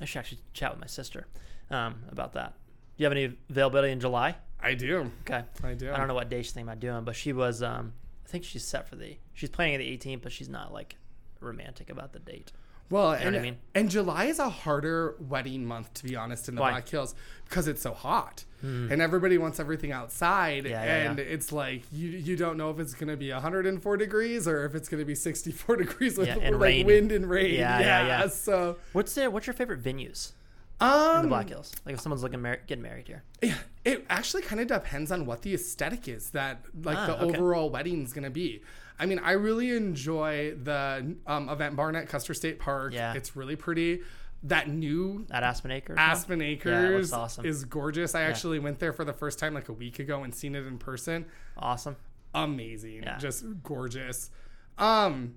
I 0.00 0.04
should 0.04 0.20
actually 0.20 0.38
chat 0.52 0.70
with 0.70 0.80
my 0.80 0.86
sister 0.86 1.26
um, 1.68 2.02
about 2.08 2.34
that. 2.34 2.54
Do 2.54 3.02
you 3.02 3.04
have 3.04 3.12
any 3.12 3.36
availability 3.48 3.90
in 3.90 3.98
July? 3.98 4.36
I 4.60 4.74
do. 4.74 5.10
Okay. 5.22 5.42
I 5.64 5.74
do. 5.74 5.90
I 5.92 5.96
don't 5.96 6.06
know 6.06 6.14
what 6.14 6.28
day 6.28 6.42
she's 6.42 6.52
thinking 6.52 6.68
about 6.68 6.78
doing, 6.78 7.02
but 7.02 7.16
she 7.16 7.32
was. 7.32 7.64
Um, 7.64 7.94
I 8.24 8.28
think 8.28 8.44
she's 8.44 8.64
set 8.64 8.88
for 8.88 8.94
the. 8.94 9.16
She's 9.34 9.50
planning 9.50 9.80
the 9.80 9.98
18th, 9.98 10.22
but 10.22 10.30
she's 10.30 10.48
not 10.48 10.72
like 10.72 10.98
romantic 11.40 11.90
about 11.90 12.12
the 12.12 12.20
date. 12.20 12.52
Well, 12.90 13.08
what 13.10 13.20
and, 13.22 13.36
I 13.36 13.40
mean? 13.40 13.56
and 13.74 13.88
July 13.88 14.24
is 14.26 14.38
a 14.40 14.48
harder 14.48 15.14
wedding 15.20 15.64
month, 15.64 15.94
to 15.94 16.04
be 16.04 16.16
honest, 16.16 16.48
in 16.48 16.56
the 16.56 16.60
Why? 16.60 16.70
Black 16.72 16.88
Hills 16.88 17.14
because 17.48 17.68
it's 17.68 17.82
so 17.82 17.92
hot. 17.92 18.44
And 18.62 19.00
everybody 19.00 19.38
wants 19.38 19.58
everything 19.58 19.90
outside. 19.90 20.66
Yeah, 20.66 20.82
and 20.82 21.18
yeah. 21.18 21.24
it's 21.24 21.50
like 21.50 21.82
you 21.90 22.10
you 22.10 22.36
don't 22.36 22.58
know 22.58 22.68
if 22.68 22.78
it's 22.78 22.92
going 22.92 23.08
to 23.08 23.16
be 23.16 23.32
104 23.32 23.96
degrees 23.96 24.46
or 24.46 24.66
if 24.66 24.74
it's 24.74 24.86
going 24.86 25.00
to 25.00 25.06
be 25.06 25.14
64 25.14 25.76
degrees 25.84 26.18
with 26.18 26.28
like 26.28 26.54
rain. 26.60 26.84
wind 26.84 27.10
and 27.10 27.30
rain. 27.30 27.54
Yeah, 27.54 27.80
yeah, 27.80 28.06
yeah. 28.06 28.26
So, 28.28 28.76
What's 28.92 29.14
the, 29.14 29.30
What's 29.30 29.46
your 29.46 29.54
favorite 29.54 29.82
venues 29.82 30.32
um, 30.78 31.16
in 31.16 31.22
the 31.22 31.28
Black 31.28 31.48
Hills? 31.48 31.72
Like 31.86 31.94
if 31.94 32.00
someone's 32.02 32.22
looking 32.22 32.42
mar- 32.42 32.60
getting 32.66 32.82
married 32.82 33.06
here. 33.08 33.22
Yeah, 33.40 33.56
it 33.86 34.04
actually 34.10 34.42
kind 34.42 34.60
of 34.60 34.66
depends 34.66 35.10
on 35.10 35.24
what 35.24 35.40
the 35.40 35.54
aesthetic 35.54 36.06
is 36.06 36.28
that 36.30 36.62
like 36.82 36.98
Ah, 36.98 37.06
the 37.06 37.22
okay. 37.22 37.38
overall 37.38 37.70
wedding's 37.70 38.12
gonna 38.12 38.28
be. 38.28 38.60
I 39.00 39.06
mean, 39.06 39.18
I 39.18 39.32
really 39.32 39.74
enjoy 39.74 40.54
the 40.62 41.16
um, 41.26 41.48
event 41.48 41.74
barn 41.74 41.96
at 41.96 42.08
Custer 42.08 42.34
State 42.34 42.58
Park. 42.58 42.92
Yeah. 42.92 43.14
it's 43.14 43.34
really 43.34 43.56
pretty. 43.56 44.02
That 44.44 44.68
new 44.68 45.26
At 45.30 45.42
Aspen 45.42 45.70
Acres. 45.70 45.96
Aspen 45.98 46.40
Acres 46.40 47.12
awesome. 47.12 47.44
is 47.44 47.64
gorgeous. 47.64 48.14
I 48.14 48.22
actually 48.22 48.58
went 48.58 48.78
there 48.78 48.92
for 48.92 49.04
the 49.04 49.12
first 49.12 49.38
time 49.38 49.52
like 49.54 49.68
a 49.68 49.72
week 49.72 49.98
ago 49.98 50.22
and 50.22 50.34
seen 50.34 50.54
it 50.54 50.66
in 50.66 50.78
person. 50.78 51.26
Awesome. 51.58 51.96
Amazing, 52.34 53.02
Yeah. 53.02 53.18
just 53.18 53.44
gorgeous. 53.62 54.30
Um, 54.78 55.34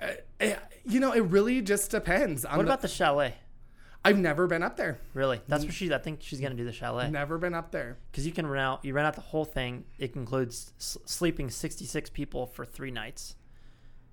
eh, 0.00 0.14
eh, 0.40 0.56
you 0.84 1.00
know, 1.00 1.12
it 1.12 1.22
really 1.22 1.60
just 1.62 1.90
depends. 1.90 2.44
What 2.44 2.56
the- 2.56 2.60
about 2.62 2.82
the 2.82 2.88
chalet? 2.88 3.34
I've 4.04 4.18
never 4.18 4.46
been 4.46 4.62
up 4.62 4.76
there. 4.76 4.98
Really? 5.14 5.40
That's 5.48 5.64
what 5.64 5.72
she. 5.72 5.92
I 5.92 5.98
think 5.98 6.20
she's 6.22 6.40
gonna 6.40 6.54
do 6.54 6.64
the 6.64 6.72
chalet 6.72 7.10
Never 7.10 7.38
been 7.38 7.54
up 7.54 7.70
there. 7.70 7.96
because 8.10 8.26
you 8.26 8.32
can 8.32 8.46
rent 8.46 8.62
out. 8.62 8.84
You 8.84 8.92
rent 8.94 9.06
out 9.06 9.14
the 9.14 9.20
whole 9.22 9.44
thing. 9.44 9.84
It 9.98 10.14
includes 10.14 10.72
s- 10.78 10.98
sleeping 11.06 11.48
66 11.50 12.10
people 12.10 12.46
for 12.46 12.64
three 12.64 12.90
nights. 12.90 13.36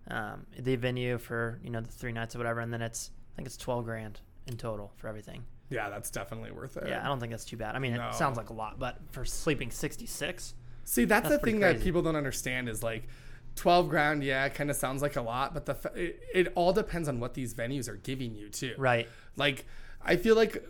Um, 0.08 0.46
the 0.58 0.76
venue 0.78 1.18
for 1.18 1.60
you 1.64 1.70
know 1.70 1.82
the 1.82 1.92
three 1.92 2.12
nights 2.12 2.36
or 2.36 2.40
whatever, 2.40 2.60
and 2.62 2.72
then 2.74 2.82
it's 2.82 3.12
I 3.34 3.36
think 3.36 3.46
it's 3.48 3.58
12 3.58 3.86
grand 3.86 4.20
in 4.48 4.58
total 4.58 4.92
for 4.98 5.08
everything. 5.08 5.44
Yeah, 5.70 5.90
that's 5.90 6.10
definitely 6.10 6.52
worth 6.52 6.76
it. 6.78 6.88
Yeah, 6.88 7.02
I 7.04 7.08
don't 7.08 7.20
think 7.20 7.32
that's 7.32 7.46
too 7.46 7.56
bad. 7.58 7.76
I 7.76 7.80
mean, 7.80 7.94
No. 7.94 8.08
it 8.10 8.16
sounds 8.16 8.36
like 8.38 8.50
a 8.50 8.54
lot, 8.54 8.78
but 8.80 8.98
for 9.12 9.24
sleeping 9.24 9.72
66, 9.72 10.54
See, 10.84 11.06
that's, 11.06 11.24
That's 11.24 11.36
the 11.36 11.40
pretty 11.40 11.54
thing 11.54 11.62
that 11.62 11.72
crazy. 11.76 11.84
people 11.86 12.02
don't 12.02 12.16
understand 12.18 12.68
is 12.68 12.82
like 12.84 13.08
12 13.56 13.90
grand, 13.90 14.24
yeah, 14.24 14.48
kind 14.50 14.70
of 14.70 14.76
sounds 14.76 15.02
like 15.02 15.16
a 15.16 15.22
lot, 15.22 15.54
but 15.54 15.66
the 15.66 15.92
it, 15.96 16.20
it 16.34 16.52
all 16.56 16.74
depends 16.74 17.08
on 17.08 17.20
what 17.20 17.34
these 17.34 17.54
venues 17.54 17.88
are 17.90 17.98
giving 17.98 18.36
you 18.36 18.50
too. 18.50 18.74
right? 18.78 19.08
Like 19.36 19.66
I 20.04 20.16
feel 20.16 20.36
like 20.36 20.64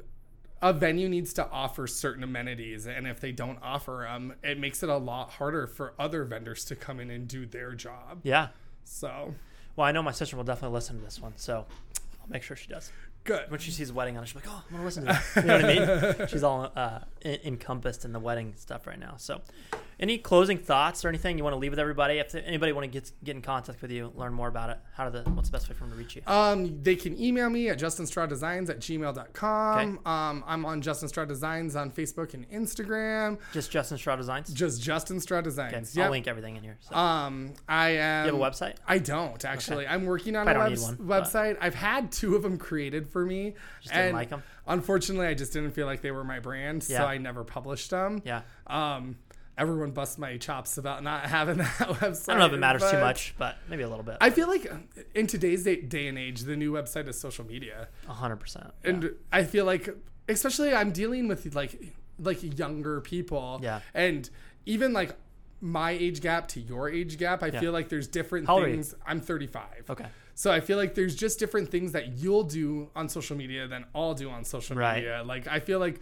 a 0.62 0.74
venue 0.74 1.10
needs 1.10 1.34
to 1.34 1.48
offer 1.50 1.88
certain 1.88 2.24
amenities 2.24 2.86
and 2.86 3.08
if 3.08 3.20
they 3.20 3.32
don't 3.32 3.58
offer 3.64 4.06
them, 4.08 4.34
it 4.44 4.60
makes 4.60 4.84
it 4.84 4.90
a 4.90 4.98
lot 4.98 5.32
harder 5.32 5.66
for 5.68 5.94
other 5.98 6.24
vendors 6.24 6.66
to 6.66 6.76
come 6.76 7.00
in 7.00 7.10
and 7.10 7.28
do 7.28 7.46
their 7.46 7.74
job. 7.74 8.20
Yeah. 8.24 8.50
So, 8.84 9.34
Well, 9.76 9.88
I 9.88 9.92
know 9.92 10.04
my 10.04 10.12
sister 10.12 10.36
will 10.38 10.44
definitely 10.44 10.76
listen 10.76 10.98
to 11.00 11.04
this 11.06 11.20
one, 11.20 11.34
so 11.38 11.66
I'll 12.22 12.30
make 12.30 12.44
sure 12.44 12.56
she 12.58 12.68
does. 12.68 12.92
good. 13.24 13.50
When 13.50 13.60
she 13.60 13.72
sees 13.72 13.90
a 13.90 13.94
wedding 13.94 14.18
on 14.18 14.24
it, 14.24 14.28
she's 14.28 14.36
like, 14.36 14.46
"Oh, 14.48 14.64
I'm 14.68 14.72
gonna 14.74 14.86
listen 14.86 15.06
to 15.06 15.14
that." 15.14 15.42
You 15.44 15.48
know 15.48 15.56
what 15.62 15.66
I 15.66 16.16
mean? 16.18 16.28
She's 16.28 16.44
all 16.44 16.72
uh, 16.76 17.00
en- 17.22 17.40
encompassed 17.46 18.04
in 18.06 18.12
the 18.14 18.20
wedding 18.20 18.54
stuff 18.58 18.86
right 18.88 19.00
now. 19.00 19.14
So, 19.18 19.42
any 20.02 20.18
closing 20.18 20.58
thoughts 20.58 21.06
or 21.06 21.10
anything 21.10 21.38
you 21.38 21.44
want 21.44 21.54
to 21.54 21.58
leave 21.60 21.72
with 21.72 21.80
everybody? 21.80 22.16
If 22.18 22.34
anybody 22.36 22.72
want 22.74 22.86
to 22.86 22.92
get 22.92 23.12
get 23.24 23.36
in 23.36 23.42
contact 23.42 23.82
with 23.82 23.92
you, 23.92 24.12
learn 24.16 24.34
more 24.34 24.48
about 24.48 24.70
it, 24.72 24.80
how 24.96 25.08
do 25.10 25.22
the 25.22 25.30
what's 25.30 25.50
the 25.50 25.54
best 25.54 25.70
way 25.70 25.76
for 25.76 25.82
them 25.84 25.92
to 25.92 25.98
reach 25.98 26.16
you? 26.16 26.22
Um, 26.28 26.82
they 26.82 26.96
can 26.96 27.20
email 27.22 27.50
me 27.50 27.70
at 27.70 27.80
justinstrawdesigns 27.80 28.70
at 28.70 28.80
gmail.com. 28.80 30.00
Um, 30.06 30.44
I'm 30.48 30.66
on 30.66 30.82
Justin 30.82 31.08
Straw 31.10 31.26
Designs 31.26 31.76
on 31.76 31.92
Facebook 31.92 32.34
and 32.34 32.50
Instagram. 32.50 33.38
Just 33.54 33.72
Justin 33.72 33.98
Straw 33.98 34.16
Designs. 34.16 34.52
Just 34.54 34.82
Justin 34.82 35.20
Straw 35.20 35.38
Okay, 35.40 35.46
Designs. 35.46 35.98
I'll 35.98 36.10
link 36.12 36.28
everything 36.28 36.58
in 36.58 36.64
here. 36.64 36.78
So. 36.82 36.96
Um, 36.96 37.54
I 37.68 37.90
am. 37.92 38.26
you 38.28 38.32
have 38.34 38.42
a 38.42 38.44
website? 38.52 38.76
I 38.88 38.98
don't 38.98 39.44
actually. 39.46 39.88
I'm 39.88 40.06
working 40.06 40.36
on 40.36 40.48
I 40.48 40.52
a 40.54 40.70
need 40.70 40.80
one, 40.80 40.98
website. 40.98 41.58
I've 41.62 41.76
had 41.76 42.12
two 42.12 42.36
of 42.36 42.42
them 42.44 42.58
created 42.58 43.08
for 43.08 43.26
me, 43.26 43.54
Just 43.82 43.94
didn't 43.94 44.14
like 44.16 44.32
'em? 44.32 44.44
unfortunately, 44.68 45.28
I 45.28 45.34
just 45.34 45.54
didn't 45.54 45.72
feel 45.72 45.86
like 45.86 46.02
they 46.02 46.12
were 46.12 46.24
my 46.24 46.40
brand, 46.40 46.86
Yeah. 46.88 47.00
so 47.00 47.06
I 47.06 47.18
never 47.18 47.44
published 47.44 47.90
them. 47.92 48.22
Yeah. 48.26 48.42
Um, 48.68 49.18
everyone 49.58 49.92
busts 49.92 50.18
my 50.18 50.38
chops 50.38 50.78
about 50.78 51.04
not 51.04 51.26
having 51.26 51.58
that 51.58 51.68
website. 51.78 52.30
I 52.30 52.34
don't 52.34 52.40
know 52.40 52.46
if 52.48 52.54
it 52.54 52.58
matters 52.60 52.90
too 52.90 53.00
much, 53.00 53.36
but 53.38 53.58
maybe 53.70 53.84
a 53.84 53.90
little 53.90 54.04
bit. 54.04 54.18
I 54.22 54.30
feel 54.30 54.48
like 54.48 54.72
uh, 54.72 54.78
in 55.16 55.28
today's 55.28 55.64
day, 55.64 55.78
day 55.82 56.08
and 56.08 56.18
age, 56.18 56.42
the 56.42 56.56
new 56.56 56.72
website 56.72 57.08
is 57.08 57.20
social 57.20 57.46
media, 57.46 57.88
hundred 58.08 58.38
percent. 58.38 58.72
and 58.84 59.12
I 59.32 59.44
feel 59.44 59.66
like, 59.66 59.90
especially, 60.30 60.74
I'm 60.74 60.92
dealing 60.92 61.28
with 61.28 61.54
like 61.56 61.94
like 62.20 62.58
younger 62.60 63.02
people, 63.02 63.60
Yeah. 63.64 63.82
and 63.94 64.30
even 64.66 64.94
like. 64.94 65.16
My 65.64 65.92
age 65.92 66.22
gap 66.22 66.48
to 66.48 66.60
your 66.60 66.90
age 66.90 67.20
gap, 67.20 67.44
I 67.44 67.50
Yeah. 67.50 67.60
feel 67.60 67.72
like 67.72 67.88
there's 67.88 68.08
different 68.08 68.48
How 68.48 68.64
things. 68.64 68.96
I'm 69.06 69.22
35. 69.22 69.92
Okay. 69.92 70.08
So 70.34 70.52
I 70.52 70.60
feel 70.60 70.76
like 70.76 70.96
there's 70.96 71.16
just 71.16 71.38
different 71.38 71.70
things 71.70 71.92
that 71.92 72.18
you'll 72.18 72.46
do 72.46 72.90
on 72.96 73.08
social 73.10 73.38
media 73.38 73.68
than 73.68 73.86
I'll 73.94 74.16
do 74.16 74.32
on 74.32 74.44
social 74.44 74.76
Right. 74.76 74.96
media. 74.96 75.22
Like 75.24 75.48
I 75.48 75.60
feel 75.60 75.78
like 75.78 76.00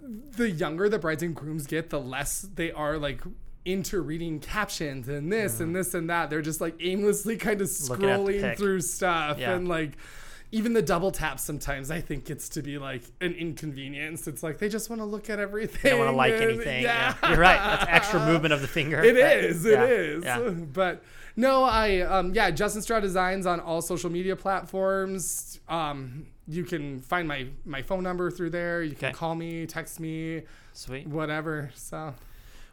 the 0.00 0.48
younger 0.50 0.88
the 0.88 0.98
brides 0.98 1.22
and 1.22 1.34
grooms 1.34 1.66
get, 1.66 1.90
the 1.90 2.00
less 2.00 2.42
they 2.54 2.70
are 2.72 2.98
like 2.98 3.20
into 3.64 4.00
reading 4.00 4.38
captions 4.38 5.08
and 5.08 5.32
this 5.32 5.58
and 5.60 5.74
this 5.74 5.92
and 5.94 6.08
that. 6.10 6.30
They're 6.30 6.42
just 6.42 6.60
like 6.60 6.76
aimlessly 6.80 7.36
kind 7.36 7.60
of 7.60 7.66
Mm. 7.68 7.88
Looking 7.90 8.08
at 8.10 8.24
the 8.24 8.32
scrolling 8.32 8.56
through 8.56 8.80
stuff 8.82 9.38
Yeah. 9.38 9.54
and 9.54 9.66
like 9.66 9.92
even 10.52 10.72
the 10.74 10.82
double 10.82 11.10
tap 11.10 11.40
sometimes 11.40 11.90
I 11.90 12.00
think 12.00 12.24
gets 12.26 12.48
to 12.50 12.62
be 12.62 12.78
like 12.78 13.02
an 13.20 13.32
inconvenience. 13.32 14.28
It's 14.28 14.44
like 14.44 14.58
they 14.58 14.68
just 14.68 14.88
want 14.88 15.00
to 15.00 15.04
look 15.04 15.28
at 15.28 15.40
everything. 15.40 15.80
They 15.82 15.90
don't 15.90 15.98
want 15.98 16.12
to 16.12 16.16
like 16.16 16.34
anything. 16.34 16.84
Yeah. 16.84 17.14
You're 17.28 17.36
right. 17.38 17.58
That's 17.58 17.86
extra 17.90 18.20
movement 18.26 18.54
of 18.54 18.60
the 18.62 18.68
finger. 18.68 19.02
It 19.02 19.14
That- 19.14 19.38
is. 19.38 19.66
It 19.66 19.72
yeah, 19.72 19.84
is. 19.84 20.24
yeah. 20.24 20.38
But 20.50 21.02
no, 21.34 21.64
I 21.64 22.00
um 22.02 22.32
yeah, 22.32 22.52
Justin 22.52 22.80
Straw 22.82 23.00
Designs 23.00 23.44
on 23.46 23.58
all 23.58 23.82
social 23.82 24.08
media 24.10 24.36
platforms. 24.36 25.58
Um, 25.68 26.26
you 26.48 26.64
can 26.64 27.00
find 27.00 27.26
my 27.28 27.48
my 27.64 27.82
phone 27.82 28.02
number 28.02 28.30
through 28.30 28.50
there. 28.50 28.82
You 28.82 28.94
can 28.94 29.06
Okay. 29.08 29.14
call 29.14 29.34
me, 29.34 29.66
text 29.66 30.00
me, 30.00 30.42
Sweet. 30.72 31.06
whatever. 31.06 31.70
So 31.74 32.14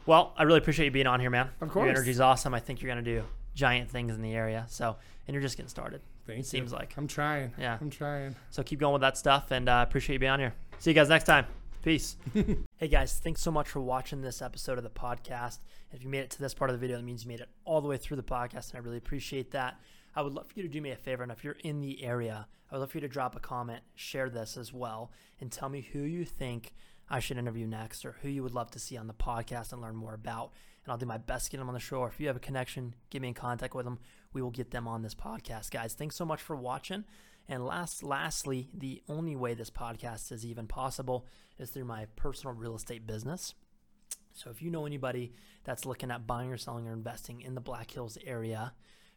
Well, 0.06 0.34
I 0.38 0.44
really 0.44 0.60
appreciate 0.60 0.86
you 0.86 0.92
being 0.92 1.08
on 1.08 1.20
here, 1.20 1.30
man. 1.30 1.50
Of 1.62 1.70
course, 1.70 1.86
Your 1.86 1.92
energy's 1.96 2.20
awesome. 2.20 2.54
I 2.54 2.60
think 2.60 2.82
you're 2.82 2.92
going 2.94 3.04
to 3.04 3.10
do 3.20 3.24
giant 3.56 3.90
things 3.90 4.14
in 4.16 4.22
the 4.22 4.34
area. 4.34 4.66
So, 4.68 4.98
and 5.28 5.34
you're 5.34 5.42
just 5.42 5.56
getting 5.58 5.70
started. 5.70 6.02
thank 6.28 6.44
Seems 6.46 6.72
you. 6.72 6.78
like. 6.78 6.94
I'm 6.98 7.08
trying. 7.08 7.54
Yeah. 7.58 7.78
I'm 7.80 7.90
trying. 7.90 8.36
So 8.50 8.64
keep 8.64 8.80
going 8.80 8.94
with 8.94 9.02
that 9.02 9.18
stuff 9.18 9.52
and 9.52 9.70
uh, 9.70 9.86
appreciate 9.88 10.16
you 10.16 10.20
being 10.20 10.32
on 10.32 10.40
here. 10.40 10.54
See 10.80 10.90
you 10.90 10.94
guys 10.96 11.10
next 11.10 11.24
time. 11.26 11.46
Peace. 11.84 12.16
hey 12.78 12.88
guys, 12.88 13.20
thanks 13.20 13.42
so 13.42 13.52
much 13.52 13.68
for 13.70 13.80
watching 13.82 14.22
this 14.22 14.42
episode 14.42 14.78
of 14.78 14.84
the 14.86 14.90
podcast. 14.90 15.60
If 15.92 16.02
you 16.04 16.10
made 16.10 16.20
it 16.22 16.30
to 16.32 16.40
this 16.40 16.54
part 16.54 16.70
of 16.70 16.76
the 16.76 16.80
video, 16.80 16.96
that 16.98 17.04
means 17.04 17.24
you 17.24 17.30
made 17.30 17.42
it 17.42 17.50
all 17.66 17.82
the 17.82 17.88
way 17.90 17.98
through 17.98 18.18
the 18.18 18.24
podcast, 18.24 18.70
and 18.72 18.76
I 18.76 18.80
really 18.80 18.98
appreciate 18.98 19.52
that. 19.52 19.78
I 20.16 20.22
would 20.22 20.34
love 20.34 20.48
for 20.48 20.54
you 20.56 20.64
to 20.64 20.70
do 20.70 20.82
me 20.82 20.92
a 20.92 20.96
favor, 20.96 21.24
and 21.24 21.32
if 21.32 21.44
you're 21.44 21.58
in 21.64 21.82
the 21.82 22.04
area, 22.04 22.48
I 22.70 22.76
would 22.76 22.82
love 22.82 22.92
for 22.92 22.98
you 22.98 23.02
to 23.02 23.08
drop 23.08 23.36
a 23.36 23.40
comment, 23.40 23.82
share 23.96 24.30
this 24.30 24.58
as 24.58 24.72
well, 24.72 25.12
and 25.40 25.52
tell 25.52 25.70
me 25.70 25.82
who 25.82 26.00
you 26.00 26.26
think 26.26 26.74
I 27.10 27.20
should 27.20 27.38
interview 27.38 27.68
next 27.68 28.06
or 28.06 28.16
who 28.22 28.30
you 28.30 28.44
would 28.44 28.56
love 28.56 28.72
to 28.72 28.80
see 28.80 28.98
on 28.98 29.08
the 29.08 29.14
podcast 29.14 29.74
and 29.74 29.82
learn 29.82 29.96
more 29.96 30.14
about. 30.14 30.54
And 30.84 30.92
I'll 30.92 30.98
do 30.98 31.06
my 31.06 31.18
best 31.18 31.46
to 31.46 31.52
get 31.52 31.58
them 31.58 31.68
on 31.68 31.74
the 31.74 31.80
show. 31.80 31.98
Or 31.98 32.08
if 32.08 32.20
you 32.20 32.28
have 32.28 32.36
a 32.36 32.40
connection, 32.40 32.96
get 33.10 33.22
me 33.22 33.30
in 33.30 33.34
contact 33.34 33.76
with 33.76 33.86
them. 33.86 34.00
We 34.34 34.42
will 34.42 34.52
get 34.52 34.72
them 34.72 34.88
on 34.88 35.02
this 35.02 35.16
podcast, 35.16 35.72
guys. 35.72 35.94
Thanks 35.94 36.16
so 36.16 36.26
much 36.26 36.42
for 36.42 36.56
watching. 36.56 37.04
And 37.48 37.66
last, 37.66 38.04
lastly, 38.04 38.70
the 38.74 39.02
only 39.10 39.36
way 39.36 39.54
this 39.54 39.70
podcast 39.70 40.32
is 40.32 40.46
even 40.46 40.66
possible 40.66 41.28
is 41.60 41.70
through 41.70 41.86
my 41.86 42.08
personal 42.16 42.56
real 42.56 42.76
estate 42.76 43.06
business. 43.06 43.54
So 44.34 44.50
if 44.50 44.62
you 44.62 44.72
know 44.72 44.86
anybody 44.86 45.34
that's 45.64 45.86
looking 45.86 46.10
at 46.10 46.26
buying 46.26 46.52
or 46.52 46.58
selling 46.58 46.88
or 46.88 46.94
investing 46.94 47.42
in 47.42 47.54
the 47.54 47.62
Black 47.62 47.92
Hills 47.92 48.18
area, 48.26 48.74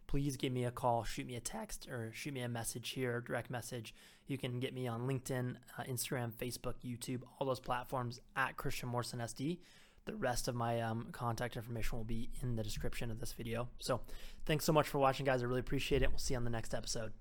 please 0.06 0.36
give 0.36 0.52
me 0.52 0.64
a 0.64 0.70
call, 0.70 1.04
shoot 1.04 1.26
me 1.26 1.36
a 1.36 1.40
text, 1.40 1.88
or 1.90 2.10
shoot 2.14 2.32
me 2.34 2.40
a 2.40 2.48
message 2.48 2.90
here, 2.90 3.20
direct 3.20 3.50
message. 3.50 3.94
You 4.26 4.38
can 4.38 4.60
get 4.60 4.74
me 4.74 4.86
on 4.86 5.02
LinkedIn, 5.02 5.56
uh, 5.78 5.82
Instagram, 5.84 6.32
Facebook, 6.32 6.74
YouTube, 6.84 7.22
all 7.38 7.46
those 7.46 7.60
platforms 7.60 8.20
at 8.36 8.56
Christian 8.56 8.88
Morrison 8.88 9.20
SD. 9.20 9.58
The 10.04 10.14
rest 10.14 10.48
of 10.48 10.54
my 10.54 10.80
um, 10.80 11.08
contact 11.12 11.56
information 11.56 11.98
will 11.98 12.04
be 12.04 12.30
in 12.42 12.56
the 12.56 12.62
description 12.62 13.10
of 13.10 13.18
this 13.18 13.32
video. 13.32 13.68
So 13.78 14.00
thanks 14.44 14.64
so 14.64 14.72
much 14.72 14.88
for 14.88 14.98
watching, 14.98 15.26
guys. 15.26 15.42
I 15.42 15.46
really 15.46 15.60
appreciate 15.60 16.02
it. 16.02 16.10
We'll 16.10 16.18
see 16.18 16.34
you 16.34 16.38
on 16.38 16.44
the 16.44 16.50
next 16.50 16.74
episode. 16.74 17.12